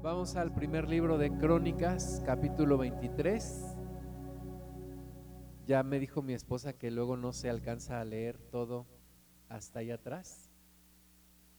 Vamos 0.00 0.36
al 0.36 0.54
primer 0.54 0.88
libro 0.88 1.18
de 1.18 1.36
Crónicas, 1.38 2.22
capítulo 2.24 2.78
23. 2.78 3.74
Ya 5.66 5.82
me 5.82 5.98
dijo 5.98 6.22
mi 6.22 6.34
esposa 6.34 6.72
que 6.72 6.92
luego 6.92 7.16
no 7.16 7.32
se 7.32 7.50
alcanza 7.50 8.00
a 8.00 8.04
leer 8.04 8.38
todo 8.38 8.86
hasta 9.48 9.80
allá 9.80 9.96
atrás. 9.96 10.52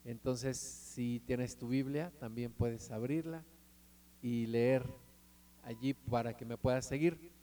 Entonces, 0.06 0.58
si 0.58 1.20
tienes 1.26 1.58
tu 1.58 1.68
Biblia, 1.68 2.14
también 2.18 2.54
puedes 2.54 2.92
abrirla 2.92 3.44
y 4.22 4.46
leer 4.46 4.86
allí 5.66 5.94
para 5.94 6.38
que 6.38 6.46
me 6.46 6.56
puedas 6.56 6.86
seguir. 6.86 7.34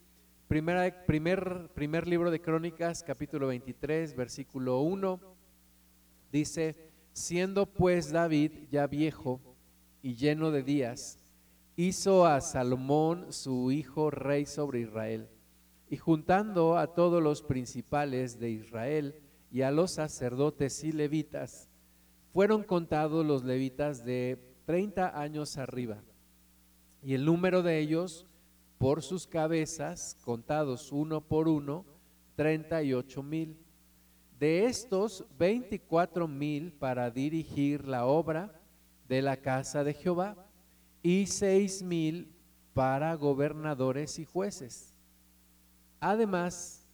Primera, 0.48 1.04
primer, 1.04 1.68
primer 1.74 2.08
libro 2.08 2.30
de 2.30 2.40
Crónicas, 2.40 3.02
capítulo 3.02 3.48
23, 3.48 4.16
versículo 4.16 4.80
1, 4.80 5.20
dice, 6.32 6.90
siendo 7.12 7.66
pues 7.66 8.12
David 8.12 8.52
ya 8.70 8.86
viejo, 8.86 9.55
y 10.06 10.14
lleno 10.14 10.52
de 10.52 10.62
días, 10.62 11.18
hizo 11.74 12.26
a 12.26 12.40
Salomón 12.40 13.32
su 13.32 13.72
hijo 13.72 14.08
rey 14.08 14.46
sobre 14.46 14.78
Israel. 14.78 15.28
Y 15.90 15.96
juntando 15.96 16.78
a 16.78 16.94
todos 16.94 17.20
los 17.20 17.42
principales 17.42 18.38
de 18.38 18.50
Israel 18.50 19.16
y 19.50 19.62
a 19.62 19.72
los 19.72 19.94
sacerdotes 19.94 20.84
y 20.84 20.92
levitas, 20.92 21.68
fueron 22.32 22.62
contados 22.62 23.26
los 23.26 23.42
levitas 23.42 24.04
de 24.04 24.38
30 24.66 25.20
años 25.20 25.58
arriba. 25.58 26.00
Y 27.02 27.14
el 27.14 27.24
número 27.24 27.64
de 27.64 27.80
ellos, 27.80 28.28
por 28.78 29.02
sus 29.02 29.26
cabezas, 29.26 30.16
contados 30.24 30.92
uno 30.92 31.20
por 31.20 31.48
uno, 31.48 31.84
38 32.36 33.24
mil. 33.24 33.56
De 34.38 34.66
estos, 34.66 35.24
24 35.36 36.28
mil 36.28 36.70
para 36.70 37.10
dirigir 37.10 37.88
la 37.88 38.06
obra 38.06 38.55
de 39.08 39.22
la 39.22 39.36
casa 39.36 39.84
de 39.84 39.94
Jehová 39.94 40.36
y 41.02 41.26
seis 41.26 41.82
mil 41.82 42.32
para 42.74 43.14
gobernadores 43.14 44.18
y 44.18 44.24
jueces. 44.24 44.94
Además, 46.00 46.86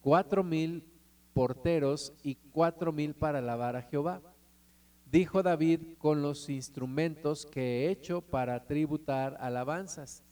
cuatro 0.00 0.44
mil 0.44 0.84
porteros 1.32 2.12
y 2.22 2.34
cuatro 2.34 2.92
mil 2.92 3.14
para 3.14 3.38
alabar 3.38 3.76
a 3.76 3.82
Jehová. 3.82 4.20
Dijo 5.10 5.42
David 5.42 5.96
con 5.98 6.22
los 6.22 6.48
instrumentos 6.48 7.46
que 7.46 7.86
he 7.86 7.90
hecho 7.90 8.20
para 8.20 8.66
tributar 8.66 9.36
alabanzas. 9.40 10.22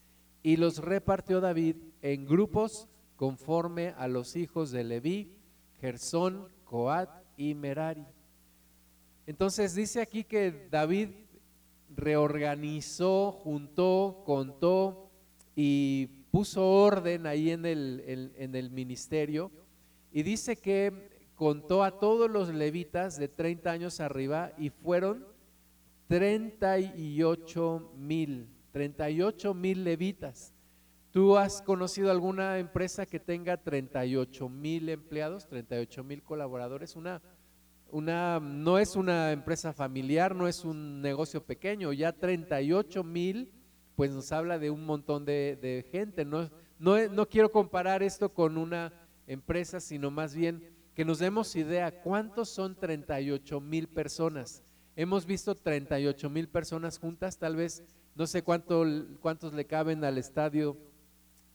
Y 0.42 0.56
los 0.56 0.78
repartió 0.78 1.41
David 1.41 1.77
en 2.00 2.27
grupos 2.27 2.89
conforme 3.17 3.89
a 3.98 4.06
los 4.06 4.36
hijos 4.36 4.70
de 4.70 4.84
Leví, 4.84 5.36
Gersón, 5.80 6.48
Coat 6.64 7.11
y 7.36 7.55
Merari. 7.55 8.06
Entonces 9.28 9.74
dice 9.74 10.00
aquí 10.00 10.24
que 10.24 10.68
David 10.70 11.10
reorganizó, 11.94 13.30
juntó, 13.30 14.22
contó 14.24 15.10
y 15.54 16.06
puso 16.30 16.66
orden 16.66 17.26
ahí 17.26 17.50
en 17.50 17.66
el, 17.66 18.32
en 18.34 18.54
el 18.54 18.70
ministerio 18.70 19.50
y 20.10 20.22
dice 20.22 20.56
que 20.56 21.10
contó 21.34 21.84
a 21.84 22.00
todos 22.00 22.30
los 22.30 22.48
levitas 22.48 23.18
de 23.18 23.28
30 23.28 23.70
años 23.70 24.00
arriba 24.00 24.52
y 24.56 24.70
fueron 24.70 25.26
38 26.06 27.92
mil, 27.98 28.48
38 28.72 29.52
mil 29.52 29.84
levitas. 29.84 30.54
¿Tú 31.10 31.36
has 31.36 31.60
conocido 31.60 32.10
alguna 32.10 32.58
empresa 32.58 33.04
que 33.04 33.20
tenga 33.20 33.58
38 33.58 34.48
mil 34.48 34.88
empleados, 34.88 35.46
38 35.48 36.02
mil 36.02 36.22
colaboradores? 36.22 36.96
Una 36.96 37.20
una, 37.91 38.41
no 38.41 38.78
es 38.78 38.97
una 38.97 39.33
empresa 39.33 39.72
familiar, 39.72 40.34
no 40.34 40.48
es 40.48 40.64
un 40.64 41.00
negocio 41.00 41.42
pequeño, 41.42 41.92
ya 41.92 42.12
38 42.12 43.03
mil, 43.05 43.53
pues 43.97 44.11
nos 44.12 44.30
habla 44.33 44.58
de 44.58 44.70
un 44.70 44.84
montón 44.84 45.25
de, 45.25 45.86
gente. 45.91 46.25
No, 46.25 46.50
no, 46.78 47.08
no 47.08 47.27
quiero 47.27 47.50
comparar 47.50 48.03
esto 48.03 48.33
con 48.33 48.56
una 48.56 48.92
empresa, 49.27 49.80
sino 49.80 50.11
más 50.11 50.35
bien 50.35 50.62
que 50.95 51.05
nos 51.05 51.18
demos 51.18 51.55
idea 51.57 52.02
cuántos 52.02 52.48
son 52.48 52.74
38 52.74 53.61
mil 53.61 53.89
personas. 53.89 54.62
Hemos 54.96 55.27
visto 55.27 55.55
38 55.55 56.29
mil 56.29 56.48
personas 56.48 56.98
juntas, 56.98 57.39
tal 57.39 57.55
vez 57.55 57.85
no 58.17 58.27
sé 58.27 58.42
cuánto, 58.42 58.85
cuántos 59.20 59.52
le 59.52 59.64
caben 59.64 60.02
al 60.02 60.18
estadio 60.18 60.77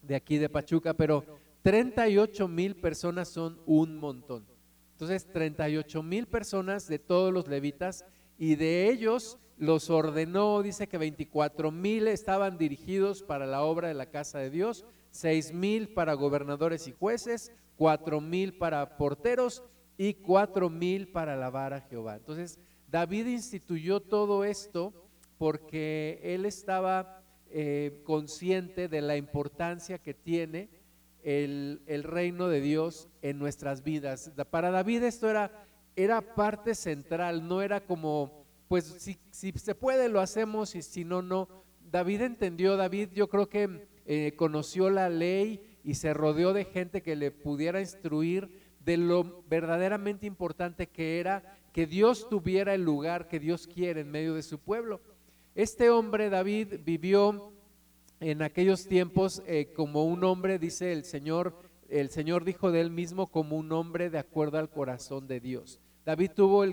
de 0.00 0.14
aquí 0.14 0.38
de 0.38 0.48
Pachuca, 0.48 0.94
pero 0.94 1.24
38 1.60 2.48
mil 2.48 2.74
personas 2.74 3.28
son 3.28 3.60
un 3.66 3.96
montón. 3.98 4.53
Entonces, 4.94 5.26
38 5.26 6.02
mil 6.04 6.26
personas 6.26 6.86
de 6.86 7.00
todos 7.00 7.32
los 7.32 7.48
levitas 7.48 8.04
y 8.38 8.54
de 8.54 8.88
ellos 8.88 9.38
los 9.58 9.90
ordenó, 9.90 10.62
dice 10.62 10.86
que 10.86 10.98
24 10.98 11.72
mil 11.72 12.06
estaban 12.06 12.58
dirigidos 12.58 13.22
para 13.22 13.44
la 13.44 13.62
obra 13.62 13.88
de 13.88 13.94
la 13.94 14.06
casa 14.06 14.38
de 14.38 14.50
Dios, 14.50 14.84
6 15.10 15.52
mil 15.52 15.88
para 15.88 16.14
gobernadores 16.14 16.86
y 16.86 16.92
jueces, 16.92 17.52
4 17.76 18.20
mil 18.20 18.56
para 18.56 18.96
porteros 18.96 19.64
y 19.98 20.14
4 20.14 20.70
mil 20.70 21.08
para 21.08 21.34
alabar 21.34 21.74
a 21.74 21.80
Jehová. 21.80 22.14
Entonces, 22.14 22.60
David 22.88 23.26
instituyó 23.26 24.00
todo 24.00 24.44
esto 24.44 24.92
porque 25.38 26.20
él 26.22 26.46
estaba 26.46 27.20
eh, 27.50 28.00
consciente 28.04 28.88
de 28.88 29.00
la 29.00 29.16
importancia 29.16 29.98
que 29.98 30.14
tiene 30.14 30.68
el, 31.24 32.04
reino 32.04 32.48
de 32.48 32.60
Dios 32.60 33.08
en 33.22 33.38
nuestras 33.38 33.82
vidas. 33.82 34.30
Para 34.50 34.70
David 34.70 35.02
esto 35.02 35.28
era, 35.28 35.66
era 35.96 36.20
parte 36.34 36.74
central, 36.74 37.48
no 37.48 37.62
era 37.62 37.84
como, 37.84 38.44
pues 38.68 38.84
si, 38.84 39.18
si 39.30 39.52
se 39.52 39.74
puede 39.74 40.08
lo 40.08 40.20
hacemos 40.20 40.74
y 40.74 40.82
si 40.82 41.04
no, 41.04 41.22
no. 41.22 41.48
David 41.90 42.22
entendió, 42.22 42.76
David 42.76 43.10
yo 43.14 43.28
creo 43.28 43.48
que 43.48 43.86
eh, 44.06 44.34
conoció 44.36 44.90
la 44.90 45.08
ley 45.08 45.78
y 45.82 45.94
se 45.94 46.12
rodeó 46.12 46.52
de 46.52 46.64
gente 46.64 47.02
que 47.02 47.16
le 47.16 47.30
pudiera 47.30 47.80
instruir 47.80 48.74
de 48.80 48.98
lo 48.98 49.42
verdaderamente 49.48 50.26
importante 50.26 50.88
que 50.88 51.20
era 51.20 51.58
que 51.72 51.86
Dios 51.86 52.28
tuviera 52.28 52.74
el 52.74 52.82
lugar 52.82 53.28
que 53.28 53.40
Dios 53.40 53.66
quiere 53.66 54.02
en 54.02 54.10
medio 54.10 54.34
de 54.34 54.42
su 54.42 54.58
pueblo. 54.58 55.00
Este 55.54 55.88
hombre, 55.88 56.30
David, 56.30 56.80
vivió 56.84 57.53
en 58.30 58.40
aquellos 58.40 58.86
tiempos 58.86 59.42
eh, 59.46 59.74
como 59.76 60.06
un 60.06 60.24
hombre, 60.24 60.58
dice 60.58 60.92
el 60.92 61.04
Señor, 61.04 61.58
el 61.90 62.08
Señor 62.08 62.44
dijo 62.44 62.72
de 62.72 62.80
él 62.80 62.90
mismo 62.90 63.26
como 63.26 63.58
un 63.58 63.70
hombre 63.70 64.08
de 64.08 64.18
acuerdo 64.18 64.58
al 64.58 64.70
corazón 64.70 65.26
de 65.26 65.40
Dios. 65.40 65.78
David 66.06 66.30
tuvo 66.34 66.64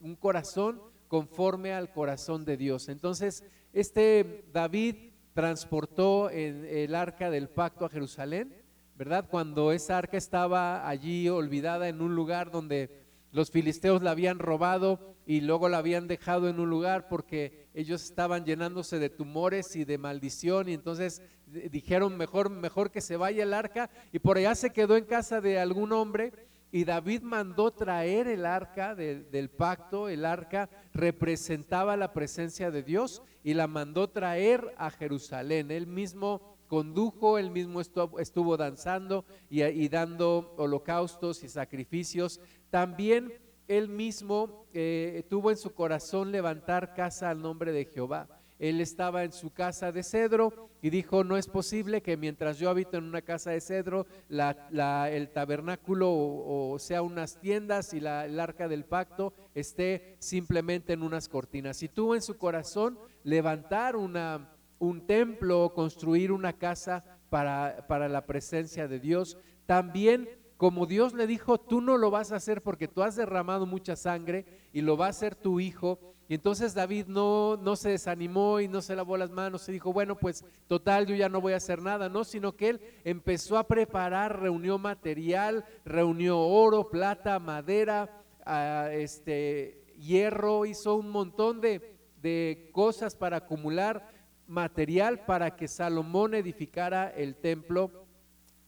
un 0.00 0.14
corazón 0.14 0.80
conforme 1.08 1.72
al 1.72 1.92
corazón 1.92 2.44
de 2.44 2.56
Dios. 2.56 2.88
Entonces, 2.88 3.44
este 3.72 4.44
David 4.52 5.12
transportó 5.34 6.30
el 6.30 6.94
arca 6.94 7.30
del 7.30 7.48
pacto 7.48 7.84
a 7.84 7.90
Jerusalén, 7.90 8.54
¿verdad? 8.94 9.26
Cuando 9.28 9.72
esa 9.72 9.98
arca 9.98 10.16
estaba 10.16 10.88
allí 10.88 11.28
olvidada 11.28 11.88
en 11.88 12.00
un 12.00 12.14
lugar 12.14 12.52
donde 12.52 13.06
los 13.32 13.50
filisteos 13.50 14.02
la 14.02 14.12
habían 14.12 14.38
robado 14.38 15.16
y 15.26 15.40
luego 15.40 15.68
la 15.68 15.78
habían 15.78 16.06
dejado 16.06 16.48
en 16.48 16.60
un 16.60 16.70
lugar 16.70 17.08
porque 17.08 17.65
ellos 17.76 18.02
estaban 18.04 18.46
llenándose 18.46 18.98
de 18.98 19.10
tumores 19.10 19.76
y 19.76 19.84
de 19.84 19.98
maldición 19.98 20.70
y 20.70 20.72
entonces 20.72 21.20
dijeron 21.46 22.16
mejor, 22.16 22.48
mejor 22.48 22.90
que 22.90 23.02
se 23.02 23.18
vaya 23.18 23.42
el 23.42 23.52
arca 23.52 23.90
y 24.12 24.18
por 24.18 24.38
allá 24.38 24.54
se 24.54 24.70
quedó 24.70 24.96
en 24.96 25.04
casa 25.04 25.42
de 25.42 25.60
algún 25.60 25.92
hombre 25.92 26.32
y 26.72 26.84
David 26.84 27.20
mandó 27.20 27.70
traer 27.70 28.28
el 28.28 28.46
arca 28.46 28.94
del 28.94 29.50
pacto, 29.50 30.08
el 30.08 30.24
arca 30.24 30.70
representaba 30.94 31.98
la 31.98 32.14
presencia 32.14 32.70
de 32.70 32.82
Dios 32.82 33.22
y 33.44 33.52
la 33.52 33.66
mandó 33.66 34.08
traer 34.08 34.74
a 34.78 34.90
Jerusalén. 34.90 35.70
Él 35.70 35.86
mismo 35.86 36.56
condujo, 36.68 37.36
él 37.36 37.50
mismo 37.50 37.82
estuvo, 37.82 38.56
danzando 38.56 39.26
y, 39.50 39.62
y 39.62 39.88
dando 39.88 40.54
holocaustos 40.56 41.44
y 41.44 41.50
sacrificios. 41.50 42.40
También 42.70 43.32
él 43.68 43.88
mismo 43.88 44.66
eh, 44.72 45.24
tuvo 45.28 45.50
en 45.50 45.56
su 45.56 45.74
corazón 45.74 46.32
levantar 46.32 46.94
casa 46.94 47.30
al 47.30 47.40
nombre 47.40 47.72
de 47.72 47.84
Jehová. 47.84 48.28
Él 48.58 48.80
estaba 48.80 49.24
en 49.24 49.32
su 49.32 49.52
casa 49.52 49.92
de 49.92 50.02
cedro 50.02 50.70
y 50.80 50.88
dijo, 50.88 51.24
no 51.24 51.36
es 51.36 51.46
posible 51.46 52.00
que 52.00 52.16
mientras 52.16 52.58
yo 52.58 52.70
habito 52.70 52.96
en 52.96 53.04
una 53.04 53.20
casa 53.20 53.50
de 53.50 53.60
cedro, 53.60 54.06
el 54.30 55.28
tabernáculo 55.30 56.10
o, 56.10 56.78
sea 56.78 57.02
unas 57.02 57.38
tiendas 57.38 57.92
y 57.92 58.00
la, 58.00 58.24
el 58.24 58.40
arca 58.40 58.66
del 58.66 58.84
pacto 58.84 59.34
esté 59.54 60.16
simplemente 60.20 60.94
en 60.94 61.02
unas 61.02 61.28
cortinas. 61.28 61.82
Y 61.82 61.88
tuvo 61.88 62.14
en 62.14 62.22
su 62.22 62.38
corazón 62.38 62.98
levantar 63.24 63.94
una, 63.94 64.56
un 64.78 65.06
templo, 65.06 65.72
construir 65.74 66.32
una 66.32 66.54
casa 66.54 67.04
para, 67.28 67.86
para 67.88 68.08
la 68.08 68.24
presencia 68.24 68.88
de 68.88 69.00
Dios. 69.00 69.36
También 69.66 70.28
como 70.56 70.86
Dios 70.86 71.12
le 71.12 71.26
dijo, 71.26 71.58
tú 71.58 71.80
no 71.80 71.98
lo 71.98 72.10
vas 72.10 72.32
a 72.32 72.36
hacer 72.36 72.62
porque 72.62 72.88
tú 72.88 73.02
has 73.02 73.16
derramado 73.16 73.66
mucha 73.66 73.94
sangre 73.94 74.46
y 74.72 74.80
lo 74.80 74.96
va 74.96 75.06
a 75.06 75.10
hacer 75.10 75.34
tu 75.34 75.60
hijo. 75.60 75.98
Y 76.28 76.34
entonces 76.34 76.74
David 76.74 77.06
no, 77.06 77.56
no 77.56 77.76
se 77.76 77.90
desanimó 77.90 78.60
y 78.60 78.66
no 78.66 78.82
se 78.82 78.96
lavó 78.96 79.16
las 79.16 79.30
manos 79.30 79.68
y 79.68 79.72
dijo, 79.72 79.92
bueno, 79.92 80.16
pues 80.16 80.44
total, 80.66 81.06
yo 81.06 81.14
ya 81.14 81.28
no 81.28 81.40
voy 81.40 81.52
a 81.52 81.56
hacer 81.58 81.80
nada, 81.80 82.08
no, 82.08 82.24
sino 82.24 82.56
que 82.56 82.70
él 82.70 82.80
empezó 83.04 83.58
a 83.58 83.68
preparar, 83.68 84.40
reunió 84.40 84.78
material, 84.78 85.64
reunió 85.84 86.40
oro, 86.40 86.90
plata, 86.90 87.38
madera, 87.38 88.24
ah, 88.44 88.88
este, 88.92 89.94
hierro, 89.98 90.66
hizo 90.66 90.96
un 90.96 91.10
montón 91.10 91.60
de, 91.60 91.96
de 92.22 92.70
cosas 92.72 93.14
para 93.14 93.36
acumular 93.36 94.10
material 94.46 95.24
para 95.26 95.56
que 95.56 95.68
Salomón 95.68 96.34
edificara 96.34 97.08
el 97.08 97.36
templo. 97.36 98.05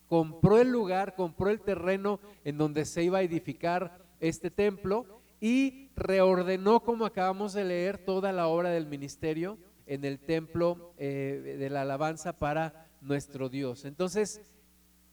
Compró 0.09 0.59
el 0.59 0.71
lugar, 0.71 1.15
compró 1.15 1.49
el 1.49 1.61
terreno 1.61 2.19
en 2.43 2.57
donde 2.57 2.83
se 2.83 3.03
iba 3.03 3.19
a 3.19 3.23
edificar 3.23 4.03
este 4.19 4.51
templo 4.51 5.21
y 5.39 5.91
reordenó, 5.95 6.81
como 6.81 7.05
acabamos 7.05 7.53
de 7.53 7.63
leer, 7.63 7.99
toda 7.99 8.33
la 8.33 8.47
obra 8.47 8.71
del 8.71 8.87
ministerio 8.87 9.57
en 9.85 10.03
el 10.03 10.19
templo 10.19 10.93
eh, 10.97 11.57
de 11.57 11.69
la 11.69 11.83
alabanza 11.83 12.33
para 12.37 12.89
nuestro 13.01 13.49
Dios. 13.49 13.85
Entonces, 13.85 14.41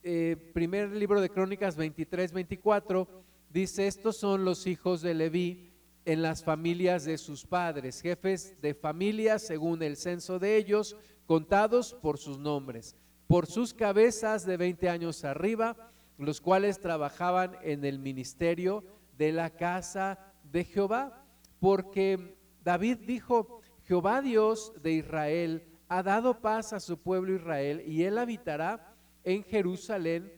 eh, 0.03 0.51
primer 0.53 0.89
libro 0.89 1.21
de 1.21 1.29
Crónicas 1.29 1.75
23, 1.75 2.31
24, 2.33 3.07
dice, 3.49 3.87
estos 3.87 4.17
son 4.17 4.45
los 4.45 4.67
hijos 4.67 5.01
de 5.01 5.13
Leví 5.13 5.73
en 6.05 6.21
las 6.21 6.43
familias 6.43 7.05
de 7.05 7.17
sus 7.17 7.45
padres, 7.45 8.01
jefes 8.01 8.61
de 8.61 8.73
familias 8.73 9.41
según 9.41 9.83
el 9.83 9.97
censo 9.97 10.39
de 10.39 10.57
ellos, 10.57 10.95
contados 11.25 11.93
por 11.93 12.17
sus 12.17 12.39
nombres, 12.39 12.95
por 13.27 13.45
sus 13.45 13.73
cabezas 13.73 14.45
de 14.45 14.57
20 14.57 14.89
años 14.89 15.23
arriba, 15.23 15.91
los 16.17 16.41
cuales 16.41 16.79
trabajaban 16.79 17.57
en 17.61 17.85
el 17.85 17.99
ministerio 17.99 18.83
de 19.17 19.31
la 19.31 19.49
casa 19.49 20.33
de 20.43 20.63
Jehová, 20.63 21.25
porque 21.59 22.37
David 22.63 22.99
dijo, 23.05 23.61
Jehová 23.83 24.21
Dios 24.21 24.73
de 24.81 24.93
Israel 24.93 25.67
ha 25.89 26.03
dado 26.03 26.41
paz 26.41 26.73
a 26.73 26.79
su 26.79 26.97
pueblo 26.97 27.33
Israel 27.35 27.83
y 27.85 28.03
él 28.03 28.17
habitará 28.17 28.95
en 29.23 29.43
Jerusalén 29.43 30.31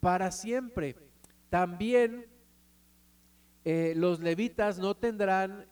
para 0.00 0.30
siempre. 0.30 0.96
También 1.50 2.26
eh, 3.64 3.94
los 3.96 4.20
levitas 4.20 4.78
no 4.78 4.96
tendrán 4.96 5.66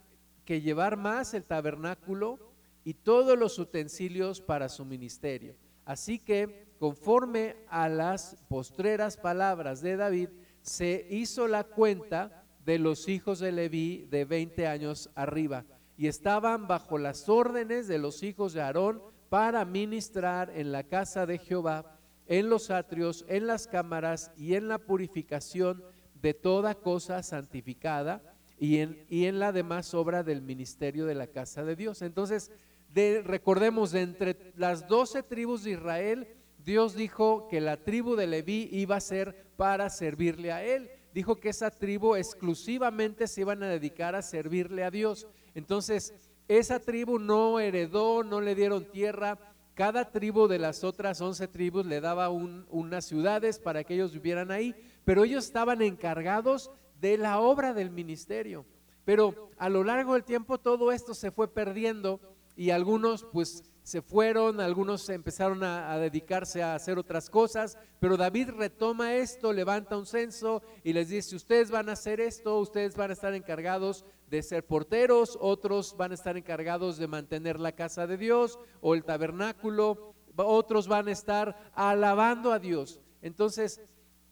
que 0.45 0.61
llevar 0.61 0.97
más 0.97 1.35
el 1.35 1.45
tabernáculo 1.45 2.39
y 2.85 2.95
todos 2.95 3.39
los 3.39 3.59
utensilios 3.59 4.41
para 4.41 4.69
su 4.69 4.85
ministerio. 4.85 5.57
Así 5.85 6.19
que, 6.19 6.64
conforme 6.79 7.57
a 7.69 7.89
las 7.89 8.37
postreras 8.49 9.17
palabras 9.17 9.81
de 9.81 9.97
David, 9.97 10.29
se 10.63 11.07
hizo 11.11 11.47
la 11.49 11.65
cuenta 11.65 12.45
de 12.65 12.79
los 12.79 13.09
hijos 13.09 13.39
de 13.39 13.53
Leví 13.53 14.07
de 14.11 14.25
20 14.25 14.67
años 14.67 15.11
arriba 15.15 15.65
y 15.97 16.09
estaban 16.09 16.67
bajo 16.67 16.99
las 16.99 17.29
órdenes 17.29 17.87
de 17.87 17.99
los 17.99 18.23
hijos 18.23 18.53
de 18.53 18.63
Aarón 18.63 19.03
para 19.29 19.65
ministrar 19.65 20.51
en 20.55 20.73
la 20.73 20.85
casa 20.85 21.27
de 21.27 21.39
Jehová, 21.39 21.99
en 22.27 22.49
los 22.49 22.71
atrios, 22.71 23.25
en 23.29 23.47
las 23.47 23.67
cámaras 23.67 24.33
y 24.37 24.55
en 24.55 24.69
la 24.69 24.79
purificación 24.79 25.85
de 26.21 26.35
toda 26.35 26.75
cosa 26.75 27.23
santificada 27.23 28.23
y 28.59 28.79
en, 28.79 29.05
y 29.09 29.27
en 29.27 29.39
la 29.39 29.53
demás 29.53 29.93
obra 29.95 30.23
del 30.23 30.41
ministerio 30.41 31.07
de 31.07 31.15
la 31.15 31.27
casa 31.27 31.65
de 31.65 31.77
Dios. 31.77 32.01
Entonces, 32.03 32.51
de, 32.89 33.23
recordemos, 33.23 33.91
de 33.91 34.03
entre 34.03 34.53
las 34.57 34.89
doce 34.89 35.23
tribus 35.23 35.65
de 35.65 35.73
Israel, 35.73 36.29
Dios 36.65 36.95
dijo 36.95 37.47
que 37.49 37.61
la 37.61 37.77
tribu 37.77 38.17
de 38.17 38.27
Leví 38.27 38.69
iba 38.73 38.97
a 38.97 39.01
ser 39.01 39.53
para 39.57 39.91
servirle 39.91 40.53
a 40.53 40.65
él 40.65 40.91
dijo 41.15 41.37
que 41.37 41.49
esa 41.49 41.71
tribu 41.71 42.17
exclusivamente 42.17 43.29
se 43.29 43.43
iban 43.43 43.63
a 43.63 43.69
dedicar 43.69 44.17
a 44.17 44.23
servirle 44.23 44.83
a 44.83 44.91
Dios. 44.91 45.29
Entonces, 45.55 46.13
esa 46.49 46.81
tribu 46.81 47.21
no 47.21 47.61
heredó, 47.61 48.25
no 48.25 48.41
le 48.41 48.57
dieron 48.57 48.85
tierra. 48.91 49.39
Cada 49.75 50.11
tribu 50.11 50.49
de 50.49 50.59
las 50.59 50.83
otras 50.83 51.21
once 51.21 51.47
tribus 51.47 51.87
le 51.87 52.01
daba 52.01 52.29
unas 52.31 53.05
ciudades 53.05 53.61
para 53.61 53.85
que 53.85 53.95
ellos 53.95 54.13
vivieran 54.13 54.51
ahí, 54.51 54.75
pero 55.05 55.25
ellos 55.25 55.45
estaban 55.45 55.83
encargados 55.83 56.71
de 57.01 57.17
la 57.17 57.41
obra 57.41 57.75
del 57.75 57.91
ministerio. 57.91 58.67
Pero 59.05 59.51
a 59.57 59.69
lo 59.69 59.85
largo 59.85 60.15
del 60.15 60.25
tiempo 60.25 60.59
todo 60.59 60.91
esto 60.91 61.15
se 61.15 61.31
fue 61.31 61.47
perdiendo 61.47 62.21
y 62.57 62.71
algunos 62.71 63.25
pues 63.33 63.63
se 63.85 64.01
fueron, 64.01 64.63
algunos 64.63 65.07
empezaron 65.11 65.63
a, 65.63 65.99
dedicarse 65.99 66.63
a 66.63 66.75
hacer 66.75 66.99
otras 66.99 67.29
cosas, 67.29 67.77
pero 68.01 68.17
David 68.17 68.49
retoma 68.57 69.15
esto, 69.15 69.53
levanta 69.53 69.99
un 69.99 70.07
censo 70.07 70.63
y 70.83 70.95
les 70.95 71.11
dice, 71.11 71.37
ustedes 71.37 71.71
van 71.71 71.91
a 71.91 71.93
hacer 71.93 72.19
esto, 72.19 72.59
ustedes 72.59 72.97
van 72.97 73.11
a 73.11 73.13
estar 73.13 73.35
encargados 73.35 74.07
de 74.31 74.43
ser 74.43 74.67
porteros, 74.67 75.37
otros 75.39 75.99
van 75.99 76.13
a 76.13 76.15
estar 76.15 76.39
encargados 76.39 76.97
de 76.97 77.09
mantener 77.09 77.61
la 77.61 77.73
casa 77.73 78.07
de 78.07 78.17
Dios 78.17 78.59
o 78.81 78.95
el 78.95 79.05
tabernáculo, 79.05 80.15
otros 80.35 80.89
van 80.89 81.09
a 81.09 81.13
estar 81.13 81.71
alabando 81.75 82.53
a 82.53 82.59
Dios. 82.59 83.03
Entonces, 83.21 83.83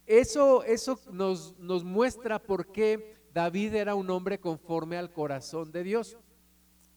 eso, 0.06 0.64
eso 0.64 0.98
nos, 1.10 1.58
nos 1.58 1.84
muestra 1.84 2.38
por 2.38 2.72
qué 2.72 3.18
David 3.34 3.74
era 3.74 3.94
un 3.94 4.08
hombre 4.08 4.40
conforme 4.40 4.96
al 4.96 5.12
corazón 5.12 5.72
de 5.72 5.82
Dios. 5.82 6.16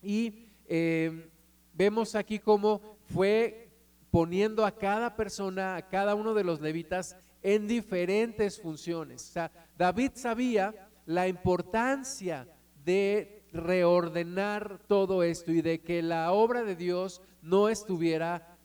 Y 0.02 0.54
eh, 0.68 1.30
vemos 1.76 2.16
aquí 2.16 2.40
cómo 2.40 2.98
fue 3.14 3.70
poniendo 4.12 4.66
a 4.66 4.72
cada 4.72 5.16
persona, 5.16 5.76
a 5.76 5.88
cada 5.88 6.16
uno 6.16 6.34
de 6.34 6.44
los 6.44 6.62
levitas 6.62 7.18
en 7.44 7.68
diferentes 7.68 8.60
funciones. 8.60 9.30
O 9.30 9.34
sea, 9.34 9.52
David 9.78 10.12
sabía 10.16 10.90
la 11.06 11.28
importancia 11.28 12.48
de 12.84 13.44
reordenar 13.52 14.80
todo 14.88 15.24
esto 15.24 15.52
y 15.52 15.62
de 15.62 15.82
que 15.82 16.02
la 16.02 16.32
obra 16.32 16.64
de 16.64 16.76
Dios 16.76 17.22
no 17.42 17.70
estuviera 17.70 18.58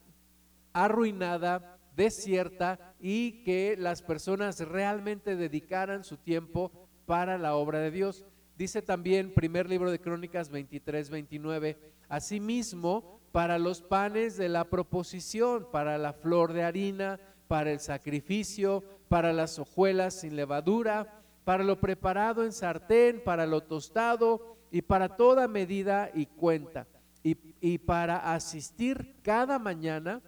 arruinada, 0.72 1.78
desierta 1.96 2.94
y 3.00 3.42
que 3.42 3.76
las 3.78 4.02
personas 4.02 4.60
realmente 4.60 5.36
dedicaran 5.36 6.04
su 6.04 6.16
tiempo 6.16 6.70
para 7.06 7.38
la 7.38 7.56
obra 7.56 7.80
de 7.80 7.90
Dios. 7.90 8.24
Dice 8.60 8.82
también, 8.82 9.32
primer 9.32 9.70
libro 9.70 9.90
de 9.90 9.98
Crónicas 9.98 10.50
23, 10.50 11.08
29, 11.08 11.78
Asimismo, 12.10 13.18
para 13.32 13.58
los 13.58 13.80
panes 13.80 14.36
de 14.36 14.50
la 14.50 14.68
proposición, 14.68 15.66
para 15.72 15.96
la 15.96 16.12
flor 16.12 16.52
de 16.52 16.62
harina, 16.62 17.18
para 17.48 17.72
el 17.72 17.80
sacrificio, 17.80 18.84
para 19.08 19.32
las 19.32 19.58
hojuelas 19.58 20.20
sin 20.20 20.36
levadura, 20.36 21.22
para 21.42 21.64
lo 21.64 21.80
preparado 21.80 22.44
en 22.44 22.52
sartén, 22.52 23.24
para 23.24 23.46
lo 23.46 23.62
tostado 23.62 24.58
y 24.70 24.82
para 24.82 25.16
toda 25.16 25.48
medida 25.48 26.10
y 26.12 26.26
cuenta. 26.26 26.86
Y, 27.22 27.38
y 27.62 27.78
para 27.78 28.34
asistir 28.34 29.22
cada 29.22 29.58
mañana, 29.58 30.20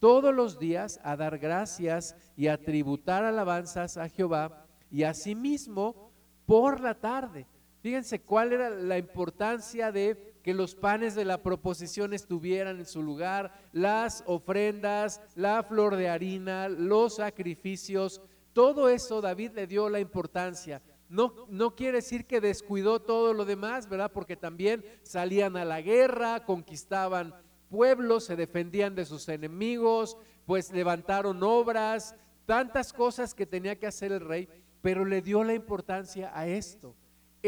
todos 0.00 0.34
los 0.34 0.58
días, 0.58 0.98
a 1.04 1.16
dar 1.16 1.38
gracias 1.38 2.16
y 2.36 2.48
a 2.48 2.60
tributar 2.60 3.24
alabanzas 3.24 3.96
a 3.96 4.08
Jehová, 4.08 4.66
y 4.90 5.04
asimismo 5.04 6.10
por 6.46 6.80
la 6.80 6.94
tarde. 6.94 7.46
Fíjense 7.86 8.20
cuál 8.20 8.52
era 8.52 8.68
la 8.68 8.98
importancia 8.98 9.92
de 9.92 10.40
que 10.42 10.54
los 10.54 10.74
panes 10.74 11.14
de 11.14 11.24
la 11.24 11.40
proposición 11.40 12.12
estuvieran 12.14 12.80
en 12.80 12.84
su 12.84 13.00
lugar, 13.00 13.54
las 13.70 14.24
ofrendas, 14.26 15.22
la 15.36 15.62
flor 15.62 15.94
de 15.94 16.08
harina, 16.08 16.68
los 16.68 17.14
sacrificios, 17.14 18.20
todo 18.52 18.88
eso 18.88 19.20
David 19.20 19.52
le 19.54 19.68
dio 19.68 19.88
la 19.88 20.00
importancia. 20.00 20.82
No, 21.08 21.46
no 21.48 21.76
quiere 21.76 21.98
decir 21.98 22.26
que 22.26 22.40
descuidó 22.40 23.02
todo 23.02 23.32
lo 23.32 23.44
demás, 23.44 23.88
¿verdad? 23.88 24.10
Porque 24.12 24.34
también 24.34 24.84
salían 25.04 25.56
a 25.56 25.64
la 25.64 25.80
guerra, 25.80 26.44
conquistaban 26.44 27.36
pueblos, 27.70 28.24
se 28.24 28.34
defendían 28.34 28.96
de 28.96 29.04
sus 29.04 29.28
enemigos, 29.28 30.16
pues 30.44 30.72
levantaron 30.72 31.40
obras, 31.44 32.16
tantas 32.46 32.92
cosas 32.92 33.32
que 33.32 33.46
tenía 33.46 33.78
que 33.78 33.86
hacer 33.86 34.10
el 34.10 34.22
rey, 34.22 34.48
pero 34.82 35.04
le 35.04 35.22
dio 35.22 35.44
la 35.44 35.54
importancia 35.54 36.32
a 36.36 36.48
esto. 36.48 36.96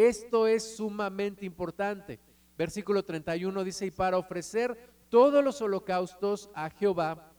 Esto 0.06 0.46
es 0.46 0.76
sumamente 0.76 1.44
importante. 1.44 2.20
Versículo 2.56 3.04
31 3.04 3.64
dice, 3.64 3.86
y 3.86 3.90
para 3.90 4.16
ofrecer 4.16 4.78
todos 5.08 5.42
los 5.42 5.60
holocaustos 5.60 6.50
a 6.54 6.70
Jehová, 6.70 7.32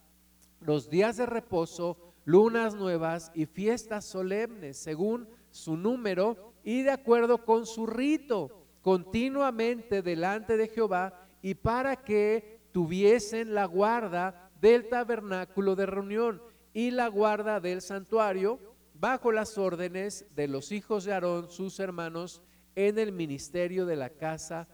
los 0.60 0.90
días 0.90 1.16
de 1.16 1.24
reposo, 1.24 1.96
lunas 2.26 2.74
nuevas 2.74 3.32
y 3.34 3.46
fiestas 3.46 4.04
solemnes, 4.04 4.76
según 4.76 5.26
su 5.50 5.78
número 5.78 6.52
y 6.62 6.82
de 6.82 6.90
acuerdo 6.90 7.46
con 7.46 7.64
su 7.64 7.86
rito, 7.86 8.66
continuamente 8.82 10.02
delante 10.02 10.58
de 10.58 10.68
Jehová, 10.68 11.18
y 11.40 11.54
para 11.54 11.96
que 11.96 12.60
tuviesen 12.72 13.54
la 13.54 13.64
guarda 13.64 14.50
del 14.60 14.86
tabernáculo 14.90 15.76
de 15.76 15.86
reunión 15.86 16.42
y 16.74 16.90
la 16.90 17.08
guarda 17.08 17.58
del 17.58 17.80
santuario, 17.80 18.58
bajo 18.92 19.32
las 19.32 19.56
órdenes 19.56 20.26
de 20.36 20.46
los 20.46 20.72
hijos 20.72 21.04
de 21.04 21.14
Aarón, 21.14 21.50
sus 21.50 21.80
hermanos, 21.80 22.42
en 22.74 22.98
el 22.98 23.12
ministerio 23.12 23.86
de 23.86 23.96
la 23.96 24.10
casa 24.10 24.68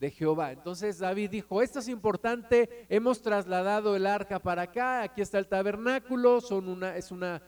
de 0.00 0.10
Jehová. 0.10 0.50
Entonces 0.50 0.98
David 0.98 1.30
dijo, 1.30 1.60
esto 1.60 1.78
es 1.78 1.88
importante, 1.88 2.86
hemos 2.88 3.20
trasladado 3.20 3.94
el 3.94 4.06
arca 4.06 4.38
para 4.38 4.62
acá, 4.62 5.02
aquí 5.02 5.20
está 5.20 5.38
el 5.38 5.46
tabernáculo, 5.46 6.40
son 6.40 6.68
una, 6.68 6.96
es 6.96 7.10
una, 7.12 7.42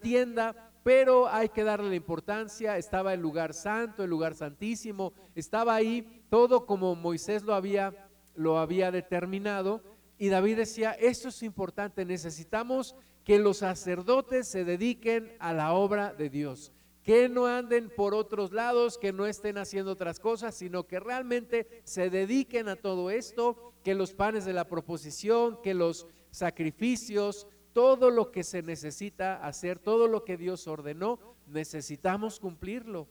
tienda, 0.00 0.70
pero 0.82 1.26
hay 1.28 1.48
que 1.48 1.64
darle 1.64 1.88
la 1.88 1.94
importancia, 1.94 2.76
estaba 2.76 3.14
el 3.14 3.20
lugar 3.20 3.54
santo, 3.54 4.04
el 4.04 4.10
lugar 4.10 4.34
santísimo, 4.34 5.14
estaba 5.34 5.74
ahí 5.74 6.22
todo 6.28 6.66
como 6.66 6.94
Moisés 6.94 7.42
lo 7.42 7.54
había, 7.54 8.10
lo 8.34 8.58
había 8.58 8.90
determinado, 8.90 9.82
y 10.18 10.28
David 10.28 10.58
decía, 10.58 10.92
esto 10.92 11.28
es 11.28 11.42
importante, 11.42 12.04
necesitamos 12.04 12.94
que 13.24 13.38
los 13.38 13.58
sacerdotes 13.58 14.46
se 14.46 14.64
dediquen 14.66 15.34
a 15.38 15.54
la 15.54 15.72
obra 15.72 16.12
de 16.12 16.28
Dios 16.28 16.70
que 17.04 17.28
no 17.28 17.46
anden 17.46 17.90
por 17.90 18.14
otros 18.14 18.50
lados, 18.50 18.96
que 18.96 19.12
no 19.12 19.26
estén 19.26 19.58
haciendo 19.58 19.92
otras 19.92 20.18
cosas, 20.18 20.54
sino 20.54 20.86
que 20.86 20.98
realmente 20.98 21.82
se 21.84 22.08
dediquen 22.08 22.66
a 22.68 22.76
todo 22.76 23.10
esto, 23.10 23.74
que 23.84 23.94
los 23.94 24.14
panes 24.14 24.46
de 24.46 24.54
la 24.54 24.66
proposición, 24.66 25.60
que 25.62 25.74
los 25.74 26.06
sacrificios, 26.30 27.46
todo 27.74 28.10
lo 28.10 28.30
que 28.30 28.42
se 28.42 28.62
necesita 28.62 29.44
hacer, 29.46 29.78
todo 29.78 30.08
lo 30.08 30.24
que 30.24 30.38
Dios 30.38 30.66
ordenó, 30.66 31.20
necesitamos 31.46 32.40
cumplirlo. 32.40 33.06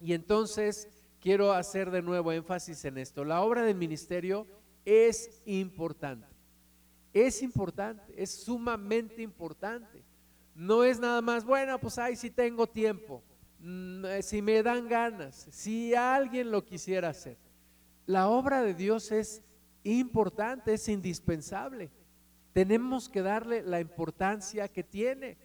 Y 0.00 0.12
entonces 0.12 0.88
quiero 1.18 1.52
hacer 1.52 1.90
de 1.90 2.02
nuevo 2.02 2.30
énfasis 2.30 2.84
en 2.84 2.96
esto. 2.96 3.24
La 3.24 3.42
obra 3.42 3.64
del 3.64 3.76
ministerio 3.76 4.46
es 4.84 5.42
importante. 5.46 6.28
Es 7.12 7.42
importante, 7.42 8.14
es 8.16 8.30
sumamente 8.30 9.20
importante. 9.20 10.04
No 10.54 10.84
es 10.84 10.98
nada 10.98 11.22
más, 11.22 11.44
bueno, 11.44 11.78
pues 11.78 11.98
ahí 11.98 12.16
sí 12.16 12.30
tengo 12.30 12.66
tiempo, 12.66 13.22
mm, 13.60 14.04
eh, 14.04 14.22
si 14.22 14.42
me 14.42 14.62
dan 14.62 14.88
ganas, 14.88 15.48
si 15.50 15.94
alguien 15.94 16.50
lo 16.50 16.64
quisiera 16.64 17.08
hacer. 17.08 17.38
La 18.06 18.28
obra 18.28 18.62
de 18.62 18.74
Dios 18.74 19.12
es 19.12 19.42
importante, 19.84 20.74
es 20.74 20.88
indispensable. 20.88 21.90
Tenemos 22.52 23.08
que 23.08 23.22
darle 23.22 23.62
la 23.62 23.80
importancia 23.80 24.68
que 24.68 24.82
tiene. 24.82 25.38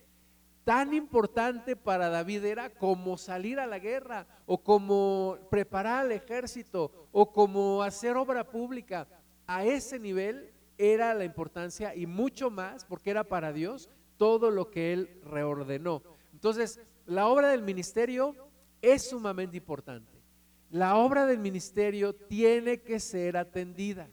Tan 0.64 0.94
importante 0.94 1.76
para 1.76 2.10
David 2.10 2.44
era 2.44 2.72
como 2.72 3.18
salir 3.18 3.60
a 3.60 3.68
la 3.68 3.78
guerra 3.78 4.26
o 4.48 4.64
como 4.64 5.38
preparar 5.52 6.06
al 6.06 6.12
ejército 6.12 7.08
o 7.12 7.32
como 7.32 7.84
hacer 7.84 8.18
obra 8.18 8.44
pública. 8.44 9.08
A 9.46 9.64
ese 9.64 10.00
nivel 10.00 10.52
era 10.78 11.14
la 11.14 11.24
importancia 11.24 11.94
y 11.94 12.08
mucho 12.08 12.50
más 12.50 12.84
porque 12.84 13.12
era 13.12 13.24
para 13.24 13.54
Dios 13.54 13.90
todo 14.18 14.52
lo 14.52 14.70
que 14.70 14.94
él 14.94 15.22
reordenó. 15.24 16.02
Entonces, 16.34 16.80
la 17.06 17.28
obra 17.28 17.50
del 17.50 17.62
ministerio 17.62 18.36
es 18.82 19.10
sumamente 19.10 19.58
importante. 19.58 20.22
La 20.70 20.98
obra 20.98 21.26
del 21.26 21.40
ministerio 21.40 22.14
tiene 22.14 22.82
que 22.82 23.00
ser 23.00 23.38
atendida. 23.38 24.10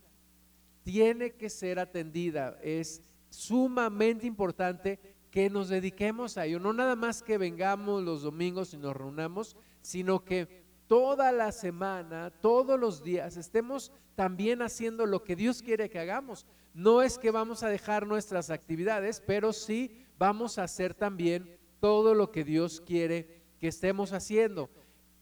Tiene 0.83 1.33
que 1.33 1.49
ser 1.49 1.79
atendida. 1.79 2.59
Es 2.63 3.03
sumamente 3.31 4.27
importante 4.27 4.99
que 5.31 5.49
nos 5.49 5.69
dediquemos 5.69 6.37
a 6.37 6.47
ello. 6.47 6.61
No 6.61 6.73
nada 6.73 6.95
más 6.95 7.23
que 7.23 7.39
vengamos 7.39 8.03
los 8.03 8.23
domingos 8.23 8.75
y 8.75 8.77
nos 8.77 8.95
reunamos, 8.95 9.57
sino 9.81 10.25
que 10.25 10.63
toda 10.87 11.33
la 11.33 11.53
semana, 11.53 12.31
todos 12.31 12.79
los 12.79 13.03
días, 13.03 13.37
estemos 13.37 13.93
también 14.15 14.61
haciendo 14.61 15.07
lo 15.07 15.25
que 15.25 15.37
Dios 15.37 15.63
quiere 15.63 15.89
que 15.89 15.99
hagamos. 15.99 16.47
No 16.75 17.03
es 17.03 17.19
que 17.19 17.31
vamos 17.31 17.63
a 17.63 17.69
dejar 17.69 18.07
nuestras 18.07 18.51
actividades, 18.51 19.23
pero 19.27 19.53
sí 19.53 20.07
vamos 20.19 20.59
a 20.59 20.65
hacer 20.65 20.95
también 20.95 21.59
todo 21.81 22.15
lo 22.15 22.31
que 22.31 22.45
Dios 22.45 22.81
quiere 22.81 23.43
que 23.59 23.69
estemos 23.69 24.13
haciendo. 24.13 24.71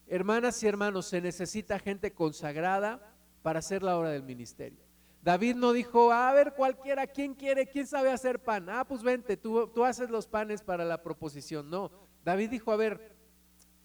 Hermanas 0.07 0.61
y 0.63 0.67
hermanos, 0.67 1.07
se 1.07 1.21
necesita 1.21 1.79
gente 1.79 2.13
consagrada 2.13 3.15
para 3.41 3.59
hacer 3.59 3.83
la 3.83 3.97
obra 3.97 4.11
del 4.11 4.23
ministerio. 4.23 4.79
David 5.21 5.55
no 5.55 5.71
dijo, 5.73 6.11
a 6.11 6.33
ver 6.33 6.53
cualquiera, 6.53 7.05
¿quién 7.05 7.35
quiere? 7.35 7.67
¿Quién 7.67 7.85
sabe 7.85 8.11
hacer 8.11 8.39
pan? 8.39 8.69
Ah, 8.69 8.85
pues 8.87 9.03
vente, 9.03 9.37
tú, 9.37 9.67
tú 9.67 9.83
haces 9.83 10.09
los 10.09 10.27
panes 10.27 10.63
para 10.63 10.83
la 10.83 11.03
proposición. 11.03 11.69
No, 11.69 11.91
David 12.23 12.49
dijo, 12.49 12.71
a 12.71 12.77
ver, 12.77 13.15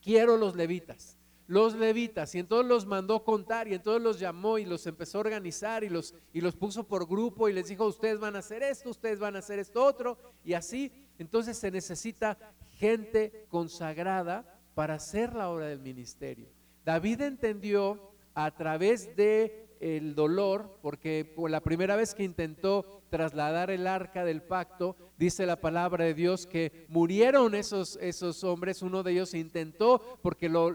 quiero 0.00 0.36
los 0.36 0.56
levitas 0.56 1.18
los 1.46 1.74
levitas 1.74 2.34
y 2.34 2.38
entonces 2.38 2.68
los 2.68 2.86
mandó 2.86 3.22
contar 3.22 3.68
y 3.68 3.74
entonces 3.74 4.02
los 4.02 4.18
llamó 4.18 4.58
y 4.58 4.64
los 4.64 4.86
empezó 4.86 5.18
a 5.18 5.20
organizar 5.20 5.84
y 5.84 5.88
los, 5.88 6.14
y 6.32 6.40
los 6.40 6.56
puso 6.56 6.84
por 6.84 7.06
grupo 7.06 7.48
y 7.48 7.52
les 7.52 7.68
dijo, 7.68 7.86
ustedes 7.86 8.18
van 8.18 8.36
a 8.36 8.40
hacer 8.40 8.62
esto, 8.62 8.90
ustedes 8.90 9.18
van 9.18 9.36
a 9.36 9.40
hacer 9.40 9.58
esto 9.58 9.84
otro 9.84 10.18
y 10.44 10.54
así. 10.54 10.92
Entonces 11.18 11.56
se 11.56 11.70
necesita 11.70 12.36
gente 12.78 13.46
consagrada 13.48 14.60
para 14.74 14.94
hacer 14.94 15.34
la 15.34 15.48
obra 15.50 15.66
del 15.66 15.80
ministerio. 15.80 16.48
David 16.84 17.22
entendió 17.22 18.12
a 18.34 18.50
través 18.54 19.16
de 19.16 19.65
el 19.80 20.14
dolor, 20.14 20.78
porque 20.82 21.34
la 21.48 21.60
primera 21.60 21.96
vez 21.96 22.14
que 22.14 22.24
intentó 22.24 23.02
trasladar 23.10 23.70
el 23.70 23.86
arca 23.86 24.24
del 24.24 24.42
pacto, 24.42 24.96
dice 25.18 25.46
la 25.46 25.60
palabra 25.60 26.04
de 26.04 26.14
Dios 26.14 26.46
que 26.46 26.86
murieron 26.88 27.54
esos, 27.54 27.98
esos 28.00 28.44
hombres, 28.44 28.82
uno 28.82 29.02
de 29.02 29.12
ellos 29.12 29.34
intentó 29.34 30.00
porque 30.22 30.48
lo, 30.48 30.72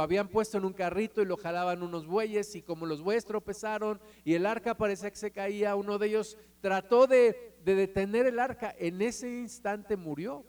habían 0.00 0.28
puesto 0.28 0.58
en 0.58 0.64
un 0.64 0.72
carrito 0.72 1.22
y 1.22 1.26
lo 1.26 1.36
jalaban 1.36 1.82
unos 1.82 2.06
bueyes 2.06 2.54
y 2.54 2.62
como 2.62 2.86
los 2.86 3.02
bueyes 3.02 3.24
tropezaron 3.24 4.00
y 4.24 4.34
el 4.34 4.46
arca 4.46 4.76
parecía 4.76 5.10
que 5.10 5.16
se 5.16 5.30
caía, 5.30 5.76
uno 5.76 5.98
de 5.98 6.08
ellos 6.08 6.38
trató 6.60 7.06
de, 7.06 7.56
de 7.64 7.74
detener 7.74 8.26
el 8.26 8.38
arca, 8.38 8.74
en 8.78 9.02
ese 9.02 9.28
instante 9.28 9.96
murió. 9.96 10.44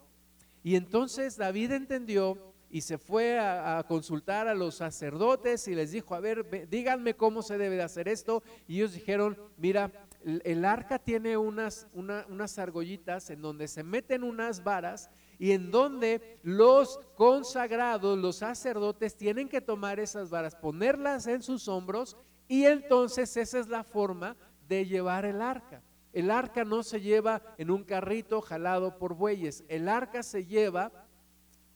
Y 0.63 0.75
entonces 0.75 1.35
David 1.35 1.71
entendió 1.71 2.52
y 2.73 2.81
se 2.81 2.97
fue 2.97 3.37
a, 3.37 3.85
consultar 3.87 4.47
a 4.47 4.55
los 4.55 4.73
sacerdotes 4.73 5.67
y 5.67 5.75
les 5.75 5.91
dijo, 5.91 6.15
a 6.15 6.19
ver, 6.19 6.67
díganme 6.71 7.13
cómo 7.13 7.43
se 7.43 7.59
debe 7.59 7.75
de 7.75 7.83
hacer 7.83 8.07
esto. 8.07 8.41
Y 8.67 8.77
ellos 8.77 8.93
dijeron, 8.93 9.37
mira, 9.57 9.91
el, 10.23 10.65
arca 10.65 10.97
tiene 10.97 11.37
unas, 11.37 11.87
unas 11.93 12.57
argollitas 12.57 13.29
en 13.29 13.43
donde 13.43 13.67
se 13.67 13.83
meten 13.83 14.23
unas 14.23 14.63
varas 14.63 15.11
y 15.37 15.51
en 15.51 15.69
donde 15.69 16.39
los 16.41 16.99
consagrados, 17.15 18.17
los 18.17 18.37
sacerdotes, 18.37 19.15
tienen 19.17 19.49
que 19.49 19.61
tomar 19.61 19.99
esas 19.99 20.31
varas, 20.31 20.55
ponerlas 20.55 21.27
en 21.27 21.43
sus 21.43 21.67
hombros 21.67 22.17
y 22.47 22.65
entonces 22.65 23.37
esa 23.37 23.59
es 23.59 23.67
la 23.67 23.83
forma 23.83 24.35
de 24.67 24.87
llevar 24.87 25.25
el 25.25 25.43
arca. 25.43 25.83
El 26.11 26.31
arca 26.31 26.65
no 26.65 26.81
se 26.81 27.01
lleva 27.01 27.43
en 27.59 27.69
un 27.69 27.83
carrito 27.83 28.41
jalado 28.41 28.97
por 28.97 29.13
bueyes, 29.13 29.63
el 29.67 29.87
arca 29.87 30.23
se 30.23 30.47
lleva 30.47 30.91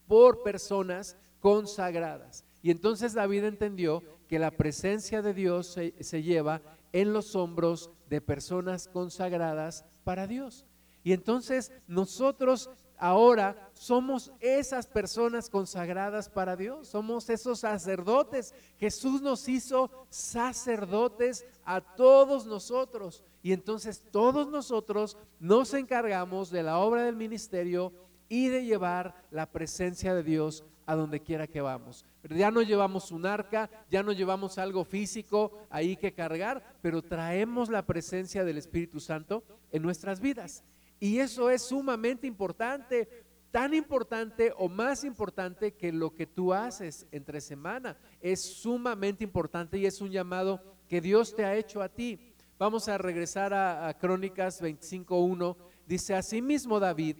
por 0.08 0.44
personas 0.44 1.16
consagradas. 1.40 2.44
Y 2.62 2.72
entonces 2.72 3.14
David 3.14 3.44
entendió 3.46 4.04
que 4.28 4.40
la 4.40 4.52
presencia 4.52 5.22
de 5.22 5.34
Dios 5.34 5.68
se, 5.68 6.24
lleva 6.24 6.62
en 6.92 7.14
los 7.14 7.36
hombros 7.36 7.90
de 8.10 8.22
personas 8.22 8.88
consagradas 8.88 9.86
para 10.04 10.28
Dios. 10.28 10.66
Y 11.04 11.14
entonces 11.14 11.72
nosotros 11.88 12.70
ahora 12.98 13.70
somos 13.74 14.32
esas 14.40 14.88
personas 14.88 15.50
consagradas 15.50 16.28
para 16.28 16.56
Dios, 16.56 16.88
somos 16.90 17.30
esos 17.30 17.60
sacerdotes. 17.60 18.54
Jesús 18.78 19.22
nos 19.22 19.48
hizo 19.48 19.90
sacerdotes 20.10 21.46
a 21.64 21.80
todos 21.80 22.46
nosotros. 22.46 23.24
Y 23.44 23.54
entonces 23.54 24.04
todos 24.12 24.50
nosotros 24.50 25.18
nos 25.40 25.74
encargamos 25.74 26.50
de 26.50 26.64
la 26.64 26.80
obra 26.80 27.04
del 27.04 27.16
ministerio 27.16 27.94
y 28.30 28.50
de 28.50 28.66
llevar 28.66 29.16
la 29.32 29.46
presencia 29.52 30.14
de 30.14 30.24
Dios 30.24 30.64
a 30.88 30.96
donde 30.96 31.22
quiera 31.22 31.48
que 31.48 31.62
vamos. 31.62 32.06
Ya 32.30 32.50
no 32.50 32.62
llevamos 32.62 33.12
un 33.12 33.26
arca, 33.26 33.70
ya 33.90 34.02
no 34.04 34.14
llevamos 34.14 34.58
algo 34.58 34.86
físico 34.86 35.52
ahí 35.70 35.98
que 35.98 36.14
cargar, 36.14 36.78
pero 36.82 37.02
traemos 37.02 37.70
la 37.70 37.86
presencia 37.86 38.44
del 38.44 38.58
Espíritu 38.58 39.00
Santo 39.00 39.44
en 39.72 39.84
nuestras 39.84 40.20
vidas. 40.20 40.64
Y 41.00 41.20
eso 41.20 41.50
es 41.50 41.64
sumamente 41.64 42.26
importante, 42.26 43.08
tan 43.52 43.74
importante 43.74 44.54
o 44.58 44.70
más 44.70 45.04
importante 45.04 45.74
que 45.74 45.92
lo 45.92 46.14
que 46.16 46.26
tú 46.26 46.54
haces 46.54 47.06
entre 47.12 47.42
semana. 47.42 47.98
Es 48.22 48.42
sumamente 48.42 49.24
importante 49.24 49.78
y 49.78 49.86
es 49.86 50.02
un 50.02 50.10
llamado 50.10 50.62
que 50.88 51.02
Dios 51.02 51.36
te 51.36 51.46
ha 51.46 51.56
hecho 51.56 51.82
a 51.82 51.90
ti. 51.90 52.34
Vamos 52.58 52.88
a 52.88 52.98
regresar 52.98 53.54
a, 53.54 53.90
a 53.90 53.98
Crónicas 53.98 54.62
25.1. 54.62 55.56
Dice, 55.86 56.16
asimismo 56.16 56.80
David, 56.80 57.18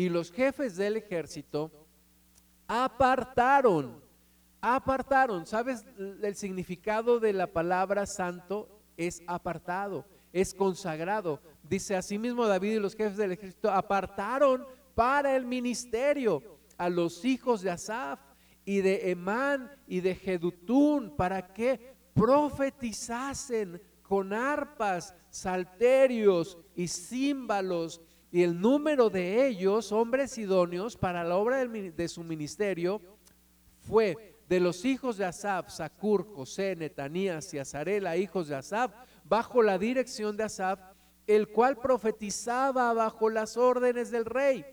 y 0.00 0.08
los 0.08 0.32
jefes 0.32 0.76
del 0.76 0.96
ejército 0.96 1.70
apartaron, 2.66 4.02
apartaron. 4.58 5.44
¿Sabes? 5.44 5.84
El 6.22 6.34
significado 6.36 7.20
de 7.20 7.34
la 7.34 7.46
palabra 7.46 8.06
santo 8.06 8.80
es 8.96 9.22
apartado, 9.26 10.06
es 10.32 10.54
consagrado. 10.54 11.42
Dice 11.62 11.96
asimismo 11.96 12.46
David 12.46 12.76
y 12.76 12.78
los 12.78 12.96
jefes 12.96 13.18
del 13.18 13.32
ejército 13.32 13.70
apartaron 13.70 14.64
para 14.94 15.36
el 15.36 15.44
ministerio 15.44 16.42
a 16.78 16.88
los 16.88 17.22
hijos 17.26 17.60
de 17.60 17.70
Asaf 17.70 18.20
y 18.64 18.80
de 18.80 19.10
Emán 19.10 19.70
y 19.86 20.00
de 20.00 20.14
Jedutún 20.14 21.14
para 21.14 21.52
que 21.52 21.94
profetizasen 22.14 23.82
con 24.00 24.32
arpas, 24.32 25.14
salterios 25.28 26.56
y 26.74 26.88
címbalos 26.88 28.00
y 28.32 28.42
el 28.42 28.60
número 28.60 29.10
de 29.10 29.46
ellos, 29.46 29.90
hombres 29.90 30.38
idóneos 30.38 30.96
para 30.96 31.24
la 31.24 31.36
obra 31.36 31.66
de 31.66 32.08
su 32.08 32.22
ministerio, 32.22 33.00
fue 33.80 34.38
de 34.48 34.60
los 34.60 34.84
hijos 34.84 35.16
de 35.16 35.24
Asaf, 35.24 35.70
Sacur, 35.70 36.26
José, 36.34 36.76
Netanías 36.76 37.52
y 37.54 37.58
Azarela, 37.58 38.16
hijos 38.16 38.48
de 38.48 38.56
Asaf, 38.56 38.92
bajo 39.24 39.62
la 39.62 39.78
dirección 39.78 40.36
de 40.36 40.44
Asaf, 40.44 40.80
el 41.26 41.48
cual 41.48 41.76
profetizaba 41.76 42.92
bajo 42.92 43.30
las 43.30 43.56
órdenes 43.56 44.10
del 44.10 44.24
rey. 44.24 44.64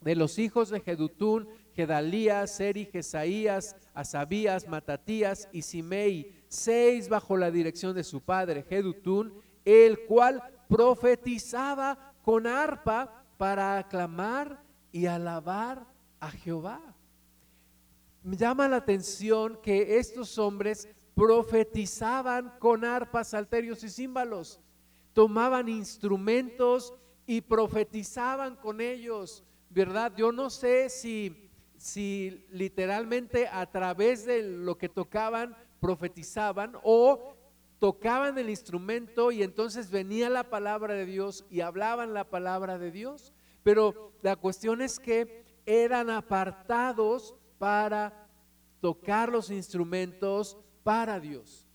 De 0.00 0.16
los 0.16 0.38
hijos 0.38 0.68
de 0.70 0.80
Jedutún, 0.80 1.48
Gedalías, 1.74 2.50
Seri, 2.50 2.86
Jesaías, 2.86 3.76
Asabías, 3.94 4.66
Matatías 4.68 5.48
y 5.52 5.62
Simei, 5.62 6.32
seis 6.48 7.08
bajo 7.08 7.36
la 7.36 7.50
dirección 7.50 7.94
de 7.94 8.04
su 8.04 8.20
padre 8.20 8.64
Jedutún, 8.68 9.32
el 9.64 10.06
cual 10.06 10.42
profetizaba 10.68 12.11
con 12.22 12.46
arpa 12.46 13.24
para 13.36 13.78
aclamar 13.78 14.62
y 14.90 15.06
alabar 15.06 15.86
a 16.20 16.30
Jehová. 16.30 16.80
me 18.22 18.36
llama 18.36 18.68
la 18.68 18.76
atención 18.76 19.58
que 19.62 19.98
estos 19.98 20.38
hombres 20.38 20.88
profetizaban 21.14 22.54
con 22.58 22.84
arpas, 22.84 23.28
salterios 23.28 23.82
y 23.84 23.90
címbalos. 23.90 24.60
Tomaban 25.12 25.68
instrumentos 25.68 26.94
y 27.26 27.40
profetizaban 27.40 28.56
con 28.56 28.80
ellos, 28.80 29.44
¿verdad? 29.68 30.12
Yo 30.16 30.32
no 30.32 30.48
sé 30.50 30.88
si, 30.88 31.50
si 31.76 32.46
literalmente 32.50 33.48
a 33.48 33.66
través 33.70 34.24
de 34.24 34.42
lo 34.42 34.78
que 34.78 34.88
tocaban 34.88 35.56
profetizaban 35.80 36.76
o 36.84 37.34
tocaban 37.82 38.38
el 38.38 38.48
instrumento 38.48 39.32
y 39.32 39.42
entonces 39.42 39.90
venía 39.90 40.30
la 40.30 40.44
palabra 40.44 40.94
de 40.94 41.04
Dios 41.04 41.44
y 41.50 41.62
hablaban 41.62 42.14
la 42.14 42.30
palabra 42.30 42.78
de 42.78 42.92
Dios. 42.92 43.32
Pero 43.64 44.12
la 44.22 44.36
cuestión 44.36 44.80
es 44.82 45.00
que 45.00 45.44
eran 45.66 46.08
apartados 46.08 47.34
para 47.58 48.28
tocar 48.80 49.32
los 49.32 49.50
instrumentos 49.50 50.56
para 50.84 51.18
Dios. 51.18 51.66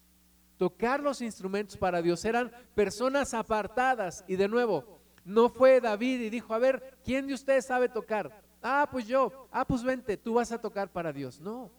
Tocar 0.55 1.01
los 1.01 1.21
instrumentos 1.21 1.75
para 1.75 2.01
Dios. 2.01 2.23
Eran 2.23 2.53
personas 2.73 3.33
apartadas. 3.33 4.23
Y 4.29 4.37
de 4.37 4.47
nuevo, 4.47 5.01
no 5.25 5.49
fue 5.49 5.81
David 5.81 6.21
y 6.21 6.29
dijo, 6.29 6.53
a 6.53 6.57
ver, 6.57 6.99
¿quién 7.03 7.27
de 7.27 7.33
ustedes 7.33 7.65
sabe 7.65 7.89
tocar? 7.89 8.45
Ah, 8.61 8.87
pues 8.89 9.07
yo. 9.07 9.49
Ah, 9.51 9.67
pues 9.67 9.83
vente, 9.83 10.15
tú 10.15 10.35
vas 10.35 10.53
a 10.53 10.61
tocar 10.61 10.89
para 10.89 11.11
Dios. 11.11 11.41
No. 11.41 11.69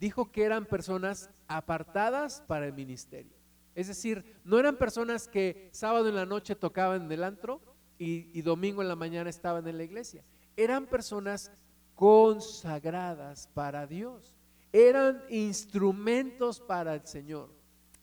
Dijo 0.00 0.32
que 0.32 0.44
eran 0.44 0.64
personas 0.64 1.28
apartadas 1.46 2.42
para 2.46 2.64
el 2.64 2.72
ministerio. 2.72 3.35
Es 3.76 3.88
decir, 3.88 4.40
no 4.42 4.58
eran 4.58 4.76
personas 4.76 5.28
que 5.28 5.68
sábado 5.70 6.08
en 6.08 6.14
la 6.14 6.24
noche 6.24 6.56
tocaban 6.56 7.02
en 7.04 7.12
el 7.12 7.22
antro 7.22 7.60
y, 7.98 8.40
domingo 8.40 8.80
en 8.80 8.88
la 8.88 8.96
mañana 8.96 9.28
estaban 9.28 9.68
en 9.68 9.76
la 9.76 9.84
iglesia. 9.84 10.24
Eran 10.56 10.86
personas 10.86 11.52
consagradas 11.94 13.48
para 13.52 13.86
Dios. 13.86 14.34
Eran 14.72 15.22
instrumentos 15.28 16.58
para 16.58 16.94
el 16.94 17.06
Señor. 17.06 17.50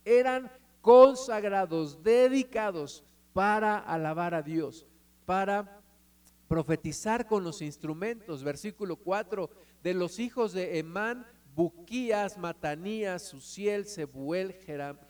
Eran 0.06 0.52
consagrados, 0.80 2.04
dedicados 2.04 3.04
para 3.34 3.80
alabar 3.80 4.36
a 4.36 4.44
Dios, 4.44 4.86
para 5.26 5.82
profetizar 6.48 7.26
con 7.26 7.44
los 7.44 7.64
instrumentos. 7.64 8.44
Versículo 8.44 8.96
4, 8.96 9.50
de 9.82 9.94
los 9.96 10.20
hijos 10.20 10.54
de 10.54 10.78
Emán, 10.78 11.26
Buquías, 11.56 12.38
Matanías, 12.38 13.22
Susiel, 13.22 13.86
Sebuel, 13.86 14.54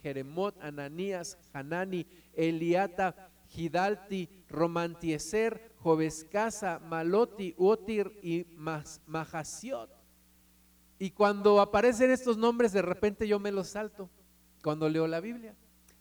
Jeremot, 0.02 0.62
Ananías, 0.62 1.38
Hanani, 1.54 2.06
Eliata, 2.34 3.32
Gidalti, 3.48 4.30
Romantieser, 4.50 5.74
Jovescasa, 5.78 6.80
Maloti, 6.80 7.54
Otir 7.58 8.20
y 8.22 8.46
Mahasiot. 8.56 9.90
Y 11.00 11.12
cuando 11.12 11.60
aparecen 11.60 12.12
estos 12.12 12.38
nombres, 12.38 12.72
de 12.72 12.82
repente 12.82 13.28
yo 13.28 13.40
me 13.40 13.52
los 13.52 13.70
salto 13.70 14.10
cuando 14.64 14.90
leo 14.90 15.08
la 15.08 15.20
Biblia. 15.20 15.56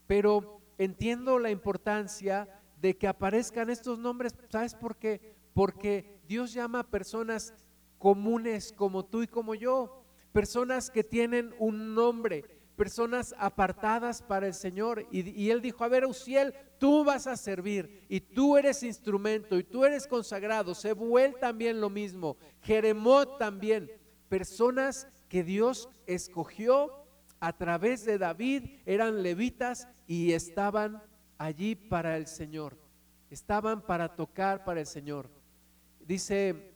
Pero 0.07 0.61
entiendo 0.79 1.39
la 1.39 1.51
importancia 1.51 2.49
de 2.81 2.97
que 2.97 3.09
aparezcan 3.09 3.71
estos 3.71 3.99
nombres. 3.99 4.35
¿Sabes 4.49 4.75
por 4.75 4.97
qué? 4.97 5.35
Porque 5.55 6.21
Dios 6.27 6.53
llama 6.53 6.81
a 6.81 6.91
personas 6.91 7.55
comunes 7.99 8.73
como 8.73 9.05
tú 9.05 9.23
y 9.23 9.27
como 9.27 9.55
yo. 9.55 10.02
Personas 10.33 10.91
que 10.91 11.05
tienen 11.05 11.55
un 11.59 11.95
nombre, 11.95 12.45
personas 12.77 13.35
apartadas 13.39 14.23
para 14.23 14.47
el 14.47 14.55
Señor. 14.55 15.07
Y, 15.11 15.51
Él 15.51 15.61
dijo, 15.61 15.85
a 15.85 15.89
ver, 15.89 16.07
Uziel, 16.07 16.55
tú 16.79 17.05
vas 17.05 17.27
a 17.27 17.37
servir 17.37 18.05
y 18.09 18.21
tú 18.21 18.57
eres 18.57 18.83
instrumento 18.83 19.59
y 19.59 19.65
tú 19.65 19.85
eres 19.85 20.07
consagrado. 20.07 20.75
Sebuel 20.75 21.37
también 21.39 21.81
lo 21.81 21.91
mismo. 21.91 22.37
Jeremot 22.63 23.39
también. 23.39 23.91
Personas 24.29 25.07
que 25.29 25.45
Dios 25.45 25.89
escogió 26.07 27.03
a 27.41 27.53
través 27.53 28.05
de 28.05 28.19
David, 28.19 28.79
eran 28.87 29.23
levitas 29.23 29.89
y 30.07 30.33
estaban 30.33 31.03
allí 31.39 31.75
para 31.75 32.17
el 32.17 32.29
Señor. 32.29 32.79
Estaban 33.31 33.83
para 33.83 34.15
tocar 34.15 34.65
para 34.65 34.81
el 34.81 34.87
Señor. 34.87 35.29
Dice 36.01 36.75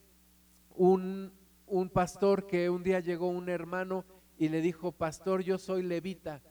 un, 0.74 1.32
un 1.66 1.90
pastor 1.90 2.46
que 2.46 2.70
un 2.70 2.82
día 2.82 3.00
llegó 3.00 3.28
un 3.28 3.48
hermano 3.48 4.04
y 4.38 4.48
le 4.48 4.60
dijo, 4.60 4.92
pastor, 4.92 5.42
yo 5.42 5.58
soy 5.58 5.82
levita. 5.82 6.42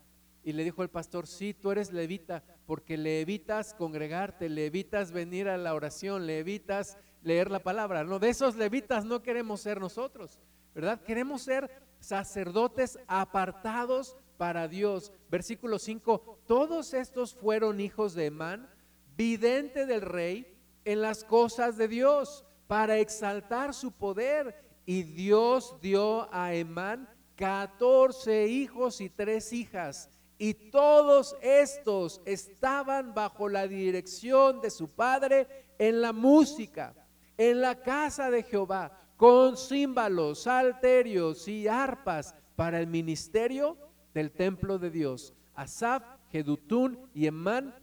Y 0.43 0.53
le 0.53 0.63
dijo 0.63 0.83
el 0.83 0.89
pastor, 0.89 1.25
sí, 1.25 1.53
tú 1.53 1.71
eres 1.71 1.91
levita, 1.91 2.43
porque 2.67 2.97
le 2.97 3.21
evitas 3.21 3.73
congregarte, 3.73 4.47
le 4.47 4.67
evitas 4.67 5.11
venir 5.11 5.49
a 5.49 5.57
la 5.57 5.73
oración, 5.73 6.27
le 6.27 6.39
evitas 6.39 6.97
leer 7.23 7.49
la 7.49 7.59
palabra. 7.59 8.03
No, 8.03 8.19
de 8.19 8.29
esos 8.29 8.55
levitas 8.55 9.05
no 9.05 9.23
queremos 9.23 9.61
ser 9.61 9.79
nosotros, 9.79 10.39
¿verdad? 10.75 11.01
Queremos 11.01 11.41
ser 11.41 11.69
sacerdotes 11.99 12.99
apartados 13.07 14.15
para 14.37 14.67
Dios. 14.67 15.11
Versículo 15.29 15.79
5, 15.79 16.41
todos 16.45 16.93
estos 16.93 17.33
fueron 17.33 17.79
hijos 17.79 18.13
de 18.13 18.27
Emán, 18.27 18.69
vidente 19.17 19.85
del 19.87 20.01
rey 20.01 20.55
en 20.83 21.01
las 21.01 21.23
cosas 21.23 21.77
de 21.77 21.87
Dios, 21.87 22.45
para 22.67 22.99
exaltar 22.99 23.73
su 23.73 23.91
poder. 23.91 24.64
Y 24.85 25.03
Dios 25.03 25.75
dio 25.81 26.33
a 26.33 26.53
Emán 26.53 27.09
14 27.35 28.47
hijos 28.47 29.01
y 29.01 29.09
tres 29.09 29.51
hijas. 29.53 30.09
Y 30.37 30.53
todos 30.53 31.35
estos 31.41 32.21
estaban 32.25 33.13
bajo 33.13 33.47
la 33.49 33.67
dirección 33.67 34.61
de 34.61 34.69
su 34.69 34.89
padre 34.89 35.47
en 35.79 36.01
la 36.01 36.13
música, 36.13 36.93
en 37.37 37.61
la 37.61 37.81
casa 37.81 38.29
de 38.29 38.43
Jehová, 38.43 38.99
con 39.17 39.57
címbalos, 39.57 40.43
salterios 40.43 41.47
y 41.47 41.67
arpas 41.67 42.35
para 42.55 42.79
el 42.79 42.87
ministerio 42.87 43.77
del 44.13 44.31
templo 44.31 44.77
de 44.77 44.91
Dios. 44.91 45.33
Asaf, 45.53 46.03
Jedutún 46.31 47.09
y 47.13 47.27
Emán 47.27 47.73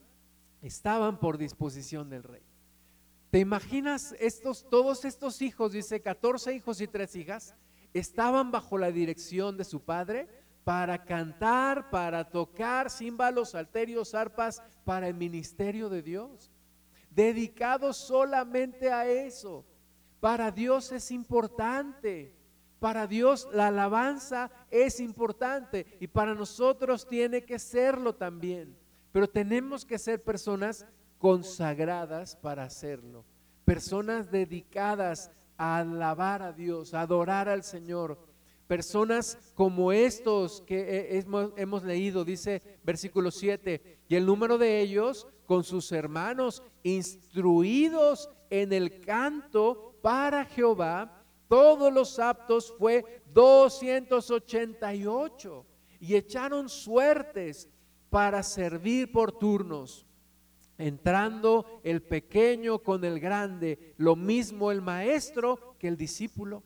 estaban 0.60 1.18
por 1.18 1.38
disposición 1.38 2.10
del 2.10 2.22
rey. 2.22 2.42
¿Te 3.32 3.38
imaginas 3.38 4.14
estos, 4.20 4.68
todos 4.68 5.06
estos 5.06 5.40
hijos, 5.40 5.72
dice 5.72 6.02
14 6.02 6.54
hijos 6.54 6.82
y 6.82 6.86
tres 6.86 7.16
hijas, 7.16 7.54
estaban 7.94 8.50
bajo 8.50 8.76
la 8.76 8.90
dirección 8.90 9.56
de 9.56 9.64
su 9.64 9.80
padre 9.80 10.28
para 10.64 11.06
cantar, 11.06 11.88
para 11.88 12.28
tocar 12.28 12.90
címbalos, 12.90 13.52
salterios, 13.52 14.14
arpas, 14.14 14.62
para 14.84 15.08
el 15.08 15.14
ministerio 15.14 15.88
de 15.88 16.02
Dios. 16.02 16.50
Dedicados 17.08 17.96
solamente 17.96 18.92
a 18.92 19.06
eso. 19.06 19.64
Para 20.20 20.50
Dios 20.50 20.92
es 20.92 21.10
importante. 21.10 22.36
Para 22.80 23.06
Dios 23.06 23.48
la 23.50 23.68
alabanza 23.68 24.50
es 24.70 25.00
importante 25.00 25.86
y 26.00 26.06
para 26.06 26.34
nosotros 26.34 27.08
tiene 27.08 27.46
que 27.46 27.58
serlo 27.58 28.14
también. 28.14 28.76
Pero 29.10 29.26
tenemos 29.26 29.86
que 29.86 29.98
ser 29.98 30.22
personas 30.22 30.84
consagradas 31.22 32.34
para 32.34 32.64
hacerlo. 32.64 33.24
Personas 33.64 34.32
dedicadas 34.32 35.30
a 35.56 35.78
alabar 35.78 36.42
a 36.42 36.52
Dios, 36.52 36.94
a 36.94 37.02
adorar 37.02 37.48
al 37.48 37.62
Señor. 37.62 38.18
Personas 38.66 39.38
como 39.54 39.92
estos 39.92 40.62
que 40.62 41.24
hemos, 41.56 41.84
leído, 41.84 42.24
dice 42.24 42.60
versículo 42.82 43.30
7, 43.30 44.00
y 44.08 44.16
el 44.16 44.26
número 44.26 44.58
de 44.58 44.80
ellos 44.80 45.28
con 45.46 45.62
sus 45.62 45.92
hermanos 45.92 46.60
instruidos 46.82 48.28
en 48.50 48.72
el 48.72 48.98
canto 48.98 49.94
para 50.02 50.44
Jehová, 50.44 51.22
todos 51.46 51.92
los 51.92 52.18
aptos 52.18 52.74
fue 52.76 53.22
288 53.32 55.66
y 56.00 56.16
echaron 56.16 56.68
suertes 56.68 57.68
para 58.10 58.42
servir 58.42 59.12
por 59.12 59.30
turnos 59.30 60.04
entrando 60.78 61.80
el 61.84 62.02
pequeño 62.02 62.78
con 62.78 63.04
el 63.04 63.20
grande, 63.20 63.94
lo 63.96 64.16
mismo 64.16 64.70
el 64.70 64.82
maestro 64.82 65.76
que 65.78 65.88
el 65.88 65.96
discípulo. 65.96 66.62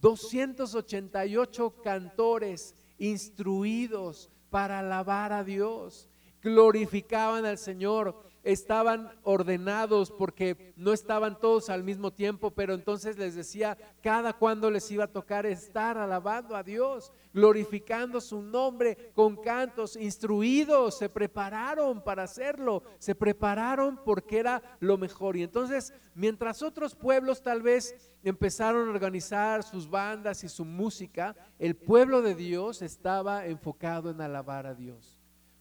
288 0.00 1.82
cantores 1.82 2.74
instruidos 2.98 4.30
para 4.50 4.80
alabar 4.80 5.32
a 5.32 5.44
Dios, 5.44 6.08
glorificaban 6.42 7.46
al 7.46 7.58
Señor 7.58 8.22
estaban 8.44 9.10
ordenados 9.22 10.10
porque 10.10 10.74
no 10.76 10.92
estaban 10.92 11.38
todos 11.40 11.70
al 11.70 11.82
mismo 11.82 12.12
tiempo, 12.12 12.50
pero 12.50 12.74
entonces 12.74 13.18
les 13.18 13.34
decía 13.34 13.76
cada 14.02 14.34
cuando 14.34 14.70
les 14.70 14.90
iba 14.90 15.04
a 15.04 15.12
tocar 15.12 15.46
estar 15.46 15.96
alabando 15.96 16.54
a 16.54 16.62
Dios, 16.62 17.10
glorificando 17.32 18.20
su 18.20 18.42
nombre 18.42 19.12
con 19.14 19.36
cantos, 19.36 19.96
instruidos, 19.96 20.98
se 20.98 21.08
prepararon 21.08 22.04
para 22.04 22.24
hacerlo, 22.24 22.82
se 22.98 23.14
prepararon 23.14 23.98
porque 24.04 24.38
era 24.38 24.62
lo 24.78 24.98
mejor. 24.98 25.36
Y 25.36 25.42
entonces, 25.42 25.94
mientras 26.14 26.62
otros 26.62 26.94
pueblos 26.94 27.42
tal 27.42 27.62
vez 27.62 28.14
empezaron 28.22 28.88
a 28.88 28.92
organizar 28.92 29.62
sus 29.62 29.88
bandas 29.88 30.44
y 30.44 30.48
su 30.48 30.66
música, 30.66 31.34
el 31.58 31.76
pueblo 31.76 32.20
de 32.20 32.34
Dios 32.34 32.82
estaba 32.82 33.46
enfocado 33.46 34.10
en 34.10 34.20
alabar 34.20 34.66
a 34.66 34.74
Dios, 34.74 35.18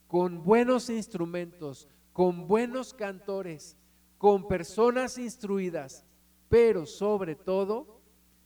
con 0.07 0.43
buenos 0.43 0.89
instrumentos, 0.89 1.87
con 2.13 2.47
buenos 2.47 2.93
cantores, 2.93 3.75
con 4.17 4.47
personas 4.47 5.17
instruidas, 5.17 6.05
pero 6.47 6.85
sobre 6.85 7.35
todo 7.35 8.01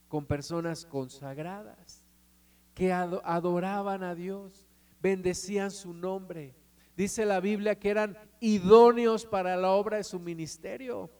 con 0.08 0.26
personas 0.26 0.86
consagradas, 0.86 2.04
que 2.74 2.92
adoraban 2.92 4.02
a 4.02 4.14
Dios, 4.14 4.66
bendecían 5.00 5.70
su 5.70 5.92
nombre. 5.92 6.54
Dice 6.96 7.26
la 7.26 7.40
Biblia 7.40 7.78
que 7.78 7.90
eran 7.90 8.18
idóneos 8.40 9.26
para 9.26 9.56
la 9.56 9.70
obra 9.70 9.98
de 9.98 10.04
su 10.04 10.18
ministerio. 10.18 11.10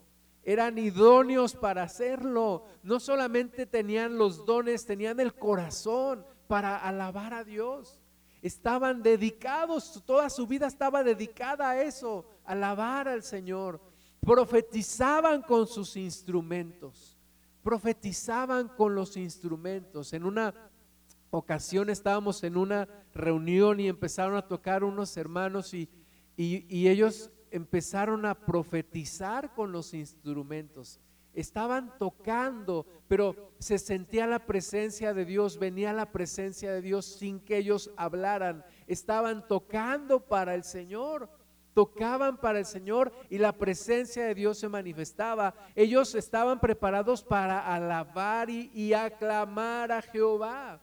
Eran 0.43 0.79
idóneos 0.79 1.55
para 1.55 1.83
hacerlo. 1.83 2.65
No 2.83 2.99
solamente 2.99 3.67
tenían 3.67 4.17
los 4.17 4.47
dones, 4.47 4.87
tenían 4.87 5.21
el 5.21 5.35
corazón 5.35 6.25
para 6.47 6.79
alabar 6.79 7.35
a 7.35 7.45
Dios. 7.45 8.03
Estaban 8.43 9.03
dedicados, 9.03 10.03
toda 10.07 10.31
su 10.31 10.47
vida 10.47 10.67
estaba 10.67 11.03
dedicada 11.03 11.71
a 11.71 11.83
eso, 11.83 12.25
alabar 12.45 13.09
al 13.09 13.23
Señor. 13.23 13.81
Profetizaban 14.21 15.43
con 15.43 15.67
sus 15.67 15.97
instrumentos 15.97 17.19
profetizaban 17.69 18.69
con 18.69 18.95
los 18.95 19.19
instrumentos. 19.19 20.15
En 20.15 20.25
una 20.25 20.55
ocasión 21.31 21.91
estábamos 21.91 22.43
en 22.43 22.57
una 22.57 22.89
reunión 23.13 23.79
y 23.79 23.89
empezaron 23.89 24.37
a 24.37 24.49
tocar 24.49 24.85
unos 24.85 25.15
hermanos 25.19 25.75
y, 25.75 25.91
ellos 26.39 27.31
empezaron 27.51 28.25
a 28.25 28.35
profetizar 28.35 29.53
con 29.53 29.71
los 29.71 29.93
instrumentos. 29.93 30.99
Estaban 31.35 31.97
tocando, 31.99 32.87
pero 33.07 33.53
se 33.59 33.79
sentía 33.79 34.27
la 34.27 34.47
presencia 34.47 35.15
de 35.15 35.25
Dios, 35.25 35.59
venía 35.59 35.93
la 35.93 36.11
presencia 36.11 36.73
de 36.73 36.83
Dios 36.83 37.07
sin 37.07 37.41
que 37.41 37.59
ellos 37.59 37.91
hablaran. 37.97 38.65
Estaban 38.87 39.47
tocando 39.47 40.21
para 40.21 40.55
el 40.55 40.65
Señor 40.65 41.29
tocaban 41.79 42.39
para 42.39 42.59
el 42.59 42.67
Señor 42.67 43.13
y 43.31 43.39
la 43.39 43.53
presencia 43.53 44.25
de 44.25 44.35
Dios 44.35 44.59
se 44.59 44.69
manifestaba. 44.69 45.55
Ellos 45.77 46.13
estaban 46.17 46.59
preparados 46.59 47.23
para 47.23 47.73
alabar 47.73 48.51
y, 48.51 48.93
aclamar 48.95 49.93
a 49.93 50.03
Jehová. 50.03 50.81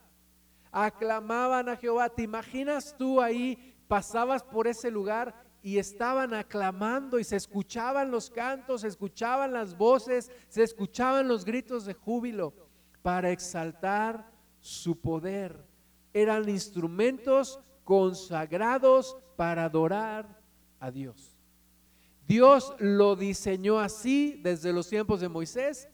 Aclamaban 0.71 1.67
a 1.67 1.75
Jehová. 1.75 2.07
¿Te 2.07 2.23
imaginas 2.23 2.95
tú 2.97 3.19
ahí? 3.19 3.75
Pasabas 3.89 4.41
por 4.41 4.67
ese 4.67 4.89
lugar 4.89 5.35
y 5.65 5.79
estaban 5.79 6.35
aclamando 6.35 7.17
y 7.17 7.23
se 7.23 7.37
escuchaban 7.37 8.11
los 8.11 8.29
cantos, 8.29 8.81
se 8.81 8.87
escuchaban 8.87 9.51
las 9.51 9.75
voces, 9.75 10.29
se 10.47 10.61
escuchaban 10.61 11.27
los 11.27 11.43
gritos 11.43 11.85
de 11.85 11.95
júbilo 11.95 12.53
para 13.01 13.31
exaltar 13.31 14.31
su 14.59 15.01
poder. 15.01 15.65
Eran 16.13 16.47
instrumentos 16.47 17.59
consagrados 17.83 19.17
para 19.35 19.65
adorar 19.65 20.39
a 20.79 20.91
Dios. 20.91 21.35
Dios 22.27 22.75
lo 22.77 23.15
diseñó 23.15 23.79
así 23.79 24.39
desde 24.43 24.71
los 24.71 24.87
tiempos 24.87 25.19
de 25.19 25.29
Moisés, 25.29 25.89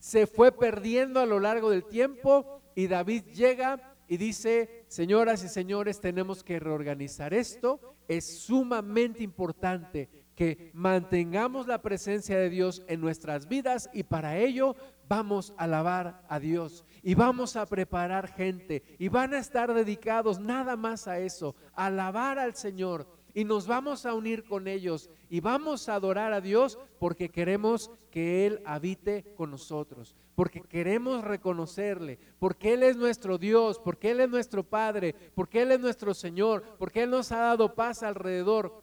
se 0.00 0.26
fue 0.26 0.50
perdiendo 0.50 1.20
a 1.20 1.26
lo 1.26 1.38
largo 1.38 1.70
del 1.70 1.84
tiempo 1.84 2.62
y 2.74 2.88
David 2.88 3.26
llega 3.32 3.94
y 4.08 4.16
dice, 4.16 4.86
señoras 4.88 5.44
y 5.44 5.48
señores, 5.48 6.00
tenemos 6.00 6.42
que 6.42 6.58
reorganizar 6.58 7.32
esto, 7.32 7.94
es 8.08 8.40
sumamente 8.40 9.22
importante 9.22 10.08
que 10.34 10.70
mantengamos 10.72 11.66
la 11.66 11.82
presencia 11.82 12.38
de 12.38 12.48
Dios 12.48 12.82
en 12.86 13.00
nuestras 13.00 13.48
vidas 13.48 13.90
y 13.92 14.04
para 14.04 14.38
ello 14.38 14.76
vamos 15.08 15.52
a 15.56 15.64
alabar 15.64 16.22
a 16.28 16.38
Dios 16.38 16.84
y 17.02 17.14
vamos 17.14 17.56
a 17.56 17.66
preparar 17.66 18.28
gente 18.28 18.82
y 18.98 19.08
van 19.08 19.34
a 19.34 19.38
estar 19.38 19.74
dedicados 19.74 20.38
nada 20.38 20.76
más 20.76 21.08
a 21.08 21.18
eso, 21.18 21.56
a 21.74 21.86
alabar 21.86 22.38
al 22.38 22.54
Señor 22.54 23.17
y 23.34 23.44
nos 23.44 23.66
vamos 23.66 24.06
a 24.06 24.14
unir 24.14 24.44
con 24.44 24.68
ellos 24.68 25.10
y 25.30 25.40
vamos 25.40 25.88
a 25.88 25.94
adorar 25.94 26.32
a 26.32 26.40
Dios 26.40 26.78
porque 26.98 27.28
queremos 27.28 27.90
que 28.10 28.46
Él 28.46 28.62
habite 28.64 29.34
con 29.36 29.50
nosotros, 29.50 30.16
porque 30.34 30.62
queremos 30.62 31.24
reconocerle, 31.24 32.18
porque 32.38 32.74
Él 32.74 32.82
es 32.82 32.96
nuestro 32.96 33.38
Dios, 33.38 33.78
porque 33.78 34.10
Él 34.10 34.20
es 34.20 34.28
nuestro 34.28 34.64
Padre, 34.64 35.14
porque 35.34 35.62
Él 35.62 35.72
es 35.72 35.80
nuestro 35.80 36.14
Señor, 36.14 36.64
porque 36.78 37.02
Él 37.02 37.10
nos 37.10 37.32
ha 37.32 37.38
dado 37.38 37.74
paz 37.74 38.02
alrededor, 38.02 38.82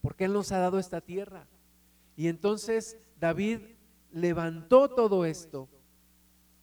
porque 0.00 0.24
Él 0.24 0.32
nos 0.32 0.52
ha 0.52 0.58
dado 0.58 0.78
esta 0.78 1.00
tierra. 1.00 1.46
Y 2.16 2.28
entonces 2.28 2.98
David 3.20 3.60
levantó 4.12 4.88
todo 4.88 5.24
esto 5.24 5.68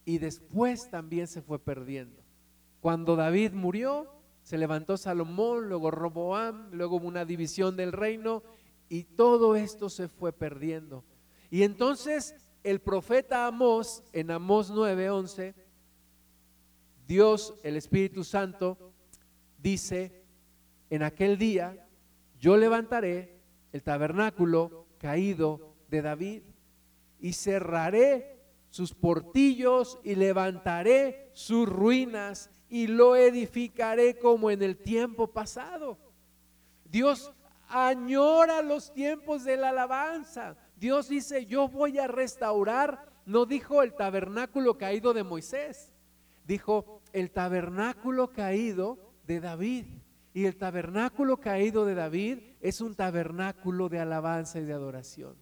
y 0.03 0.19
después 0.19 0.89
también 0.89 1.27
se 1.27 1.41
fue 1.41 1.59
perdiendo. 1.59 2.21
Cuando 2.81 3.15
David 3.15 3.53
murió, 3.53 4.11
se 4.45 4.59
levantó 4.59 4.95
Salomón, 4.95 5.69
luego 5.69 5.89
Roboam, 5.89 6.69
luego 6.71 6.97
hubo 6.97 7.07
una 7.07 7.25
división 7.25 7.75
del 7.75 7.91
reino 7.91 8.43
y 8.89 9.03
todo 9.03 9.55
esto 9.55 9.89
se 9.89 10.07
fue 10.07 10.33
perdiendo. 10.33 11.03
Y 11.49 11.63
entonces 11.63 12.35
el 12.63 12.79
profeta 12.79 13.47
Amós, 13.47 14.03
en 14.13 14.29
Amós 14.29 14.69
9:11, 14.69 15.55
Dios, 17.07 17.55
el 17.63 17.75
Espíritu 17.75 18.23
Santo, 18.23 18.93
dice, 19.57 20.23
en 20.91 21.01
aquel 21.01 21.39
día 21.39 21.83
yo 22.39 22.55
levantaré 22.55 23.41
el 23.71 23.81
tabernáculo 23.81 24.85
caído 24.99 25.73
de 25.89 26.03
David 26.03 26.43
y 27.19 27.33
cerraré 27.33 28.43
sus 28.69 28.93
portillos 28.93 29.97
y 30.03 30.13
levantaré 30.13 31.31
sus 31.33 31.67
ruinas 31.67 32.51
y 32.69 32.87
lo 32.87 33.15
edificaré 33.15 34.17
como 34.17 34.51
en 34.51 34.61
el 34.61 34.77
tiempo 34.77 35.27
pasado. 35.27 35.97
Dios 36.85 37.33
añora 37.67 38.61
los 38.61 38.93
tiempos 38.93 39.43
de 39.43 39.57
la 39.57 39.69
alabanza. 39.69 40.55
Dios 40.77 41.09
dice, 41.09 41.45
yo 41.45 41.67
voy 41.67 41.97
a 41.99 42.07
restaurar, 42.07 43.11
no 43.25 43.45
dijo 43.45 43.81
el 43.81 43.93
tabernáculo 43.93 44.77
caído 44.77 45.13
de 45.13 45.23
Moisés, 45.23 45.93
dijo 46.45 47.01
el 47.13 47.31
tabernáculo 47.31 48.31
caído 48.31 48.97
de 49.25 49.39
David. 49.39 49.85
Y 50.33 50.45
el 50.45 50.57
tabernáculo 50.57 51.37
caído 51.37 51.85
de 51.85 51.95
David 51.95 52.39
es 52.59 52.81
un 52.81 52.93
tabernáculo 52.93 53.87
de 53.87 53.99
alabanza 53.99 54.59
y 54.59 54.65
de 54.65 54.73
adoración. 54.73 55.35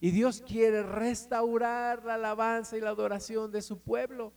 Y 0.00 0.10
Dios 0.10 0.42
quiere 0.44 0.82
restaurar 0.82 2.04
la 2.04 2.14
alabanza 2.14 2.76
y 2.76 2.80
la 2.80 2.90
adoración 2.90 3.52
de 3.52 3.62
su 3.62 3.78
pueblo. 3.78 4.32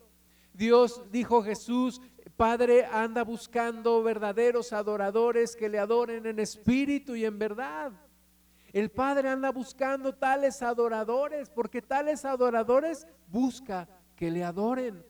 Dios 0.54 1.02
dijo 1.12 1.44
Jesús, 1.44 2.00
Padre 2.38 2.86
anda 2.86 3.24
buscando 3.24 4.04
verdaderos 4.04 4.72
adoradores 4.72 5.56
que 5.56 5.70
le 5.70 5.80
adoren 5.80 6.28
en 6.28 6.40
espíritu 6.40 7.16
y 7.16 7.26
en 7.26 7.40
verdad. 7.40 7.92
El 8.72 8.92
Padre 8.92 9.30
anda 9.30 9.52
buscando 9.52 10.14
tales 10.14 10.62
adoradores, 10.62 11.50
porque 11.50 11.82
tales 11.82 12.26
adoradores 12.26 13.08
busca 13.28 13.90
que 14.16 14.30
le 14.30 14.44
adoren. 14.44 15.04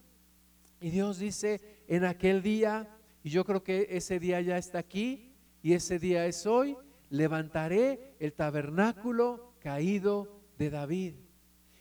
Y 0.80 0.90
Dios 0.90 1.20
dice 1.20 1.84
en 1.90 2.06
aquel 2.06 2.42
día, 2.42 2.88
y 3.24 3.30
yo 3.30 3.44
creo 3.44 3.62
que 3.62 3.88
ese 3.90 4.20
día 4.20 4.40
ya 4.40 4.58
está 4.58 4.80
aquí, 4.80 5.36
y 5.62 5.74
ese 5.74 6.00
día 6.00 6.26
es 6.28 6.46
hoy, 6.46 6.78
levantaré 7.10 8.16
el 8.20 8.32
tabernáculo 8.32 9.54
caído 9.60 10.40
de 10.58 10.70
David. 10.70 11.16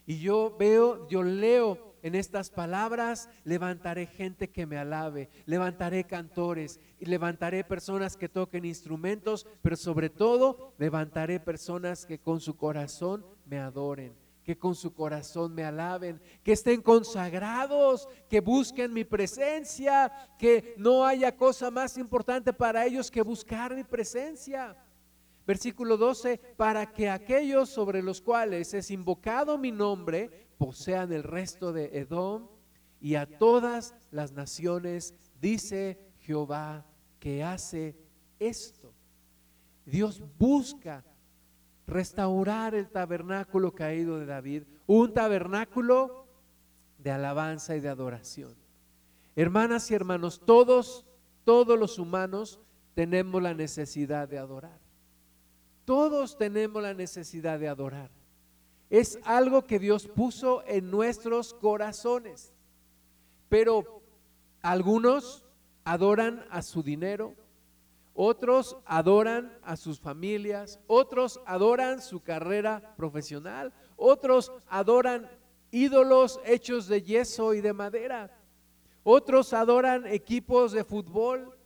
Y 0.05 0.19
yo 0.19 0.57
veo, 0.59 1.07
yo 1.07 1.23
leo 1.23 1.86
en 2.01 2.15
estas 2.15 2.49
palabras 2.49 3.29
levantaré 3.43 4.05
gente 4.05 4.49
que 4.49 4.65
me 4.65 4.77
alabe, 4.77 5.29
levantaré 5.45 6.03
cantores 6.05 6.79
y 6.99 7.05
levantaré 7.05 7.63
personas 7.63 8.17
que 8.17 8.29
toquen 8.29 8.65
instrumentos, 8.65 9.47
pero 9.61 9.75
sobre 9.75 10.09
todo 10.09 10.73
levantaré 10.77 11.39
personas 11.39 12.05
que 12.05 12.19
con 12.19 12.39
su 12.39 12.55
corazón 12.57 13.25
me 13.45 13.59
adoren 13.59 14.15
que 14.47 14.57
con 14.57 14.75
su 14.75 14.93
corazón 14.93 15.53
me 15.53 15.65
alaben, 15.65 16.21
que 16.41 16.53
estén 16.53 16.81
consagrados, 16.81 18.07
que 18.29 18.39
busquen 18.39 18.93
mi 18.93 19.03
presencia, 19.03 20.09
que 20.39 20.73
no 20.77 21.05
haya 21.05 21.35
cosa 21.35 21.69
más 21.69 21.97
importante 21.97 22.53
para 22.53 22.85
ellos 22.85 23.11
que 23.11 23.21
buscar 23.21 23.75
mi 23.75 23.83
presencia. 23.83 24.77
Versículo 25.45 25.97
12, 25.97 26.37
para 26.55 26.93
que 26.93 27.09
aquellos 27.09 27.67
sobre 27.67 28.01
los 28.01 28.21
cuales 28.21 28.73
es 28.73 28.89
invocado 28.89 29.57
mi 29.57 29.73
nombre 29.73 30.46
posean 30.57 31.11
el 31.13 31.23
resto 31.23 31.73
de 31.73 31.99
Edom 31.99 32.47
y 32.99 33.15
a 33.15 33.25
todas 33.25 33.95
las 34.11 34.31
naciones, 34.31 35.13
dice 35.39 35.99
Jehová, 36.19 36.85
que 37.19 37.43
hace 37.43 37.95
esto. 38.39 38.93
Dios 39.85 40.21
busca 40.37 41.05
restaurar 41.85 42.75
el 42.75 42.89
tabernáculo 42.89 43.73
caído 43.73 44.19
de 44.19 44.25
David, 44.25 44.63
un 44.85 45.13
tabernáculo 45.13 46.27
de 46.97 47.11
alabanza 47.11 47.75
y 47.75 47.79
de 47.79 47.89
adoración. 47.89 48.55
Hermanas 49.35 49.89
y 49.91 49.93
hermanos, 49.93 50.41
todos, 50.45 51.05
todos 51.45 51.79
los 51.79 51.99
humanos 51.99 52.59
tenemos 52.95 53.41
la 53.41 53.53
necesidad 53.53 54.27
de 54.27 54.39
adorar. 54.39 54.79
Todos 55.85 56.37
tenemos 56.37 56.81
la 56.81 56.93
necesidad 56.93 57.59
de 57.59 57.69
adorar. 57.69 58.16
Es 58.89 59.19
algo 59.23 59.65
que 59.65 59.79
Dios 59.79 60.07
puso 60.07 60.63
en 60.65 60.89
nuestros 60.89 61.53
corazones. 61.53 62.53
Pero 63.49 64.01
algunos 64.61 65.45
adoran 65.83 66.45
a 66.49 66.61
su 66.61 66.83
dinero, 66.83 67.35
otros 68.13 68.77
adoran 68.85 69.57
a 69.63 69.77
sus 69.77 69.99
familias, 69.99 70.79
otros 70.87 71.39
adoran 71.45 72.01
su 72.01 72.21
carrera 72.21 72.95
profesional, 72.97 73.73
otros 73.95 74.51
adoran 74.67 75.29
ídolos 75.71 76.39
hechos 76.45 76.87
de 76.87 77.03
yeso 77.03 77.53
y 77.53 77.61
de 77.61 77.73
madera. 77.73 78.31
otros 79.03 79.53
adoran 79.53 80.05
equipos 80.05 80.73
de 80.73 80.83
fútbol, 80.83 81.56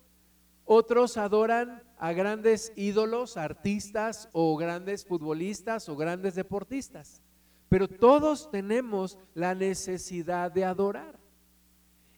otros 0.74 1.18
adoran 1.18 1.84
a 1.98 2.14
grandes 2.14 2.72
ídolos, 2.78 3.36
artistas 3.36 4.30
o 4.32 4.56
grandes 4.56 5.04
futbolistas 5.04 5.90
o 5.90 5.98
grandes 5.98 6.36
deportistas. 6.36 7.22
Pero 7.68 7.90
todos 7.90 8.50
tenemos 8.52 9.20
la 9.34 9.54
necesidad 9.54 10.50
de 10.50 10.64
adorar. 10.64 11.20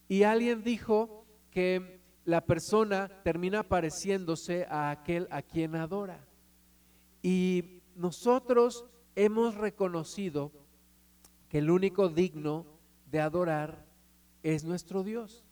Y 0.06 0.22
alguien 0.22 0.62
dijo 0.62 1.26
que 1.50 2.00
la 2.24 2.46
persona 2.46 3.08
termina 3.24 3.64
pareciéndose 3.64 4.68
a 4.70 4.92
aquel 4.92 5.26
a 5.32 5.42
quien 5.42 5.74
adora. 5.74 6.24
Y 7.22 7.82
nosotros 7.96 8.84
hemos 9.16 9.56
reconocido 9.56 10.52
que 11.48 11.58
el 11.58 11.72
único 11.72 12.08
digno 12.08 12.66
de 13.10 13.20
adorar 13.20 13.84
es 14.44 14.62
nuestro 14.62 15.02
Dios. 15.02 15.44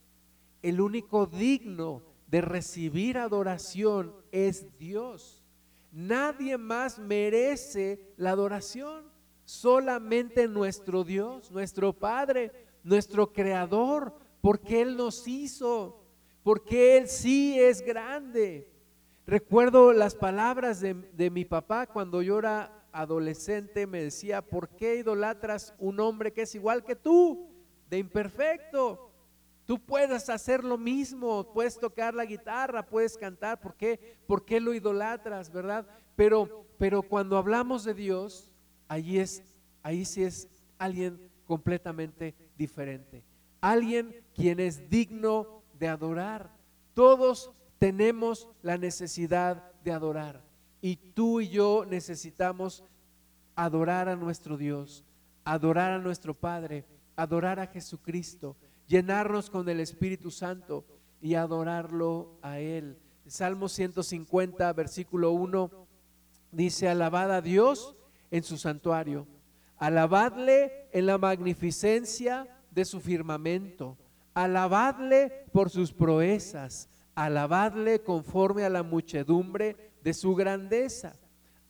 El 0.62 0.80
único 0.80 1.26
digno 1.26 2.11
de 2.32 2.40
recibir 2.40 3.18
adoración 3.18 4.14
es 4.32 4.78
Dios. 4.78 5.44
Nadie 5.92 6.56
más 6.56 6.98
merece 6.98 8.14
la 8.16 8.30
adoración, 8.30 9.04
solamente 9.44 10.48
nuestro 10.48 11.04
Dios, 11.04 11.50
nuestro 11.50 11.92
Padre, 11.92 12.50
nuestro 12.84 13.34
Creador, 13.34 14.14
porque 14.40 14.80
Él 14.80 14.96
nos 14.96 15.28
hizo, 15.28 16.06
porque 16.42 16.96
Él 16.96 17.06
sí 17.06 17.60
es 17.60 17.82
grande. 17.82 18.72
Recuerdo 19.26 19.92
las 19.92 20.14
palabras 20.14 20.80
de, 20.80 20.94
de 20.94 21.28
mi 21.28 21.44
papá 21.44 21.86
cuando 21.86 22.22
yo 22.22 22.38
era 22.38 22.88
adolescente, 22.92 23.86
me 23.86 24.04
decía, 24.04 24.40
¿por 24.40 24.70
qué 24.70 24.96
idolatras 24.96 25.74
un 25.78 26.00
hombre 26.00 26.32
que 26.32 26.42
es 26.42 26.54
igual 26.54 26.82
que 26.82 26.96
tú, 26.96 27.50
de 27.90 27.98
imperfecto? 27.98 29.11
Tú 29.66 29.78
puedes 29.78 30.28
hacer 30.28 30.64
lo 30.64 30.76
mismo, 30.76 31.52
puedes 31.52 31.78
tocar 31.78 32.14
la 32.14 32.24
guitarra, 32.24 32.84
puedes 32.84 33.16
cantar, 33.16 33.60
¿por 33.60 33.76
qué? 33.76 34.18
¿Por 34.26 34.44
qué 34.44 34.60
lo 34.60 34.74
idolatras, 34.74 35.52
verdad? 35.52 35.86
Pero, 36.16 36.66
pero 36.78 37.02
cuando 37.02 37.36
hablamos 37.36 37.84
de 37.84 37.94
Dios, 37.94 38.50
ahí 38.88 39.18
es, 39.18 39.42
ahí 39.82 40.04
sí 40.04 40.24
es 40.24 40.48
alguien 40.78 41.30
completamente 41.46 42.34
diferente. 42.56 43.24
Alguien 43.60 44.24
quien 44.34 44.58
es 44.58 44.90
digno 44.90 45.62
de 45.78 45.88
adorar. 45.88 46.50
Todos 46.94 47.52
tenemos 47.78 48.48
la 48.62 48.76
necesidad 48.76 49.72
de 49.84 49.92
adorar. 49.92 50.42
Y 50.80 50.96
tú 50.96 51.40
y 51.40 51.48
yo 51.48 51.84
necesitamos 51.88 52.84
adorar 53.54 54.08
a 54.08 54.16
nuestro 54.16 54.56
Dios, 54.56 55.04
adorar 55.44 55.92
a 55.92 55.98
nuestro 55.98 56.34
Padre, 56.34 56.84
adorar 57.16 57.60
a 57.60 57.68
Jesucristo 57.68 58.56
llenarnos 58.86 59.50
con 59.50 59.68
el 59.68 59.80
Espíritu 59.80 60.30
Santo 60.30 60.84
y 61.20 61.34
adorarlo 61.34 62.38
a 62.42 62.58
Él. 62.58 62.98
Salmo 63.26 63.68
150, 63.68 64.72
versículo 64.72 65.30
1, 65.30 65.70
dice, 66.50 66.88
alabad 66.88 67.32
a 67.32 67.40
Dios 67.40 67.96
en 68.30 68.42
su 68.42 68.58
santuario, 68.58 69.26
alabadle 69.78 70.88
en 70.92 71.06
la 71.06 71.18
magnificencia 71.18 72.48
de 72.70 72.84
su 72.84 73.00
firmamento, 73.00 73.96
alabadle 74.34 75.46
por 75.52 75.70
sus 75.70 75.92
proezas, 75.92 76.88
alabadle 77.14 78.02
conforme 78.02 78.64
a 78.64 78.70
la 78.70 78.82
muchedumbre 78.82 79.92
de 80.02 80.14
su 80.14 80.34
grandeza, 80.34 81.14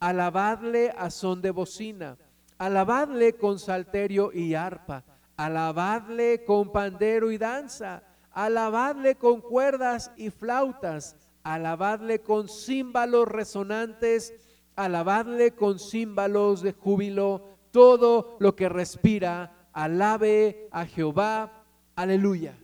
alabadle 0.01 0.93
a 0.97 1.11
son 1.11 1.43
de 1.43 1.51
bocina, 1.51 2.17
alabadle 2.59 3.35
con 3.35 3.59
salterio 3.59 4.33
y 4.33 4.55
arpa 4.55 5.05
alabadle 5.37 6.45
con 6.45 6.73
pandero 6.73 7.31
y 7.31 7.39
danza, 7.39 8.03
alabadle 8.31 9.17
con 9.17 9.41
cuerdas 9.41 10.13
y 10.17 10.31
flautas, 10.31 11.17
alabadle 11.43 12.21
con 12.21 12.49
címbalos 12.49 13.29
resonantes, 13.29 14.35
alabadle 14.77 15.55
con 15.55 15.79
címbalos 15.79 16.63
de 16.63 16.73
júbilo, 16.73 17.43
todo 17.71 18.37
lo 18.39 18.55
que 18.55 18.69
respira, 18.69 19.69
alabe 19.73 20.69
a 20.71 20.87
Jehová, 20.87 21.65
aleluya. 21.97 22.59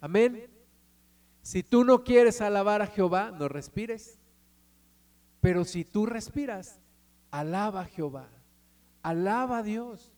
Amén. 0.00 0.48
Si 1.42 1.62
tú 1.62 1.84
no 1.84 2.04
quieres 2.04 2.40
alabar 2.40 2.82
a 2.82 2.86
Jehová, 2.86 3.30
no 3.30 3.48
respires. 3.48 4.18
Pero 5.40 5.64
si 5.64 5.84
tú 5.84 6.06
respiras, 6.06 6.78
alaba 7.30 7.80
a 7.80 7.86
Jehová, 7.86 8.28
alaba 9.02 9.58
a 9.58 9.62
Dios. 9.62 10.12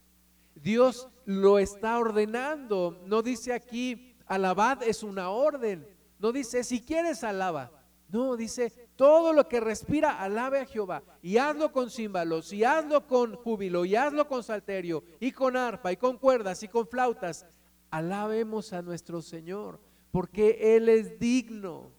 Dios 0.55 1.09
lo 1.25 1.59
está 1.59 1.99
ordenando. 1.99 3.01
No 3.07 3.23
dice 3.23 3.53
aquí, 3.53 4.17
alabad 4.27 4.83
es 4.83 5.03
una 5.03 5.31
orden. 5.31 5.87
No 6.19 6.33
dice, 6.33 6.65
si 6.65 6.81
quieres, 6.81 7.25
alaba. 7.25 7.71
No, 8.09 8.37
dice, 8.37 8.71
todo 8.97 9.33
lo 9.33 9.49
que 9.49 9.61
respira, 9.61 10.21
alabe 10.21 10.61
a 10.61 10.67
Jehová. 10.67 11.03
Y 11.21 11.37
hazlo 11.37 11.73
con 11.73 11.91
címbalos, 11.91 12.53
y 12.53 12.63
hazlo 12.63 13.07
con 13.07 13.35
júbilo, 13.35 13.85
y 13.85 13.97
hazlo 13.97 14.29
con 14.29 14.43
salterio, 14.43 15.03
y 15.19 15.33
con 15.33 15.57
arpa, 15.57 15.91
y 15.91 15.97
con 15.97 16.19
cuerdas, 16.19 16.63
y 16.63 16.69
con 16.69 16.87
flautas. 16.87 17.45
Alabemos 17.91 18.73
a 18.73 18.83
nuestro 18.83 19.21
Señor, 19.21 19.81
porque 20.11 20.77
Él 20.77 20.89
es 20.89 21.19
digno. 21.19 21.91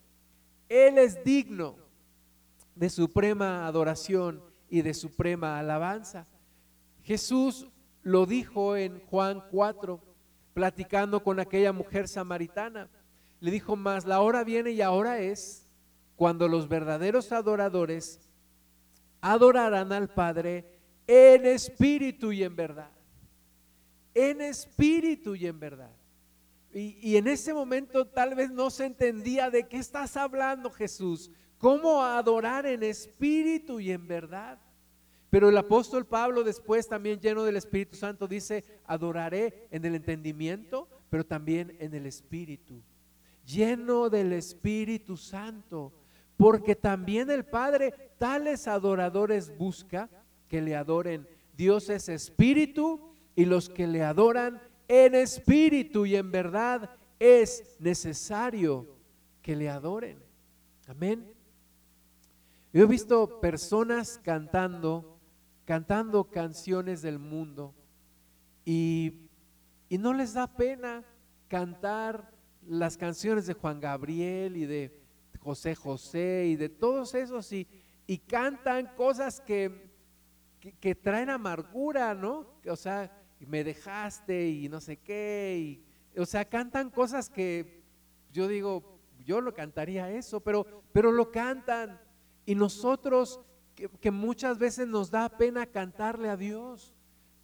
Él 0.69 0.97
es 0.97 1.23
digno 1.23 1.75
de 2.75 2.89
suprema 2.89 3.67
adoración 3.67 4.41
y 4.69 4.81
de 4.81 4.93
suprema 4.93 5.59
alabanza. 5.59 6.25
Jesús 7.03 7.67
lo 8.05 8.27
dijo 8.27 8.77
en 8.77 8.99
Juan 9.07 9.43
4, 9.49 9.99
platicando 10.53 11.23
con 11.23 11.39
aquella 11.39 11.73
mujer 11.73 12.07
samaritana. 12.07 12.87
Le 13.39 13.49
dijo 13.49 13.75
más, 13.75 14.05
la 14.05 14.21
hora 14.21 14.43
viene 14.43 14.71
y 14.71 14.81
ahora 14.83 15.17
es 15.17 15.67
cuando 16.15 16.47
los 16.47 16.69
verdaderos 16.69 17.31
adoradores 17.31 18.19
adorarán 19.21 19.91
al 19.91 20.07
Padre 20.07 20.79
en 21.07 21.47
espíritu 21.47 22.31
y 22.31 22.43
en 22.43 22.55
verdad. 22.55 22.91
En 24.13 24.39
espíritu 24.39 25.33
y 25.35 25.47
en 25.47 25.59
verdad. 25.59 25.91
Y, 26.71 26.99
y, 27.01 27.17
en 27.17 27.27
ese 27.27 27.55
momento 27.55 28.05
tal 28.05 28.35
vez 28.35 28.51
no 28.51 28.69
se 28.69 28.85
entendía 28.85 29.49
de 29.49 29.67
qué 29.67 29.77
estás 29.77 30.15
hablando 30.15 30.69
Jesús. 30.69 31.31
¿Cómo 31.57 32.03
adorar 32.03 32.67
en 32.67 32.83
espíritu 32.83 33.79
y 33.79 33.91
en 33.91 34.07
verdad? 34.07 34.59
Pero 35.35 35.49
el 35.49 35.57
apóstol 35.57 36.05
Pablo 36.05 36.45
después 36.45 36.87
también 36.87 37.19
lleno 37.19 37.43
del 37.43 37.57
Espíritu 37.57 37.97
Santo 37.97 38.25
dice, 38.25 38.63
adoraré 38.85 39.67
en 39.69 39.83
el 39.83 39.95
entendimiento, 39.95 40.87
pero 41.09 41.25
también 41.25 41.75
en 41.79 41.93
el 41.93 42.05
Espíritu. 42.05 42.81
Lleno 43.45 44.09
del 44.09 44.31
Espíritu 44.31 45.17
Santo, 45.17 45.91
porque 46.37 46.73
también 46.73 47.29
el 47.29 47.43
Padre 47.43 48.13
tales 48.17 48.65
adoradores 48.65 49.57
busca 49.57 50.09
que 50.47 50.61
le 50.61 50.73
adoren. 50.73 51.27
Dios 51.57 51.89
es 51.89 52.07
Espíritu 52.07 53.01
y 53.35 53.43
los 53.43 53.67
que 53.67 53.87
le 53.87 54.03
adoran 54.03 54.61
en 54.87 55.15
espíritu 55.15 56.05
y 56.05 56.15
en 56.15 56.31
verdad 56.31 56.91
es 57.19 57.75
necesario 57.81 58.87
que 59.41 59.53
le 59.53 59.69
adoren. 59.69 60.17
Amén. 60.87 61.29
Yo 62.71 62.83
he 62.83 62.87
visto 62.87 63.41
personas 63.41 64.17
cantando 64.23 65.14
cantando 65.65 66.25
canciones 66.25 67.01
del 67.01 67.19
mundo 67.19 67.73
y, 68.63 69.21
no 69.89 70.13
les 70.13 70.33
da 70.33 70.47
pena 70.47 71.05
cantar 71.47 72.31
las 72.67 72.97
canciones 72.97 73.47
de 73.47 73.53
Juan 73.53 73.79
Gabriel 73.79 74.57
y 74.57 74.65
de 74.65 75.01
José 75.39 75.73
José 75.73 76.47
y 76.47 76.55
de 76.57 76.67
todos 76.67 77.15
esos 77.15 77.49
y, 77.53 77.65
y 78.05 78.17
cantan 78.17 78.93
cosas 78.95 79.39
que, 79.39 79.89
que, 80.81 80.95
traen 80.95 81.29
amargura, 81.29 82.13
¿no? 82.13 82.59
O 82.67 82.75
sea, 82.75 83.09
me 83.39 83.63
dejaste 83.63 84.49
y 84.49 84.67
no 84.67 84.81
sé 84.81 84.97
qué, 84.97 85.57
y, 86.15 86.19
o 86.19 86.25
sea, 86.25 86.43
cantan 86.45 86.89
cosas 86.89 87.29
que 87.29 87.83
yo 88.31 88.47
digo, 88.49 88.99
yo 89.23 89.39
lo 89.39 89.53
cantaría 89.53 90.11
eso, 90.11 90.41
pero, 90.41 90.83
pero 90.91 91.11
lo 91.11 91.31
cantan 91.31 92.01
y 92.45 92.53
nosotros 92.55 93.39
que, 93.75 94.11
muchas 94.11 94.57
veces 94.57 94.87
nos 94.87 95.11
da 95.11 95.29
pena 95.29 95.65
cantarle 95.65 96.29
a 96.29 96.37
Dios, 96.37 96.95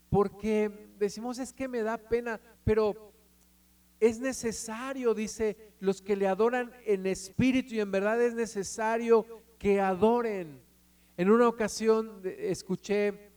porque 0.10 0.90
decimos 0.98 1.40
es 1.40 1.54
que 1.54 1.68
me 1.68 1.84
da 1.84 1.98
pena, 1.98 2.40
pero 2.64 3.14
es 4.00 4.20
necesario, 4.20 5.14
dice, 5.14 5.76
los 5.80 6.02
que 6.02 6.16
le 6.16 6.28
adoran 6.28 6.72
en 6.86 7.06
espíritu 7.06 7.76
y 7.76 7.80
en 7.80 7.92
verdad 7.92 8.22
es 8.22 8.34
necesario 8.34 9.26
que 9.60 9.80
adoren. 9.80 10.62
En 11.18 11.30
una 11.30 11.48
ocasión 11.48 12.22
escuché 12.24 13.32